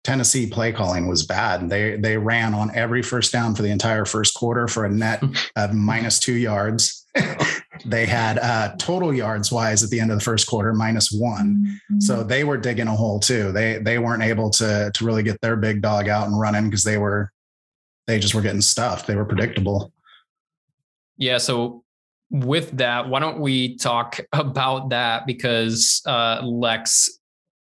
Tennessee 0.06 0.48
play 0.48 0.72
calling 0.72 1.08
was 1.08 1.26
bad. 1.26 1.70
They 1.70 1.98
they 1.98 2.16
ran 2.16 2.54
on 2.54 2.74
every 2.76 3.02
first 3.02 3.34
down 3.34 3.56
for 3.56 3.64
the 3.64 3.72
entire 3.72 4.06
first 4.06 4.36
quarter 4.36 4.68
for 4.68 4.86
a 4.86 4.90
net 4.90 5.24
of 5.56 5.74
minus 5.74 6.20
two 6.20 6.36
yards. 6.36 7.06
they 7.86 8.06
had 8.06 8.38
uh, 8.38 8.76
total 8.78 9.14
yards 9.14 9.52
wise 9.52 9.84
at 9.84 9.90
the 9.90 10.00
end 10.00 10.12
of 10.12 10.20
the 10.20 10.24
first 10.24 10.48
quarter 10.48 10.74
minus 10.74 11.12
one. 11.12 11.80
So 12.00 12.24
they 12.24 12.44
were 12.44 12.58
digging 12.58 12.88
a 12.88 12.96
hole 12.96 13.20
too. 13.20 13.52
They 13.52 13.80
they 13.80 13.98
weren't 13.98 14.22
able 14.22 14.52
to 14.52 14.92
to 14.94 15.06
really 15.06 15.24
get 15.24 15.42
their 15.42 15.56
big 15.56 15.82
dog 15.82 16.08
out 16.08 16.28
and 16.28 16.40
running 16.40 16.66
because 16.66 16.84
they 16.84 17.00
were 17.00 17.32
they 18.06 18.20
just 18.20 18.36
were 18.36 18.42
getting 18.42 18.62
stuffed. 18.62 19.08
They 19.08 19.16
were 19.16 19.26
predictable. 19.26 19.92
Yeah. 21.18 21.40
So 21.40 21.84
with 22.30 22.78
that, 22.78 23.10
why 23.10 23.20
don't 23.20 23.40
we 23.40 23.76
talk 23.78 24.20
about 24.34 24.90
that? 24.90 25.26
Because 25.26 26.04
uh, 26.06 26.42
Lex, 26.44 27.10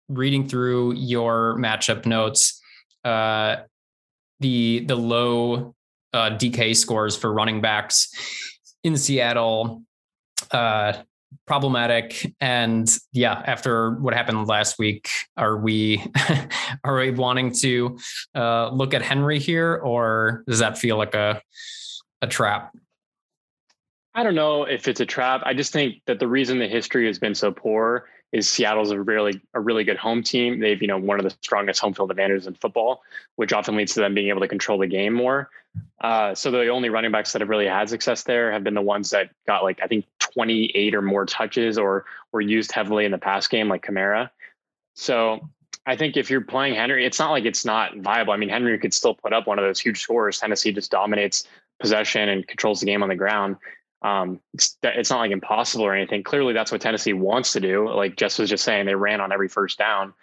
reading 0.09 0.47
through 0.47 0.93
your 0.93 1.55
matchup 1.57 2.05
notes, 2.05 2.61
uh, 3.05 3.57
the 4.39 4.85
the 4.85 4.95
low 4.95 5.75
uh, 6.13 6.31
DK 6.31 6.75
scores 6.75 7.15
for 7.15 7.31
running 7.31 7.61
backs 7.61 8.11
in 8.83 8.97
Seattle, 8.97 9.83
uh, 10.51 10.93
problematic. 11.45 12.33
And 12.39 12.89
yeah, 13.13 13.43
after 13.45 13.91
what 13.91 14.13
happened 14.13 14.47
last 14.47 14.79
week, 14.79 15.09
are 15.37 15.57
we 15.57 16.03
are 16.83 16.97
we 16.97 17.11
wanting 17.11 17.53
to 17.61 17.97
uh, 18.35 18.69
look 18.69 18.93
at 18.93 19.01
Henry 19.01 19.39
here, 19.39 19.75
or 19.75 20.43
does 20.47 20.59
that 20.59 20.77
feel 20.77 20.97
like 20.97 21.15
a 21.15 21.41
a 22.21 22.27
trap? 22.27 22.75
I 24.15 24.23
don't 24.23 24.35
know 24.35 24.63
if 24.63 24.87
it's 24.87 24.99
a 24.99 25.05
trap. 25.05 25.43
I 25.45 25.53
just 25.53 25.71
think 25.71 26.01
that 26.07 26.19
the 26.19 26.27
reason 26.27 26.59
the 26.59 26.67
history 26.67 27.05
has 27.07 27.19
been 27.19 27.35
so 27.35 27.51
poor 27.51 28.05
is 28.31 28.47
Seattle's 28.47 28.91
a 28.91 28.99
really 28.99 29.41
a 29.53 29.59
really 29.59 29.83
good 29.83 29.97
home 29.97 30.23
team. 30.23 30.59
They've 30.59 30.81
you 30.81 30.87
know 30.87 30.97
one 30.97 31.19
of 31.19 31.23
the 31.23 31.35
strongest 31.41 31.79
home 31.79 31.93
field 31.93 32.11
advantages 32.11 32.47
in 32.47 32.53
football, 32.55 33.01
which 33.35 33.53
often 33.53 33.75
leads 33.75 33.93
to 33.95 34.01
them 34.01 34.13
being 34.13 34.29
able 34.29 34.41
to 34.41 34.47
control 34.47 34.77
the 34.77 34.87
game 34.87 35.13
more. 35.13 35.49
Uh, 36.01 36.33
so 36.33 36.51
the 36.51 36.67
only 36.67 36.89
running 36.89 37.11
backs 37.11 37.31
that 37.31 37.41
have 37.41 37.49
really 37.49 37.67
had 37.67 37.89
success 37.89 38.23
there 38.23 38.51
have 38.51 38.63
been 38.63 38.73
the 38.73 38.81
ones 38.81 39.09
that 39.11 39.29
got 39.47 39.63
like 39.63 39.79
I 39.83 39.87
think 39.87 40.05
28 40.19 40.95
or 40.95 41.01
more 41.01 41.25
touches 41.25 41.77
or 41.77 42.05
were 42.31 42.41
used 42.41 42.71
heavily 42.71 43.05
in 43.05 43.11
the 43.11 43.17
pass 43.17 43.47
game, 43.47 43.67
like 43.67 43.85
Kamara. 43.85 44.29
So 44.95 45.49
I 45.85 45.95
think 45.95 46.17
if 46.17 46.29
you're 46.29 46.41
playing 46.41 46.75
Henry, 46.75 47.05
it's 47.05 47.19
not 47.19 47.31
like 47.31 47.45
it's 47.45 47.65
not 47.65 47.97
viable. 47.97 48.33
I 48.33 48.37
mean, 48.37 48.49
Henry 48.49 48.77
could 48.77 48.93
still 48.93 49.15
put 49.15 49.33
up 49.33 49.47
one 49.47 49.57
of 49.57 49.65
those 49.65 49.79
huge 49.79 50.01
scores. 50.01 50.37
Tennessee 50.39 50.71
just 50.71 50.91
dominates 50.91 51.47
possession 51.79 52.29
and 52.29 52.47
controls 52.47 52.81
the 52.81 52.85
game 52.85 53.01
on 53.01 53.09
the 53.09 53.15
ground 53.15 53.55
um, 54.01 54.39
it's, 54.53 54.77
it's 54.83 55.09
not 55.09 55.19
like 55.19 55.31
impossible 55.31 55.85
or 55.85 55.93
anything. 55.93 56.23
Clearly, 56.23 56.53
that's 56.53 56.71
what 56.71 56.81
Tennessee 56.81 57.13
wants 57.13 57.53
to 57.53 57.59
do. 57.59 57.89
Like 57.89 58.15
Jess 58.15 58.39
was 58.39 58.49
just 58.49 58.63
saying, 58.63 58.85
they 58.85 58.95
ran 58.95 59.21
on 59.21 59.31
every 59.31 59.49
first 59.49 59.77
down. 59.77 60.13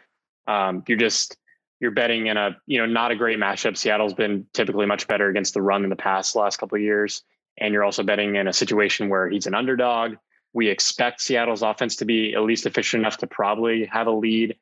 Um, 0.47 0.83
you're 0.87 0.99
just 0.99 1.37
you're 1.81 1.91
betting 1.91 2.27
in 2.27 2.37
a 2.37 2.57
you 2.67 2.79
know 2.79 2.87
not 2.87 3.11
a 3.11 3.17
great 3.17 3.39
matchup. 3.39 3.77
Seattle's 3.77 4.15
been 4.15 4.47
typically 4.55 4.87
much 4.87 5.07
better 5.09 5.29
against 5.29 5.55
the 5.55 5.63
run 5.63 5.85
in 5.85 5.91
the 5.91 5.97
past 5.97 6.33
the 6.33 6.41
last 6.41 6.57
couple 6.59 6.77
of 6.77 6.83
years, 6.83 7.23
and 7.59 7.73
you're 7.73 7.85
also 7.85 8.03
betting 8.03 8.37
in 8.37 8.49
a 8.49 8.53
situation 8.53 9.09
where 9.09 9.29
he's 9.29 9.47
an 9.47 9.55
underdog. 9.55 10.15
We 10.55 10.69
expect 10.69 11.21
Seattle's 11.21 11.63
offense 11.63 11.97
to 11.97 12.07
be 12.07 12.35
at 12.35 12.43
least 12.43 12.65
efficient 12.65 13.03
enough 13.03 13.19
to 13.19 13.27
probably 13.27 13.85
have 13.87 14.07
a 14.07 14.13
lead. 14.13 14.57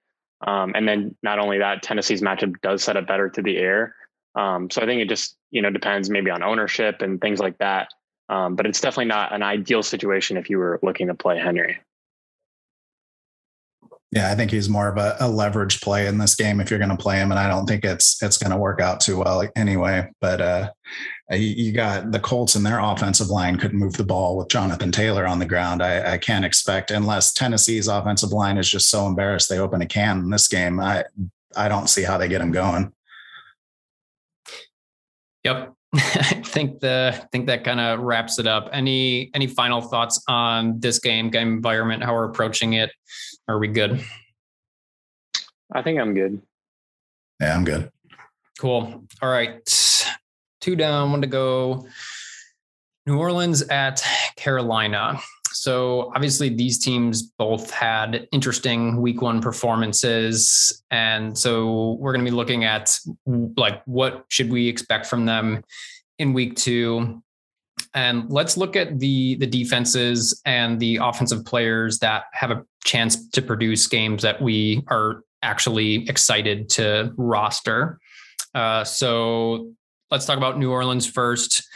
Um, 0.45 0.73
and 0.75 0.89
then 0.89 1.15
not 1.23 1.39
only 1.39 1.59
that, 1.59 1.85
Tennessee's 1.85 2.21
matchup 2.21 2.61
does 2.61 2.83
set 2.83 2.97
up 2.97 3.07
better 3.07 3.31
to 3.31 3.43
the 3.43 3.57
air. 3.57 3.95
Um, 4.35 4.69
so 4.71 4.83
I 4.83 4.87
think 4.87 5.01
it 5.01 5.09
just 5.09 5.37
you 5.53 5.63
know 5.63 5.71
depends 5.71 6.11
maybe 6.11 6.31
on 6.31 6.43
ownership 6.43 7.01
and 7.01 7.21
things 7.21 7.39
like 7.39 7.59
that. 7.59 7.91
Um, 8.29 8.57
but 8.57 8.67
it's 8.67 8.81
definitely 8.81 9.07
not 9.07 9.35
an 9.35 9.43
ideal 9.43 9.83
situation 9.83 10.37
if 10.37 10.49
you 10.49 10.59
were 10.59 10.79
looking 10.83 11.09
to 11.09 11.15
play 11.15 11.39
Henry. 11.39 11.79
Yeah, 14.15 14.31
I 14.31 14.37
think 14.37 14.53
he's 14.53 14.69
more 14.69 14.87
of 14.89 14.97
a, 14.97 15.17
a 15.19 15.29
leverage 15.29 15.81
play 15.81 16.07
in 16.07 16.19
this 16.19 16.37
game 16.37 16.61
if 16.61 16.71
you're 16.71 16.79
going 16.79 16.97
to 16.97 16.97
play 16.97 17.17
him, 17.17 17.33
and 17.33 17.39
I 17.39 17.49
don't 17.49 17.67
think 17.67 17.85
it's 17.85 18.23
it's 18.23 18.39
going 18.39 18.53
to 18.53 18.57
work 18.57 18.81
out 18.81 19.01
too 19.01 19.19
well 19.19 19.43
anyway. 19.57 20.09
But 20.21 20.41
uh, 20.41 20.71
you, 21.33 21.73
got 21.73 22.13
the 22.13 22.21
Colts 22.21 22.55
and 22.55 22.65
their 22.65 22.79
offensive 22.79 23.27
line 23.27 23.57
couldn't 23.57 23.79
move 23.79 23.97
the 23.97 24.05
ball 24.05 24.37
with 24.37 24.49
Jonathan 24.49 24.93
Taylor 24.93 25.27
on 25.27 25.41
the 25.41 25.47
ground. 25.47 25.83
I, 25.83 26.13
I 26.13 26.19
can't 26.19 26.45
expect 26.45 26.93
unless 26.93 27.33
Tennessee's 27.33 27.89
offensive 27.89 28.31
line 28.31 28.57
is 28.57 28.71
just 28.71 28.89
so 28.89 29.09
embarrassed 29.09 29.49
they 29.49 29.59
open 29.59 29.83
a 29.83 29.87
can 29.87 30.21
in 30.21 30.31
this 30.31 30.47
game. 30.47 30.79
I 30.79 31.05
I 31.57 31.69
don't 31.69 31.89
see 31.89 32.05
how 32.05 32.17
they 32.17 32.29
get 32.29 32.41
him 32.41 32.53
going. 32.53 32.93
Yep, 35.43 35.75
I 35.97 36.43
think 36.45 36.81
the 36.81 37.13
I 37.15 37.27
think 37.31 37.47
that 37.47 37.63
kind 37.63 37.79
of 37.79 38.01
wraps 38.01 38.41
it 38.41 38.49
up. 38.49 38.69
Any 38.73 39.31
any 39.33 39.47
final 39.47 39.81
thoughts 39.81 40.21
on 40.27 40.81
this 40.81 40.99
game, 40.99 41.31
game 41.31 41.49
environment, 41.49 42.03
how 42.03 42.15
we're 42.15 42.25
approaching 42.25 42.73
it? 42.73 42.91
Are 43.47 43.61
we 43.61 43.69
good? 43.69 44.05
I 45.73 45.83
think 45.83 46.01
I'm 46.01 46.13
good. 46.13 46.43
Yeah, 47.41 47.55
I'm 47.55 47.65
good. 47.65 47.91
Cool. 48.59 49.05
All 49.23 49.31
right. 49.31 49.61
Two 50.61 50.75
down, 50.75 51.13
one 51.13 51.21
to 51.21 51.29
go. 51.29 51.87
New 53.07 53.19
Orleans 53.19 53.63
at 53.63 54.03
Carolina. 54.35 55.21
So 55.65 56.13
obviously 56.15 56.51
these 56.51 56.79
teams 56.79 57.23
both 57.23 57.71
had 57.71 58.29
interesting 58.33 59.01
week 59.01 59.23
one 59.23 59.41
performances. 59.41 60.85
And 60.91 61.39
so 61.39 61.93
we're 61.93 62.13
going 62.13 62.23
to 62.23 62.31
be 62.31 62.37
looking 62.37 62.65
at 62.65 62.95
like 63.57 63.83
what 63.87 64.27
should 64.29 64.51
we 64.51 64.69
expect 64.69 65.07
from 65.07 65.25
them 65.25 65.65
in 66.19 66.35
week 66.35 66.55
two. 66.57 67.23
And 67.95 68.31
let's 68.31 68.59
look 68.59 68.77
at 68.77 68.99
the 68.99 69.37
the 69.37 69.47
defenses 69.47 70.39
and 70.45 70.79
the 70.79 70.99
offensive 71.01 71.47
players 71.47 71.99
that 72.01 72.25
have 72.35 72.51
a 72.51 72.63
chance 72.85 73.31
to 73.31 73.41
produce 73.41 73.87
games 73.87 74.23
that 74.23 74.43
we 74.43 74.83
are 74.89 75.23
actually 75.43 76.07
excited 76.11 76.69
to 76.77 77.15
roster. 77.17 77.99
Uh, 78.55 78.85
so 78.85 79.73
let's 80.11 80.27
talk 80.27 80.37
about 80.37 80.59
New 80.59 80.71
Orleans 80.71 81.07
first. 81.07 81.67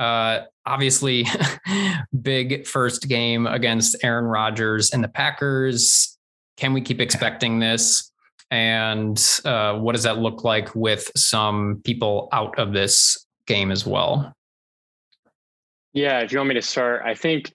Uh, 0.00 0.46
obviously, 0.64 1.26
big 2.22 2.66
first 2.66 3.06
game 3.06 3.46
against 3.46 4.02
Aaron 4.02 4.24
Rodgers 4.24 4.92
and 4.92 5.04
the 5.04 5.08
Packers. 5.08 6.16
Can 6.56 6.72
we 6.72 6.80
keep 6.80 7.00
expecting 7.00 7.58
this? 7.58 8.10
And 8.50 9.22
uh, 9.44 9.74
what 9.74 9.92
does 9.92 10.02
that 10.04 10.18
look 10.18 10.42
like 10.42 10.74
with 10.74 11.10
some 11.16 11.82
people 11.84 12.28
out 12.32 12.58
of 12.58 12.72
this 12.72 13.26
game 13.46 13.70
as 13.70 13.86
well? 13.86 14.34
Yeah, 15.92 16.20
if 16.20 16.32
you 16.32 16.38
want 16.38 16.48
me 16.48 16.54
to 16.54 16.62
start, 16.62 17.02
I 17.04 17.14
think 17.14 17.52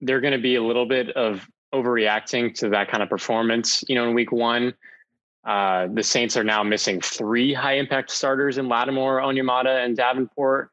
they're 0.00 0.20
going 0.20 0.32
to 0.32 0.38
be 0.38 0.54
a 0.54 0.62
little 0.62 0.86
bit 0.86 1.10
of 1.10 1.48
overreacting 1.74 2.54
to 2.60 2.68
that 2.68 2.90
kind 2.90 3.02
of 3.02 3.08
performance. 3.08 3.82
You 3.88 3.96
know, 3.96 4.08
in 4.08 4.14
week 4.14 4.30
one, 4.30 4.72
uh, 5.44 5.88
the 5.92 6.02
Saints 6.04 6.36
are 6.36 6.44
now 6.44 6.62
missing 6.62 7.00
three 7.00 7.52
high 7.52 7.74
impact 7.74 8.12
starters 8.12 8.56
in 8.56 8.68
Lattimore, 8.68 9.20
Onyemata, 9.20 9.84
and 9.84 9.96
Davenport. 9.96 10.70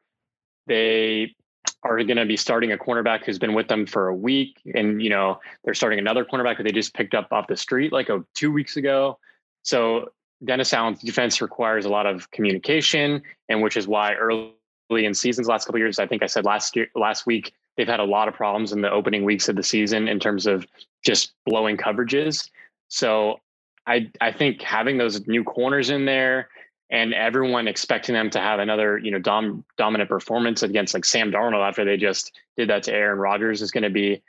They 0.66 1.34
are 1.82 1.96
going 2.02 2.16
to 2.16 2.26
be 2.26 2.36
starting 2.36 2.72
a 2.72 2.76
cornerback 2.76 3.24
who's 3.24 3.38
been 3.38 3.54
with 3.54 3.68
them 3.68 3.86
for 3.86 4.08
a 4.08 4.14
week, 4.14 4.60
and 4.74 5.02
you 5.02 5.10
know 5.10 5.40
they're 5.64 5.74
starting 5.74 5.98
another 5.98 6.24
cornerback 6.24 6.56
that 6.58 6.64
they 6.64 6.72
just 6.72 6.94
picked 6.94 7.14
up 7.14 7.32
off 7.32 7.46
the 7.46 7.56
street 7.56 7.92
like 7.92 8.08
a, 8.08 8.24
two 8.34 8.50
weeks 8.52 8.76
ago. 8.76 9.18
So 9.62 10.10
Dennis 10.44 10.72
Allen's 10.72 11.00
defense 11.00 11.40
requires 11.40 11.84
a 11.84 11.88
lot 11.88 12.06
of 12.06 12.30
communication, 12.30 13.22
and 13.48 13.62
which 13.62 13.76
is 13.76 13.86
why 13.86 14.14
early 14.14 14.52
in 14.90 15.14
seasons, 15.14 15.48
last 15.48 15.66
couple 15.66 15.78
years, 15.78 15.98
I 15.98 16.06
think 16.06 16.22
I 16.22 16.26
said 16.26 16.44
last 16.44 16.76
year, 16.76 16.88
last 16.94 17.26
week, 17.26 17.52
they've 17.76 17.88
had 17.88 18.00
a 18.00 18.04
lot 18.04 18.28
of 18.28 18.34
problems 18.34 18.72
in 18.72 18.82
the 18.82 18.90
opening 18.90 19.24
weeks 19.24 19.48
of 19.48 19.56
the 19.56 19.62
season 19.62 20.08
in 20.08 20.20
terms 20.20 20.46
of 20.46 20.66
just 21.04 21.32
blowing 21.44 21.76
coverages. 21.76 22.48
So 22.88 23.40
I 23.86 24.10
I 24.20 24.32
think 24.32 24.62
having 24.62 24.98
those 24.98 25.26
new 25.26 25.44
corners 25.44 25.90
in 25.90 26.04
there 26.04 26.48
and 26.90 27.12
everyone 27.14 27.66
expecting 27.66 28.14
them 28.14 28.30
to 28.30 28.40
have 28.40 28.60
another, 28.60 28.98
you 28.98 29.10
know, 29.10 29.18
dom- 29.18 29.64
dominant 29.76 30.08
performance 30.08 30.62
against 30.62 30.94
like 30.94 31.04
Sam 31.04 31.32
Darnold 31.32 31.66
after 31.66 31.84
they 31.84 31.96
just 31.96 32.32
did 32.56 32.68
that 32.68 32.84
to 32.84 32.92
Aaron 32.92 33.18
Rodgers 33.18 33.60
is 33.60 33.70
going 33.70 33.82
to 33.82 33.90
be 33.90 34.22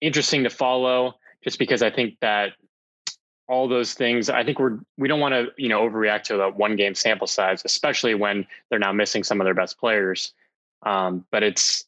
interesting 0.00 0.42
to 0.44 0.50
follow. 0.50 1.14
Just 1.42 1.58
because 1.58 1.82
I 1.82 1.90
think 1.90 2.18
that 2.20 2.52
all 3.48 3.66
those 3.66 3.94
things, 3.94 4.28
I 4.28 4.44
think 4.44 4.58
we're 4.58 4.78
we 4.98 5.08
don't 5.08 5.20
want 5.20 5.34
to 5.34 5.48
you 5.56 5.68
know 5.68 5.88
overreact 5.88 6.24
to 6.24 6.36
the 6.36 6.48
one 6.48 6.76
game 6.76 6.94
sample 6.94 7.26
size, 7.26 7.62
especially 7.64 8.14
when 8.14 8.46
they're 8.68 8.78
now 8.78 8.92
missing 8.92 9.24
some 9.24 9.40
of 9.40 9.44
their 9.44 9.54
best 9.54 9.78
players. 9.78 10.32
Um, 10.82 11.24
but 11.30 11.42
it's 11.42 11.84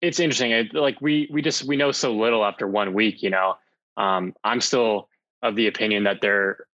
it's 0.00 0.20
interesting. 0.20 0.52
It, 0.52 0.74
like 0.74 1.00
we 1.00 1.28
we 1.30 1.42
just 1.42 1.64
we 1.64 1.76
know 1.76 1.92
so 1.92 2.14
little 2.14 2.44
after 2.44 2.66
one 2.66 2.94
week. 2.94 3.22
You 3.22 3.30
know, 3.30 3.56
um, 3.96 4.34
I'm 4.44 4.60
still 4.60 5.08
of 5.42 5.54
the 5.54 5.68
opinion 5.68 6.04
that 6.04 6.20
they're 6.20 6.66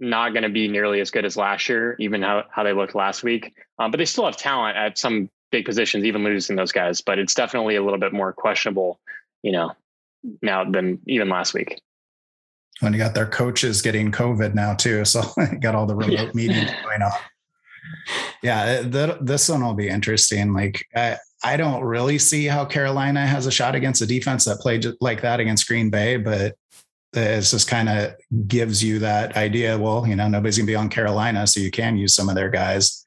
not 0.00 0.32
going 0.32 0.44
to 0.44 0.48
be 0.48 0.68
nearly 0.68 1.00
as 1.00 1.10
good 1.10 1.24
as 1.24 1.36
last 1.36 1.68
year, 1.68 1.96
even 1.98 2.22
how, 2.22 2.44
how 2.50 2.62
they 2.62 2.72
looked 2.72 2.94
last 2.94 3.22
week. 3.22 3.54
Um, 3.78 3.90
but 3.90 3.98
they 3.98 4.04
still 4.04 4.24
have 4.26 4.36
talent 4.36 4.76
at 4.76 4.98
some 4.98 5.30
big 5.50 5.64
positions, 5.64 6.04
even 6.04 6.24
losing 6.24 6.56
those 6.56 6.72
guys. 6.72 7.00
But 7.00 7.18
it's 7.18 7.34
definitely 7.34 7.76
a 7.76 7.82
little 7.82 7.98
bit 7.98 8.12
more 8.12 8.32
questionable, 8.32 9.00
you 9.42 9.52
know, 9.52 9.72
now 10.42 10.64
than 10.64 11.00
even 11.06 11.28
last 11.28 11.54
week. 11.54 11.80
When 12.80 12.92
you 12.92 12.98
got 12.98 13.14
their 13.14 13.26
coaches 13.26 13.82
getting 13.82 14.12
COVID 14.12 14.54
now 14.54 14.74
too, 14.74 15.04
so 15.06 15.22
got 15.60 15.74
all 15.74 15.86
the 15.86 15.96
remote 15.96 16.34
meetings 16.34 16.70
going 16.82 17.02
on. 17.02 17.12
Yeah, 18.42 18.82
th- 18.82 19.16
this 19.20 19.48
one 19.48 19.64
will 19.64 19.74
be 19.74 19.88
interesting. 19.88 20.52
Like 20.52 20.86
I, 20.94 21.16
I 21.42 21.56
don't 21.56 21.82
really 21.82 22.18
see 22.18 22.46
how 22.46 22.64
Carolina 22.64 23.26
has 23.26 23.46
a 23.46 23.50
shot 23.50 23.74
against 23.74 24.02
a 24.02 24.06
defense 24.06 24.44
that 24.44 24.60
played 24.60 24.86
like 25.00 25.22
that 25.22 25.40
against 25.40 25.66
Green 25.66 25.90
Bay, 25.90 26.16
but 26.16 26.56
it 27.12 27.40
just 27.40 27.68
kind 27.68 27.88
of 27.88 28.12
gives 28.46 28.82
you 28.82 28.98
that 28.98 29.36
idea. 29.36 29.78
Well, 29.78 30.06
you 30.06 30.16
know, 30.16 30.28
nobody's 30.28 30.58
gonna 30.58 30.66
be 30.66 30.74
on 30.74 30.88
Carolina, 30.88 31.46
so 31.46 31.60
you 31.60 31.70
can 31.70 31.96
use 31.96 32.14
some 32.14 32.28
of 32.28 32.34
their 32.34 32.50
guys. 32.50 33.04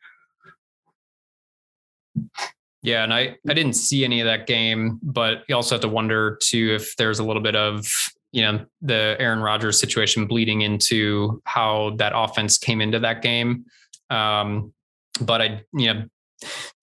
Yeah, 2.84 3.04
and 3.04 3.14
I 3.14 3.38
I 3.48 3.54
didn't 3.54 3.74
see 3.74 4.04
any 4.04 4.22
of 4.22 4.26
that 4.26 4.48
game, 4.48 5.00
but 5.04 5.44
you 5.48 5.56
also 5.56 5.76
have 5.76 5.82
to 5.82 5.88
wonder 5.88 6.38
too 6.42 6.76
if 6.76 6.96
there's 6.96 7.20
a 7.20 7.24
little 7.24 7.42
bit 7.42 7.56
of 7.56 7.88
you 8.32 8.42
know 8.42 8.66
the 8.82 9.16
Aaron 9.20 9.40
Rodgers 9.40 9.80
situation 9.80 10.26
bleeding 10.26 10.62
into 10.62 11.42
how 11.46 11.96
that 11.98 12.14
offense 12.16 12.58
came 12.58 12.82
into 12.82 13.00
that 13.00 13.22
game. 13.22 13.66
Um, 14.10 14.74
but 15.22 15.42
I 15.42 15.62
you 15.74 15.94
know 15.94 16.04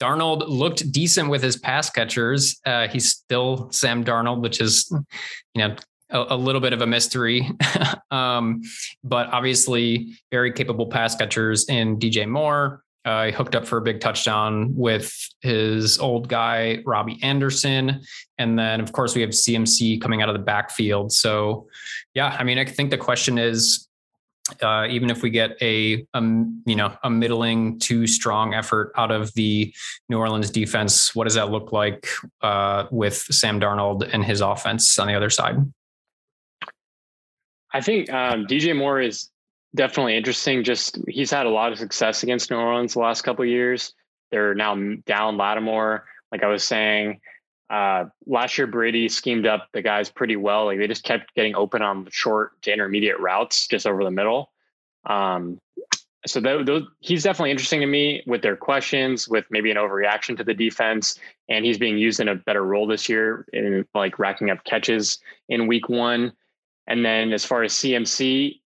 Darnold 0.00 0.46
looked 0.46 0.90
decent 0.92 1.28
with 1.28 1.42
his 1.42 1.56
pass 1.56 1.90
catchers. 1.90 2.60
Uh, 2.64 2.88
he's 2.88 3.08
still 3.08 3.68
Sam 3.72 4.04
Darnold, 4.04 4.40
which 4.40 4.60
is, 4.60 4.88
you 5.54 5.66
know, 5.66 5.74
a, 6.10 6.26
a 6.30 6.36
little 6.36 6.60
bit 6.60 6.72
of 6.72 6.82
a 6.82 6.86
mystery. 6.86 7.50
um, 8.10 8.62
but 9.04 9.28
obviously, 9.28 10.14
very 10.30 10.52
capable 10.52 10.86
pass 10.86 11.14
catchers 11.16 11.68
in 11.68 11.98
DJ 11.98 12.28
Moore. 12.28 12.82
Uh, 13.04 13.26
he 13.26 13.32
hooked 13.32 13.54
up 13.54 13.66
for 13.66 13.78
a 13.78 13.80
big 13.80 14.00
touchdown 14.00 14.74
with 14.74 15.14
his 15.40 15.98
old 15.98 16.28
guy, 16.28 16.82
Robby 16.84 17.18
Anderson. 17.22 18.02
And 18.36 18.58
then, 18.58 18.80
of 18.80 18.92
course, 18.92 19.14
we 19.14 19.22
have 19.22 19.30
CMC 19.30 20.00
coming 20.00 20.20
out 20.20 20.28
of 20.28 20.34
the 20.34 20.42
backfield. 20.42 21.12
So, 21.12 21.68
yeah, 22.14 22.36
I 22.38 22.44
mean, 22.44 22.58
I 22.58 22.66
think 22.66 22.90
the 22.90 22.98
question 22.98 23.38
is 23.38 23.88
uh, 24.62 24.86
even 24.90 25.10
if 25.10 25.22
we 25.22 25.30
get 25.30 25.56
a, 25.62 26.06
a, 26.14 26.20
you 26.20 26.76
know 26.76 26.96
a 27.02 27.10
middling 27.10 27.78
to 27.80 28.06
strong 28.06 28.54
effort 28.54 28.92
out 28.96 29.10
of 29.10 29.32
the 29.34 29.72
New 30.08 30.18
Orleans 30.18 30.50
defense, 30.50 31.14
what 31.14 31.24
does 31.24 31.34
that 31.34 31.50
look 31.50 31.72
like 31.72 32.06
uh, 32.42 32.86
with 32.90 33.16
Sam 33.16 33.60
Darnold 33.60 34.08
and 34.12 34.24
his 34.24 34.40
offense 34.40 34.98
on 34.98 35.06
the 35.06 35.14
other 35.14 35.30
side? 35.30 35.56
I 37.72 37.80
think 37.80 38.10
um, 38.12 38.46
DJ 38.46 38.76
Moore 38.76 39.00
is 39.00 39.30
definitely 39.74 40.16
interesting. 40.16 40.64
Just 40.64 40.98
he's 41.08 41.30
had 41.30 41.46
a 41.46 41.50
lot 41.50 41.72
of 41.72 41.78
success 41.78 42.22
against 42.22 42.50
New 42.50 42.56
Orleans 42.56 42.94
the 42.94 43.00
last 43.00 43.22
couple 43.22 43.44
years. 43.44 43.94
They're 44.30 44.54
now 44.54 44.74
down 45.06 45.36
Lattimore, 45.36 46.04
like 46.32 46.42
I 46.42 46.48
was 46.48 46.64
saying. 46.64 47.20
Uh, 47.70 48.06
last 48.26 48.56
year, 48.56 48.66
Brady 48.66 49.08
schemed 49.08 49.46
up 49.46 49.68
the 49.72 49.82
guys 49.82 50.08
pretty 50.08 50.36
well. 50.36 50.66
Like 50.66 50.78
they 50.78 50.86
just 50.86 51.04
kept 51.04 51.34
getting 51.34 51.54
open 51.54 51.82
on 51.82 52.08
short 52.10 52.60
to 52.62 52.72
intermediate 52.72 53.20
routes, 53.20 53.66
just 53.66 53.86
over 53.86 54.04
the 54.04 54.10
middle. 54.10 54.50
Um, 55.04 55.60
so 56.26 56.40
he's 57.00 57.22
definitely 57.22 57.50
interesting 57.50 57.80
to 57.80 57.86
me 57.86 58.22
with 58.26 58.42
their 58.42 58.56
questions, 58.56 59.28
with 59.28 59.44
maybe 59.50 59.70
an 59.70 59.76
overreaction 59.76 60.36
to 60.36 60.44
the 60.44 60.54
defense, 60.54 61.18
and 61.48 61.64
he's 61.64 61.78
being 61.78 61.96
used 61.96 62.20
in 62.20 62.28
a 62.28 62.34
better 62.34 62.64
role 62.64 62.86
this 62.86 63.08
year 63.08 63.46
in 63.52 63.86
like 63.94 64.18
racking 64.18 64.50
up 64.50 64.64
catches 64.64 65.18
in 65.48 65.66
week 65.66 65.88
one. 65.88 66.32
And 66.88 67.04
then 67.04 67.32
as 67.32 67.44
far 67.44 67.62
as 67.62 67.74
CMC, 67.74 68.60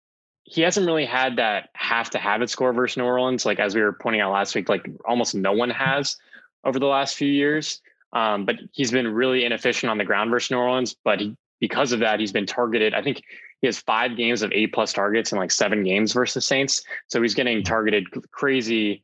he 0.44 0.62
hasn't 0.62 0.86
really 0.86 1.04
had 1.04 1.36
that 1.36 1.68
have 1.74 2.08
to 2.10 2.18
have 2.18 2.40
it 2.40 2.48
score 2.48 2.72
versus 2.72 2.96
New 2.96 3.04
Orleans. 3.04 3.44
Like 3.44 3.58
as 3.58 3.74
we 3.74 3.82
were 3.82 3.92
pointing 3.92 4.20
out 4.20 4.32
last 4.32 4.54
week, 4.54 4.68
like 4.68 4.88
almost 5.04 5.34
no 5.34 5.52
one 5.52 5.70
has 5.70 6.16
over 6.64 6.78
the 6.78 6.86
last 6.86 7.16
few 7.16 7.28
years. 7.28 7.82
Um, 8.12 8.46
but 8.46 8.56
he's 8.70 8.92
been 8.92 9.12
really 9.12 9.44
inefficient 9.44 9.90
on 9.90 9.98
the 9.98 10.04
ground 10.04 10.30
versus 10.30 10.52
New 10.52 10.58
Orleans. 10.58 10.94
But 11.04 11.20
he, 11.20 11.36
because 11.60 11.92
of 11.92 12.00
that, 12.00 12.20
he's 12.20 12.32
been 12.32 12.46
targeted. 12.46 12.94
I 12.94 13.02
think 13.02 13.22
he 13.60 13.66
has 13.66 13.78
five 13.78 14.16
games 14.16 14.42
of 14.42 14.52
eight 14.52 14.72
plus 14.72 14.92
targets 14.92 15.32
in 15.32 15.38
like 15.38 15.50
seven 15.50 15.82
games 15.82 16.12
versus 16.12 16.46
Saints. 16.46 16.82
So 17.08 17.20
he's 17.20 17.34
getting 17.34 17.64
targeted 17.64 18.06
crazy, 18.30 19.02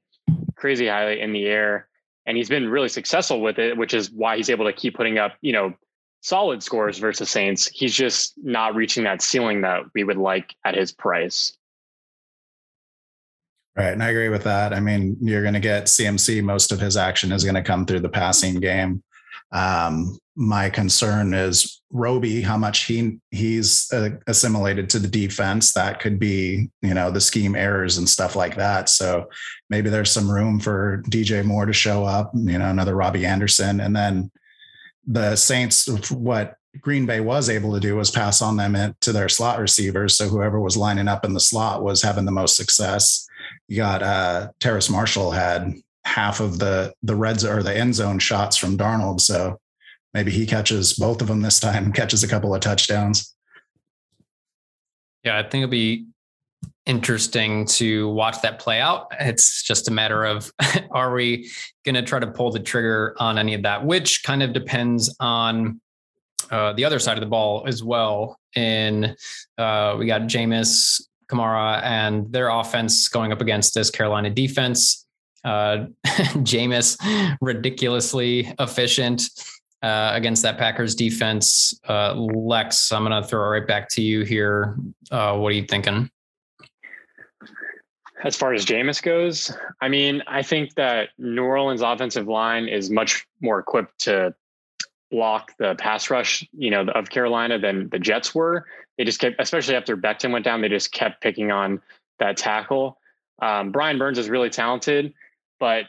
crazy 0.54 0.86
highly 0.86 1.20
in 1.20 1.32
the 1.32 1.46
air. 1.46 1.88
And 2.26 2.36
he's 2.36 2.48
been 2.48 2.68
really 2.68 2.88
successful 2.88 3.40
with 3.40 3.58
it, 3.58 3.76
which 3.76 3.94
is 3.94 4.10
why 4.10 4.36
he's 4.36 4.50
able 4.50 4.66
to 4.66 4.72
keep 4.72 4.94
putting 4.94 5.18
up, 5.18 5.32
you 5.40 5.52
know, 5.52 5.74
solid 6.28 6.62
scores 6.62 6.98
versus 6.98 7.30
Saints. 7.30 7.66
He's 7.68 7.94
just 7.94 8.34
not 8.36 8.74
reaching 8.74 9.04
that 9.04 9.22
ceiling 9.22 9.62
that 9.62 9.84
we 9.94 10.04
would 10.04 10.18
like 10.18 10.54
at 10.64 10.74
his 10.74 10.92
price. 10.92 11.56
Right. 13.74 13.92
And 13.92 14.02
I 14.02 14.10
agree 14.10 14.28
with 14.28 14.44
that. 14.44 14.74
I 14.74 14.80
mean, 14.80 15.16
you're 15.22 15.42
going 15.42 15.54
to 15.54 15.60
get 15.60 15.84
CMC, 15.84 16.42
most 16.42 16.70
of 16.70 16.80
his 16.80 16.96
action 16.96 17.32
is 17.32 17.44
going 17.44 17.54
to 17.54 17.62
come 17.62 17.86
through 17.86 18.00
the 18.00 18.08
passing 18.08 18.56
game. 18.56 19.02
Um, 19.52 20.18
my 20.36 20.68
concern 20.68 21.32
is 21.32 21.80
Roby, 21.90 22.42
how 22.42 22.58
much 22.58 22.84
he 22.84 23.18
he's 23.30 23.90
uh, 23.92 24.10
assimilated 24.26 24.90
to 24.90 24.98
the 24.98 25.08
defense. 25.08 25.72
That 25.72 26.00
could 26.00 26.18
be, 26.18 26.68
you 26.82 26.92
know, 26.92 27.10
the 27.10 27.20
scheme 27.20 27.56
errors 27.56 27.96
and 27.96 28.08
stuff 28.08 28.36
like 28.36 28.56
that. 28.56 28.88
So 28.88 29.28
maybe 29.70 29.88
there's 29.88 30.10
some 30.10 30.30
room 30.30 30.60
for 30.60 31.02
DJ 31.08 31.44
Moore 31.44 31.66
to 31.66 31.72
show 31.72 32.04
up, 32.04 32.30
you 32.34 32.58
know, 32.58 32.68
another 32.68 32.94
Robby 32.94 33.24
Anderson. 33.24 33.80
And 33.80 33.96
then 33.96 34.30
the 35.09 35.34
Saints, 35.34 36.11
what 36.11 36.54
Green 36.80 37.06
Bay 37.06 37.18
was 37.18 37.50
able 37.50 37.72
to 37.74 37.80
do 37.80 37.96
was 37.96 38.11
pass 38.11 38.40
on 38.40 38.56
them 38.56 38.94
to 39.00 39.12
their 39.12 39.28
slot 39.28 39.59
receivers. 39.59 40.16
So 40.16 40.28
whoever 40.28 40.61
was 40.61 40.76
lining 40.76 41.09
up 41.09 41.24
in 41.24 41.32
the 41.32 41.40
slot 41.40 41.82
was 41.82 42.02
having 42.02 42.24
the 42.24 42.30
most 42.30 42.56
success 42.56 43.28
you 43.68 43.76
got 43.76 44.02
uh 44.02 44.48
Terrace 44.61 44.90
Marshall 44.90 45.30
had 45.30 45.74
half 46.04 46.40
of 46.40 46.59
the 46.59 46.92
the 47.02 47.14
reds 47.14 47.44
or 47.44 47.62
the 47.62 47.76
end 47.76 47.94
zone 47.94 48.18
shots 48.18 48.56
from 48.56 48.76
Darnold. 48.76 49.20
So 49.20 49.59
maybe 50.14 50.30
he 50.30 50.46
catches 50.46 50.94
both 50.94 51.20
of 51.20 51.28
them 51.28 51.42
this 51.42 51.61
time, 51.61 51.92
catches 51.92 52.24
a 52.24 52.28
couple 52.28 52.54
of 52.54 52.61
touchdowns. 52.61 53.34
Yeah, 55.24 55.38
I 55.38 55.42
think 55.42 55.62
it'll 55.62 55.70
be 55.70 56.06
interesting 56.89 57.66
to 57.66 58.09
watch 58.09 58.41
that 58.41 58.59
play 58.59 58.80
out. 58.80 59.12
It's 59.20 59.62
just 59.62 59.89
a 59.89 59.93
matter 59.93 60.24
of 60.24 60.51
are 60.91 61.12
we 61.12 61.51
going 61.84 61.95
to 61.95 62.03
try 62.03 62.18
to 62.18 62.26
pull 62.26 62.51
the 62.51 62.59
trigger 62.59 63.14
on 63.18 63.39
any 63.39 63.55
of 63.55 63.62
that, 63.62 63.84
which 63.84 64.24
kind 64.24 64.43
of 64.43 64.53
depends 64.53 65.14
on 65.20 65.80
uh, 66.51 66.72
the 66.72 66.84
other 66.84 66.99
side 66.99 67.18
of 67.18 67.20
the 67.20 67.28
ball 67.28 67.64
as 67.66 67.84
well. 67.84 68.41
And 68.57 69.14
uh, 69.59 69.97
we 69.99 70.07
got 70.07 70.22
Jameis 70.22 71.03
Kamara 71.30 71.82
and 71.82 72.32
their 72.32 72.49
offense 72.49 73.09
going 73.09 73.32
up 73.32 73.43
against 73.43 73.74
this 73.74 73.91
Carolina 73.91 74.30
defense. 74.30 75.07
Uh, 75.45 75.86
Jameis 76.07 76.97
ridiculously 77.43 78.53
efficient 78.59 79.22
uh, 79.82 80.12
against 80.14 80.43
that 80.43 80.57
Packers 80.57 80.95
defense. 80.95 81.78
Uh, 81.86 82.14
Lex, 82.14 82.91
I'm 82.93 83.05
going 83.05 83.22
to 83.22 83.28
throw 83.28 83.45
it 83.45 83.49
right 83.49 83.66
back 83.66 83.89
to 83.91 84.03
you 84.03 84.24
here. 84.24 84.78
Uh, 85.11 85.36
what 85.36 85.53
are 85.53 85.57
you 85.57 85.64
thinking? 85.64 86.11
As 88.24 88.36
far 88.36 88.52
as 88.52 88.66
Jameis 88.66 89.02
goes, 89.02 89.56
I 89.80 89.88
mean, 89.88 90.22
I 90.26 90.42
think 90.42 90.74
that 90.74 91.10
New 91.18 91.44
Orleans 91.44 91.82
offensive 91.82 92.26
line 92.26 92.66
is 92.66 92.90
much 92.90 93.26
more 93.40 93.60
equipped 93.60 94.00
to 94.00 94.34
block 95.10 95.52
the 95.58 95.76
pass 95.76 96.10
rush, 96.10 96.46
you 96.52 96.70
know, 96.70 96.82
of 96.94 97.10
Carolina 97.10 97.58
than 97.58 97.88
the 97.90 97.98
Jets 97.98 98.34
were. 98.34 98.66
They 98.96 99.04
just 99.04 99.20
kept, 99.20 99.36
especially 99.38 99.76
after 99.76 99.96
Becton 99.96 100.32
went 100.32 100.44
down, 100.44 100.60
they 100.60 100.68
just 100.68 100.92
kept 100.92 101.22
picking 101.22 101.52
on 101.52 101.80
that 102.18 102.36
tackle. 102.36 102.98
Um, 103.40 103.70
Brian 103.70 103.98
Burns 103.98 104.18
is 104.18 104.28
really 104.28 104.50
talented, 104.50 105.14
but 105.60 105.84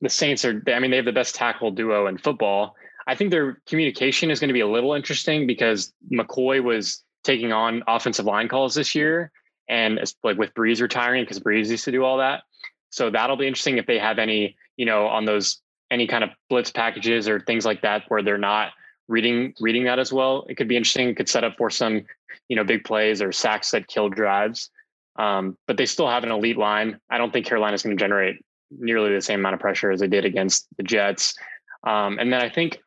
the 0.00 0.08
Saints 0.08 0.44
are, 0.44 0.62
I 0.68 0.78
mean, 0.78 0.92
they 0.92 0.96
have 0.96 1.04
the 1.04 1.12
best 1.12 1.34
tackle 1.34 1.72
duo 1.72 2.06
in 2.06 2.18
football. 2.18 2.76
I 3.08 3.16
think 3.16 3.32
their 3.32 3.60
communication 3.66 4.30
is 4.30 4.38
going 4.38 4.48
to 4.48 4.54
be 4.54 4.60
a 4.60 4.68
little 4.68 4.94
interesting 4.94 5.46
because 5.46 5.92
McCoy 6.10 6.62
was 6.62 7.02
taking 7.24 7.52
on 7.52 7.82
offensive 7.88 8.26
line 8.26 8.48
calls 8.48 8.74
this 8.74 8.94
year 8.94 9.32
and 9.72 9.98
it's 9.98 10.14
like 10.22 10.36
with 10.36 10.52
Brees 10.52 10.82
retiring 10.82 11.24
because 11.24 11.40
Brees 11.40 11.70
used 11.70 11.86
to 11.86 11.90
do 11.90 12.04
all 12.04 12.18
that. 12.18 12.42
So 12.90 13.08
that'll 13.08 13.38
be 13.38 13.46
interesting 13.46 13.78
if 13.78 13.86
they 13.86 13.98
have 13.98 14.18
any, 14.18 14.54
you 14.76 14.84
know, 14.84 15.06
on 15.06 15.24
those 15.24 15.62
any 15.90 16.06
kind 16.06 16.22
of 16.22 16.30
blitz 16.50 16.70
packages 16.70 17.26
or 17.26 17.40
things 17.40 17.64
like 17.64 17.80
that 17.80 18.02
where 18.08 18.22
they're 18.22 18.36
not 18.36 18.72
reading 19.08 19.54
reading 19.60 19.84
that 19.84 19.98
as 19.98 20.12
well. 20.12 20.44
It 20.48 20.56
could 20.56 20.68
be 20.68 20.76
interesting. 20.76 21.08
It 21.08 21.16
could 21.16 21.28
set 21.28 21.42
up 21.42 21.56
for 21.56 21.70
some, 21.70 22.02
you 22.48 22.56
know, 22.56 22.64
big 22.64 22.84
plays 22.84 23.22
or 23.22 23.32
sacks 23.32 23.70
that 23.70 23.88
kill 23.88 24.10
drives. 24.10 24.68
Um, 25.16 25.56
but 25.66 25.78
they 25.78 25.86
still 25.86 26.08
have 26.08 26.22
an 26.22 26.30
elite 26.30 26.58
line. 26.58 26.98
I 27.10 27.16
don't 27.16 27.32
think 27.32 27.46
Carolina's 27.46 27.82
going 27.82 27.96
to 27.96 28.00
generate 28.00 28.44
nearly 28.70 29.14
the 29.14 29.22
same 29.22 29.40
amount 29.40 29.54
of 29.54 29.60
pressure 29.60 29.90
as 29.90 30.00
they 30.00 30.06
did 30.06 30.26
against 30.26 30.66
the 30.76 30.82
Jets. 30.82 31.34
Um, 31.86 32.18
and 32.18 32.30
then 32.30 32.42
I 32.42 32.50
think 32.50 32.78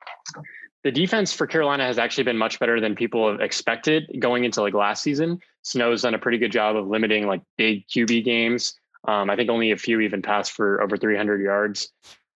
the 0.84 0.92
defense 0.92 1.34
for 1.34 1.48
Carolina 1.48 1.84
has 1.84 1.98
actually 1.98 2.26
been 2.26 2.38
much 2.38 2.60
better 2.60 2.80
than 2.80 2.96
people 2.96 3.32
have 3.32 3.42
expected 3.42 4.04
going 4.20 4.44
into 4.44 4.62
like 4.62 4.76
last 4.76 5.02
season. 5.02 5.40
Snow's 5.66 6.04
done 6.04 6.14
a 6.14 6.20
pretty 6.20 6.38
good 6.38 6.52
job 6.52 6.76
of 6.76 6.88
limiting 6.88 7.26
like 7.26 7.42
big 7.58 7.88
QB 7.88 8.24
games. 8.24 8.76
Um, 9.08 9.32
I 9.32 9.36
think 9.36 9.50
only 9.50 9.72
a 9.72 9.78
few 9.78 10.00
even 10.00 10.22
passed 10.22 10.52
for 10.52 10.80
over 10.82 10.96
300 10.96 11.42
yards. 11.42 11.92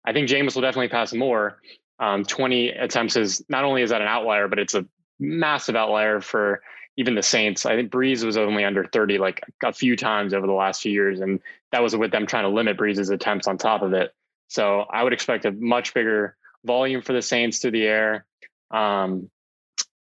I 0.06 0.14
think 0.14 0.30
Jameis 0.30 0.54
will 0.54 0.62
definitely 0.62 0.90
pass 0.90 1.12
more. 1.12 1.60
Um, 2.00 2.24
20 2.24 2.70
attempts 2.70 3.16
is 3.16 3.44
not 3.50 3.64
only 3.64 3.82
is 3.82 3.90
that 3.90 4.02
an 4.02 4.08
outlier, 4.08 4.48
but 4.48 4.60
it's 4.60 4.76
a 4.76 4.86
massive 5.20 5.76
outlier 5.76 6.22
for 6.22 6.62
even 6.98 7.16
the 7.16 7.24
Saints. 7.24 7.66
I 7.66 7.76
think 7.76 7.92
Brees 7.92 8.24
was 8.24 8.38
only 8.38 8.64
under 8.64 8.86
30 8.86 9.18
like 9.18 9.42
a 9.64 9.74
few 9.74 9.96
times 9.96 10.32
over 10.32 10.46
the 10.46 10.54
last 10.54 10.84
few 10.84 10.92
years, 10.92 11.20
and 11.20 11.40
that 11.72 11.82
was 11.82 11.96
with 11.96 12.12
them 12.12 12.28
trying 12.28 12.44
to 12.44 12.50
limit 12.50 12.78
Brees's 12.78 13.10
attempts 13.10 13.48
on 13.48 13.58
top 13.58 13.82
of 13.82 13.94
it. 13.94 14.14
So 14.50 14.82
I 14.82 15.02
would 15.02 15.14
expect 15.14 15.46
a 15.46 15.52
much 15.52 15.96
bigger 15.96 16.38
volume 16.64 17.02
for 17.02 17.14
the 17.14 17.24
Saints 17.24 17.58
through 17.58 17.72
the 17.72 17.88
air. 17.88 18.26
Um, 18.70 19.32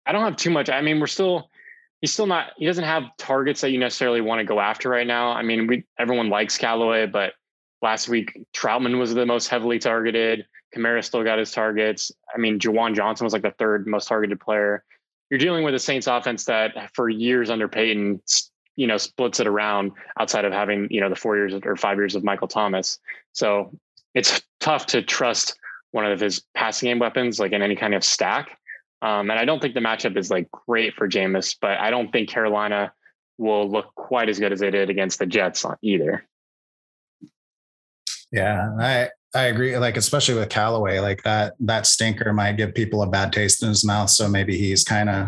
I 0.03 0.13
don't 0.13 0.23
have 0.23 0.35
too 0.35 0.49
much. 0.49 0.71
I 0.71 0.81
mean, 0.81 0.99
we're 0.99 1.05
still 1.05 1.51
he's 2.03 2.11
still 2.11 2.27
not 2.27 2.51
he 2.57 2.65
doesn't 2.65 2.83
have 2.83 3.05
targets 3.17 3.61
that 3.61 3.71
you 3.71 3.79
necessarily 3.79 4.19
want 4.19 4.39
to 4.39 4.43
go 4.43 4.59
after 4.59 4.89
right 4.89 5.07
now. 5.07 5.31
I 5.31 5.41
mean, 5.41 5.67
we 5.67 5.85
everyone 5.97 6.29
likes 6.29 6.57
Callaway, 6.57 7.05
but 7.05 7.31
last 7.81 8.09
week 8.09 8.45
Trautman 8.53 8.99
was 8.99 9.13
the 9.13 9.25
most 9.25 9.47
heavily 9.47 9.79
targeted. 9.79 10.45
Kamara 10.75 11.01
still 11.01 11.23
got 11.23 11.39
his 11.39 11.51
targets. 11.51 12.11
I 12.35 12.37
mean, 12.37 12.59
Juwan 12.59 12.93
Johnson 12.93 13.23
was 13.23 13.31
like 13.31 13.41
the 13.41 13.51
third 13.51 13.87
most 13.87 14.09
targeted 14.09 14.41
player. 14.41 14.83
You're 15.29 15.39
dealing 15.39 15.63
with 15.63 15.75
a 15.75 15.79
Saints 15.79 16.05
offense 16.07 16.43
that 16.43 16.93
for 16.93 17.07
years 17.07 17.49
under 17.49 17.69
Payton, 17.69 18.21
you 18.75 18.85
know, 18.85 18.97
splits 18.97 19.39
it 19.39 19.47
around 19.47 19.93
outside 20.19 20.43
of 20.43 20.51
having, 20.51 20.89
you 20.91 20.99
know, 20.99 21.09
the 21.09 21.15
four 21.15 21.37
years 21.37 21.53
or 21.63 21.77
five 21.77 21.97
years 21.97 22.15
of 22.15 22.23
Michael 22.25 22.49
Thomas. 22.49 22.99
So 23.31 23.71
it's 24.13 24.41
tough 24.59 24.87
to 24.87 25.01
trust 25.01 25.57
one 25.91 26.05
of 26.05 26.19
his 26.19 26.43
passing 26.53 26.89
game 26.89 26.99
weapons, 26.99 27.39
like 27.39 27.53
in 27.53 27.61
any 27.61 27.77
kind 27.77 27.93
of 27.93 28.03
stack. 28.03 28.57
Um, 29.03 29.29
and 29.29 29.37
I 29.37 29.43
don't 29.43 29.61
think 29.61 29.73
the 29.73 29.81
matchup 29.81 30.17
is 30.17 30.31
like 30.31 30.49
great 30.49 30.93
for 30.93 31.09
Jameis, 31.09 31.57
but 31.59 31.77
I 31.77 31.91
don't 31.91 32.09
think 32.09 32.29
Carolina 32.29 32.93
will 33.37 33.69
look 33.69 33.93
quite 33.95 34.29
as 34.29 34.39
good 34.39 34.53
as 34.53 34.61
they 34.61 34.71
did 34.71 34.89
against 34.89 35.19
the 35.19 35.25
Jets 35.25 35.65
either. 35.81 36.25
Yeah, 38.31 38.69
I 38.79 39.09
I 39.35 39.43
agree. 39.43 39.77
Like 39.77 39.97
especially 39.97 40.35
with 40.35 40.47
Callaway, 40.47 40.99
like 40.99 41.21
that 41.23 41.55
that 41.59 41.85
stinker 41.85 42.31
might 42.31 42.55
give 42.55 42.73
people 42.73 43.03
a 43.03 43.07
bad 43.07 43.33
taste 43.33 43.61
in 43.61 43.69
his 43.69 43.85
mouth. 43.85 44.09
So 44.09 44.29
maybe 44.29 44.57
he's 44.57 44.85
kind 44.85 45.09
of 45.09 45.27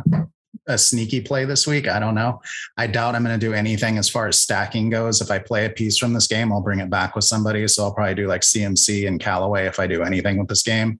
a 0.67 0.77
sneaky 0.77 1.19
play 1.19 1.43
this 1.43 1.67
week. 1.67 1.89
I 1.89 1.99
don't 1.99 2.15
know. 2.15 2.41
I 2.77 2.87
doubt 2.87 3.13
I'm 3.13 3.23
going 3.23 3.37
to 3.37 3.45
do 3.45 3.53
anything 3.53 3.97
as 3.97 4.09
far 4.09 4.27
as 4.27 4.39
stacking 4.39 4.89
goes. 4.89 5.21
If 5.21 5.29
I 5.29 5.37
play 5.37 5.65
a 5.65 5.69
piece 5.69 5.97
from 5.97 6.13
this 6.13 6.27
game, 6.27 6.51
I'll 6.51 6.61
bring 6.61 6.79
it 6.79 6.89
back 6.89 7.13
with 7.13 7.25
somebody. 7.25 7.67
So 7.67 7.83
I'll 7.83 7.93
probably 7.93 8.15
do 8.15 8.27
like 8.27 8.41
CMC 8.41 9.07
and 9.07 9.19
Callaway 9.19 9.67
if 9.67 9.79
I 9.79 9.85
do 9.85 10.01
anything 10.01 10.39
with 10.39 10.47
this 10.47 10.63
game 10.63 10.99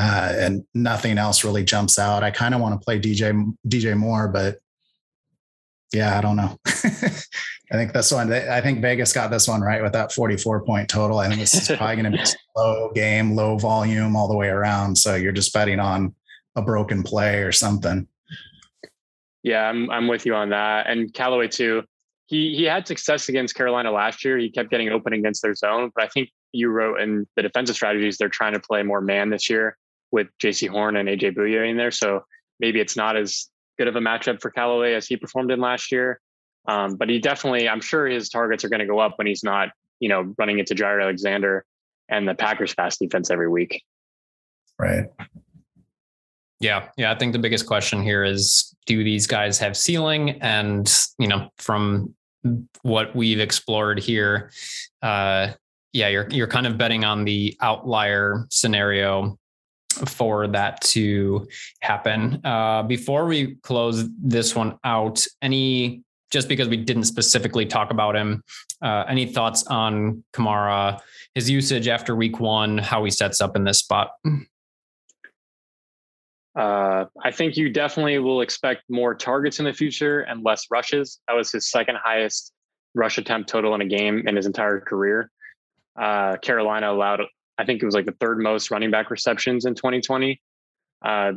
uh, 0.00 0.32
and 0.34 0.64
nothing 0.72 1.18
else 1.18 1.44
really 1.44 1.62
jumps 1.62 1.98
out. 1.98 2.24
I 2.24 2.30
kind 2.30 2.54
of 2.54 2.60
want 2.62 2.80
to 2.80 2.82
play 2.82 2.98
DJ 2.98 3.54
DJ 3.68 3.94
Moore, 3.94 4.28
but 4.28 4.58
yeah, 5.92 6.16
I 6.16 6.22
don't 6.22 6.36
know. 6.36 6.58
I 6.66 7.76
think 7.76 7.92
this 7.92 8.10
one. 8.10 8.32
I 8.32 8.62
think 8.62 8.80
Vegas 8.80 9.12
got 9.12 9.30
this 9.30 9.46
one 9.46 9.60
right 9.60 9.82
with 9.82 9.92
that 9.92 10.10
44 10.10 10.64
point 10.64 10.88
total. 10.88 11.18
I 11.18 11.28
think 11.28 11.40
this 11.40 11.54
is 11.54 11.76
probably 11.76 11.96
going 11.96 12.12
to 12.12 12.18
be 12.18 12.24
low 12.56 12.90
game, 12.94 13.36
low 13.36 13.58
volume 13.58 14.16
all 14.16 14.26
the 14.26 14.36
way 14.36 14.48
around. 14.48 14.96
So 14.96 15.16
you're 15.16 15.32
just 15.32 15.52
betting 15.52 15.80
on 15.80 16.14
a 16.56 16.62
broken 16.62 17.02
play 17.02 17.42
or 17.42 17.52
something. 17.52 18.08
Yeah, 19.42 19.68
I'm 19.68 19.90
I'm 19.90 20.08
with 20.08 20.24
you 20.24 20.34
on 20.34 20.48
that. 20.50 20.86
And 20.86 21.12
Callaway 21.12 21.48
too. 21.48 21.82
He 22.26 22.54
he 22.54 22.64
had 22.64 22.86
success 22.86 23.28
against 23.28 23.54
Carolina 23.54 23.90
last 23.90 24.24
year. 24.24 24.38
He 24.38 24.50
kept 24.50 24.70
getting 24.70 24.88
open 24.88 25.12
against 25.12 25.42
their 25.42 25.54
zone, 25.54 25.90
but 25.94 26.04
I 26.04 26.08
think 26.08 26.30
you 26.52 26.70
wrote 26.70 27.00
in 27.00 27.26
the 27.36 27.42
defensive 27.42 27.76
strategies 27.76 28.16
they're 28.16 28.30
trying 28.30 28.54
to 28.54 28.60
play 28.60 28.82
more 28.82 29.02
man 29.02 29.28
this 29.28 29.50
year 29.50 29.76
with 30.12 30.28
Jaycee 30.42 30.68
Horn 30.68 30.96
and 30.96 31.08
AJ 31.08 31.34
Bouye 31.34 31.68
in 31.68 31.76
there. 31.76 31.90
So 31.90 32.24
maybe 32.58 32.80
it's 32.80 32.96
not 32.96 33.16
as 33.16 33.48
good 33.78 33.88
of 33.88 33.96
a 33.96 34.00
matchup 34.00 34.40
for 34.40 34.50
Callaway 34.50 34.94
as 34.94 35.06
he 35.06 35.16
performed 35.16 35.50
in 35.50 35.60
last 35.60 35.90
year. 35.92 36.20
Um, 36.68 36.96
but 36.96 37.08
he 37.08 37.18
definitely, 37.18 37.68
I'm 37.68 37.80
sure 37.80 38.06
his 38.06 38.28
targets 38.28 38.64
are 38.64 38.68
going 38.68 38.80
to 38.80 38.86
go 38.86 38.98
up 38.98 39.16
when 39.16 39.26
he's 39.26 39.42
not, 39.42 39.70
you 39.98 40.08
know, 40.08 40.34
running 40.38 40.58
into 40.58 40.74
Jaire 40.74 41.02
Alexander 41.02 41.64
and 42.08 42.28
the 42.28 42.34
Packers 42.34 42.74
pass 42.74 42.98
defense 42.98 43.30
every 43.30 43.48
week. 43.48 43.82
Right. 44.78 45.06
Yeah. 46.58 46.88
Yeah. 46.96 47.10
I 47.10 47.14
think 47.14 47.32
the 47.32 47.38
biggest 47.38 47.66
question 47.66 48.02
here 48.02 48.22
is 48.22 48.74
do 48.86 49.02
these 49.02 49.26
guys 49.26 49.58
have 49.58 49.76
ceiling? 49.76 50.30
And, 50.42 50.92
you 51.18 51.28
know, 51.28 51.48
from 51.56 52.14
what 52.82 53.14
we've 53.16 53.40
explored 53.40 53.98
here, 53.98 54.50
uh, 55.02 55.52
yeah, 55.92 56.08
you're 56.08 56.28
you're 56.30 56.46
kind 56.46 56.66
of 56.66 56.78
betting 56.78 57.04
on 57.04 57.24
the 57.24 57.56
outlier 57.60 58.46
scenario 58.50 59.36
for 60.06 60.46
that 60.48 60.80
to 60.80 61.46
happen. 61.80 62.40
Uh, 62.44 62.82
before 62.82 63.26
we 63.26 63.56
close 63.56 64.08
this 64.18 64.54
one 64.54 64.78
out, 64.84 65.24
any 65.42 66.02
just 66.30 66.48
because 66.48 66.68
we 66.68 66.76
didn't 66.76 67.04
specifically 67.04 67.66
talk 67.66 67.90
about 67.90 68.14
him, 68.14 68.42
uh, 68.82 69.04
any 69.08 69.26
thoughts 69.26 69.66
on 69.66 70.22
Kamara, 70.32 71.00
his 71.34 71.50
usage 71.50 71.88
after 71.88 72.14
week 72.14 72.38
one, 72.38 72.78
how 72.78 73.04
he 73.04 73.10
sets 73.10 73.40
up 73.40 73.56
in 73.56 73.64
this 73.64 73.78
spot? 73.80 74.12
Uh, 76.54 77.06
I 77.22 77.30
think 77.30 77.56
you 77.56 77.68
definitely 77.68 78.18
will 78.18 78.40
expect 78.42 78.82
more 78.88 79.14
targets 79.14 79.58
in 79.58 79.64
the 79.64 79.72
future 79.72 80.20
and 80.20 80.44
less 80.44 80.66
rushes. 80.70 81.20
That 81.26 81.34
was 81.34 81.50
his 81.50 81.70
second 81.70 81.96
highest 82.02 82.52
rush 82.94 83.18
attempt 83.18 83.48
total 83.48 83.74
in 83.74 83.80
a 83.80 83.86
game 83.86 84.26
in 84.26 84.36
his 84.36 84.46
entire 84.46 84.80
career. 84.80 85.30
Uh, 86.00 86.36
Carolina 86.38 86.92
allowed 86.92 87.22
I 87.60 87.66
think 87.66 87.82
it 87.82 87.84
was 87.84 87.94
like 87.94 88.06
the 88.06 88.16
third 88.18 88.38
most 88.38 88.70
running 88.70 88.90
back 88.90 89.10
receptions 89.10 89.66
in 89.66 89.74
2020. 89.74 90.40
Uh, 91.04 91.32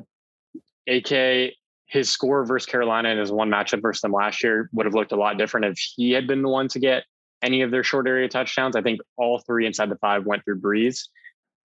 AK, 0.87 1.53
his 1.85 2.09
score 2.09 2.45
versus 2.45 2.65
Carolina 2.65 3.09
in 3.09 3.17
his 3.17 3.31
one 3.31 3.49
matchup 3.49 3.81
versus 3.81 4.01
them 4.01 4.13
last 4.13 4.41
year 4.41 4.69
would 4.71 4.85
have 4.85 4.95
looked 4.95 5.11
a 5.11 5.17
lot 5.17 5.37
different 5.37 5.65
if 5.65 5.77
he 5.95 6.11
had 6.11 6.25
been 6.25 6.41
the 6.41 6.47
one 6.47 6.69
to 6.69 6.79
get 6.79 7.03
any 7.41 7.61
of 7.61 7.71
their 7.71 7.83
short 7.83 8.07
area 8.07 8.29
touchdowns. 8.29 8.77
I 8.77 8.81
think 8.81 9.01
all 9.17 9.39
three 9.39 9.65
inside 9.65 9.89
the 9.89 9.97
five 9.97 10.25
went 10.25 10.45
through 10.45 10.61
Brees. 10.61 11.09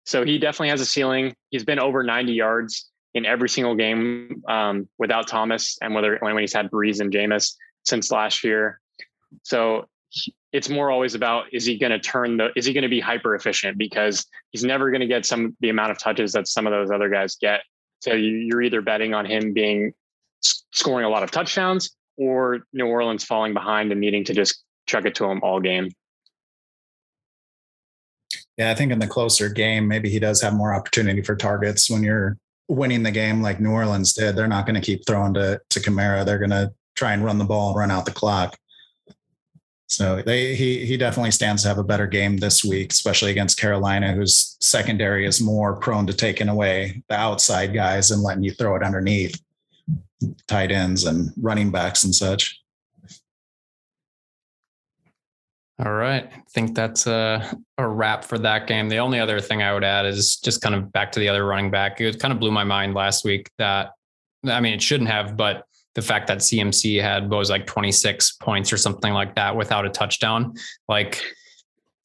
So 0.04 0.26
he 0.26 0.38
definitely 0.38 0.68
has 0.68 0.82
a 0.82 0.86
ceiling. 0.86 1.34
He's 1.48 1.64
been 1.64 1.78
over 1.78 2.02
90 2.02 2.32
yards 2.32 2.90
in 3.14 3.24
every 3.24 3.48
single 3.48 3.74
game 3.74 4.42
um, 4.46 4.88
without 4.98 5.26
Thomas 5.26 5.78
and 5.80 5.94
whether 5.94 6.18
when 6.20 6.36
he's 6.36 6.52
had 6.52 6.70
Brees 6.70 7.00
and 7.00 7.10
Jameis 7.10 7.54
since 7.84 8.10
last 8.10 8.44
year. 8.44 8.80
So 9.42 9.86
it's 10.52 10.68
more 10.68 10.90
always 10.90 11.14
about 11.14 11.46
is 11.52 11.64
he 11.64 11.78
going 11.78 11.92
to 11.92 11.98
turn 11.98 12.36
the 12.36 12.50
is 12.56 12.64
he 12.64 12.72
going 12.72 12.82
to 12.82 12.88
be 12.88 13.00
hyper 13.00 13.34
efficient 13.34 13.76
because 13.76 14.26
he's 14.50 14.64
never 14.64 14.90
going 14.90 15.00
to 15.00 15.06
get 15.06 15.26
some 15.26 15.56
the 15.60 15.68
amount 15.68 15.90
of 15.90 15.98
touches 15.98 16.32
that 16.32 16.46
some 16.46 16.66
of 16.66 16.72
those 16.72 16.90
other 16.90 17.08
guys 17.08 17.36
get. 17.40 17.60
So 18.00 18.12
you're 18.14 18.62
either 18.62 18.82
betting 18.82 19.14
on 19.14 19.26
him 19.26 19.52
being 19.52 19.92
scoring 20.72 21.04
a 21.06 21.08
lot 21.08 21.22
of 21.22 21.30
touchdowns 21.30 21.96
or 22.16 22.60
New 22.72 22.86
Orleans 22.86 23.24
falling 23.24 23.54
behind 23.54 23.90
and 23.92 24.00
needing 24.00 24.24
to 24.24 24.34
just 24.34 24.62
chuck 24.86 25.04
it 25.06 25.14
to 25.16 25.24
him 25.24 25.40
all 25.42 25.60
game. 25.60 25.88
Yeah, 28.56 28.70
I 28.70 28.74
think 28.74 28.92
in 28.92 29.00
the 29.00 29.06
closer 29.06 29.48
game, 29.48 29.88
maybe 29.88 30.10
he 30.10 30.20
does 30.20 30.40
have 30.42 30.54
more 30.54 30.74
opportunity 30.74 31.22
for 31.22 31.34
targets 31.34 31.90
when 31.90 32.04
you're 32.04 32.38
winning 32.68 33.02
the 33.02 33.10
game 33.10 33.42
like 33.42 33.60
New 33.60 33.70
Orleans 33.70 34.12
did. 34.12 34.36
They're 34.36 34.46
not 34.46 34.66
going 34.66 34.80
to 34.80 34.80
keep 34.80 35.06
throwing 35.06 35.34
to 35.34 35.60
to 35.70 35.80
Kamara. 35.80 36.24
They're 36.24 36.38
going 36.38 36.50
to 36.50 36.72
try 36.94 37.12
and 37.12 37.24
run 37.24 37.38
the 37.38 37.44
ball 37.44 37.70
and 37.70 37.78
run 37.78 37.90
out 37.90 38.04
the 38.04 38.12
clock. 38.12 38.56
So 39.96 40.22
they, 40.22 40.54
he 40.54 40.84
he 40.84 40.96
definitely 40.96 41.30
stands 41.30 41.62
to 41.62 41.68
have 41.68 41.78
a 41.78 41.84
better 41.84 42.06
game 42.06 42.36
this 42.36 42.64
week, 42.64 42.92
especially 42.92 43.30
against 43.30 43.58
Carolina, 43.58 44.12
whose 44.12 44.56
secondary 44.60 45.26
is 45.26 45.40
more 45.40 45.76
prone 45.76 46.06
to 46.06 46.12
taking 46.12 46.48
away 46.48 47.02
the 47.08 47.14
outside 47.14 47.72
guys 47.72 48.10
and 48.10 48.22
letting 48.22 48.42
you 48.42 48.52
throw 48.52 48.74
it 48.76 48.82
underneath 48.82 49.40
tight 50.48 50.72
ends 50.72 51.04
and 51.04 51.30
running 51.40 51.70
backs 51.70 52.04
and 52.04 52.14
such. 52.14 52.60
All 55.84 55.92
right. 55.92 56.30
I 56.32 56.42
think 56.50 56.74
that's 56.74 57.06
a, 57.08 57.58
a 57.78 57.86
wrap 57.86 58.24
for 58.24 58.38
that 58.38 58.68
game. 58.68 58.88
The 58.88 58.98
only 58.98 59.18
other 59.18 59.40
thing 59.40 59.60
I 59.60 59.74
would 59.74 59.82
add 59.82 60.06
is 60.06 60.36
just 60.36 60.62
kind 60.62 60.74
of 60.74 60.92
back 60.92 61.10
to 61.12 61.20
the 61.20 61.28
other 61.28 61.44
running 61.44 61.70
back. 61.70 62.00
It 62.00 62.20
kind 62.20 62.32
of 62.32 62.38
blew 62.38 62.52
my 62.52 62.62
mind 62.62 62.94
last 62.94 63.24
week 63.24 63.50
that, 63.58 63.90
I 64.46 64.60
mean, 64.60 64.72
it 64.74 64.82
shouldn't 64.82 65.10
have, 65.10 65.36
but 65.36 65.64
the 65.94 66.02
fact 66.02 66.26
that 66.26 66.38
CMC 66.38 67.00
had 67.00 67.30
was 67.30 67.50
like 67.50 67.66
26 67.66 68.32
points 68.32 68.72
or 68.72 68.76
something 68.76 69.12
like 69.12 69.34
that 69.36 69.56
without 69.56 69.86
a 69.86 69.90
touchdown. 69.90 70.54
Like, 70.88 71.22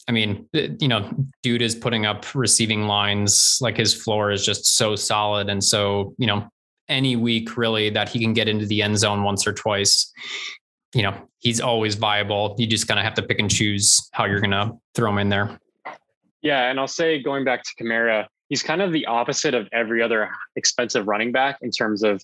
I 0.07 0.11
mean, 0.11 0.47
you 0.53 0.87
know, 0.87 1.09
dude 1.43 1.61
is 1.61 1.75
putting 1.75 2.05
up 2.05 2.25
receiving 2.33 2.83
lines. 2.83 3.57
Like 3.61 3.77
his 3.77 3.93
floor 3.93 4.31
is 4.31 4.45
just 4.45 4.75
so 4.75 4.95
solid. 4.95 5.49
And 5.49 5.63
so, 5.63 6.13
you 6.17 6.27
know, 6.27 6.47
any 6.87 7.15
week 7.15 7.57
really 7.57 7.89
that 7.91 8.09
he 8.09 8.19
can 8.19 8.33
get 8.33 8.47
into 8.47 8.65
the 8.65 8.81
end 8.81 8.97
zone 8.97 9.23
once 9.23 9.45
or 9.45 9.53
twice, 9.53 10.11
you 10.95 11.03
know, 11.03 11.15
he's 11.37 11.61
always 11.61 11.95
viable. 11.95 12.55
You 12.57 12.65
just 12.65 12.87
kind 12.87 12.99
of 12.99 13.03
have 13.03 13.13
to 13.15 13.21
pick 13.21 13.39
and 13.39 13.49
choose 13.49 14.09
how 14.11 14.25
you're 14.25 14.41
going 14.41 14.51
to 14.51 14.71
throw 14.95 15.11
him 15.11 15.19
in 15.19 15.29
there. 15.29 15.59
Yeah. 16.41 16.69
And 16.69 16.79
I'll 16.79 16.87
say 16.87 17.21
going 17.21 17.43
back 17.43 17.63
to 17.63 17.83
Kamara, 17.83 18.25
he's 18.49 18.63
kind 18.63 18.81
of 18.81 18.91
the 18.91 19.05
opposite 19.05 19.53
of 19.53 19.67
every 19.71 20.01
other 20.01 20.31
expensive 20.55 21.07
running 21.07 21.31
back 21.31 21.59
in 21.61 21.69
terms 21.69 22.01
of 22.01 22.23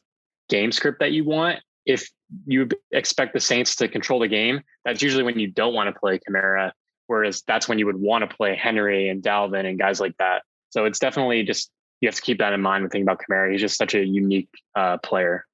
game 0.49 0.71
script 0.71 0.99
that 0.99 1.11
you 1.11 1.23
want. 1.23 1.59
If 1.85 2.09
you 2.45 2.67
expect 2.91 3.33
the 3.33 3.39
Saints 3.39 3.75
to 3.77 3.87
control 3.87 4.19
the 4.19 4.27
game, 4.27 4.61
that's 4.83 5.01
usually 5.01 5.23
when 5.23 5.39
you 5.39 5.47
don't 5.47 5.73
want 5.73 5.93
to 5.93 5.99
play 5.99 6.19
Kamara. 6.19 6.71
Whereas 7.07 7.43
that's 7.45 7.67
when 7.67 7.77
you 7.77 7.85
would 7.85 7.99
want 7.99 8.27
to 8.27 8.35
play 8.35 8.55
Henry 8.55 9.09
and 9.09 9.21
Dalvin 9.21 9.65
and 9.65 9.77
guys 9.77 9.99
like 9.99 10.17
that. 10.17 10.43
So 10.71 10.85
it's 10.85 10.97
definitely 10.97 11.43
just 11.43 11.69
you 12.01 12.07
have 12.07 12.15
to 12.15 12.21
keep 12.21 12.39
that 12.39 12.53
in 12.53 12.61
mind 12.61 12.83
when 12.83 12.89
thinking 12.89 13.07
about 13.07 13.21
Kamara. 13.21 13.51
He's 13.51 13.61
just 13.61 13.77
such 13.77 13.93
a 13.93 14.03
unique 14.03 14.49
uh, 14.75 14.97
player. 14.97 15.45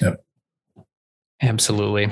Yep. 0.00 0.24
Absolutely. 1.40 2.10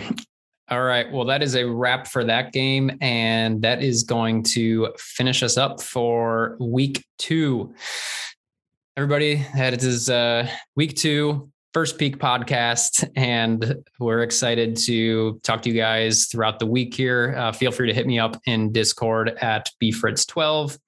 All 0.69 0.83
right. 0.83 1.11
Well, 1.11 1.27
that 1.27 1.43
is 1.43 1.55
a 1.55 1.65
wrap 1.65 2.07
for 2.07 2.25
that 2.25 2.53
game. 2.53 2.97
And 3.01 3.61
that 3.63 3.83
is 3.83 4.05
going 4.05 4.43
to 4.45 4.89
finish 4.99 5.43
us 5.43 5.57
up 5.57 5.83
for 5.83 6.57
week 6.61 7.05
two 7.19 7.75
everybody. 8.97 9.47
That 9.57 9.83
is 9.83 10.11
uh, 10.11 10.47
week 10.77 10.97
two, 10.97 11.51
first 11.73 11.99
Peak 11.99 12.19
podcast, 12.19 13.09
and 13.17 13.83
we're 13.99 14.23
excited 14.23 14.77
to 14.79 15.41
talk 15.43 15.63
to 15.63 15.71
you 15.71 15.75
guys 15.75 16.27
throughout 16.27 16.59
the 16.59 16.67
week 16.67 16.95
here. 16.95 17.35
Uh, 17.37 17.53
feel 17.53 17.73
free 17.73 17.89
to 17.89 17.95
hit 17.95 18.07
me 18.07 18.19
up 18.19 18.41
in 18.47 18.71
Discord 18.71 19.31
at 19.41 19.71
bfritz12 19.83 20.79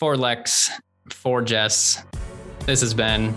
for 0.00 0.16
Lex, 0.16 0.70
for 1.10 1.42
Jess. 1.42 2.02
This 2.66 2.80
has 2.80 2.92
been, 2.92 3.36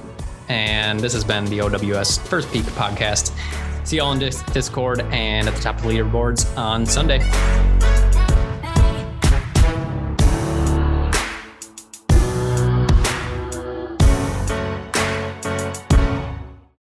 and 0.49 0.99
this 0.99 1.13
has 1.13 1.23
been 1.23 1.45
the 1.45 1.61
OWS 1.61 2.17
First 2.17 2.51
Peak 2.51 2.63
podcast. 2.63 3.31
See 3.85 3.97
y'all 3.97 4.13
in 4.13 4.19
Discord 4.19 5.01
and 5.01 5.47
at 5.47 5.53
the 5.53 5.61
top 5.61 5.75
of 5.77 5.83
the 5.83 5.89
leaderboards 5.89 6.57
on 6.57 6.87
Sunday. 6.87 7.19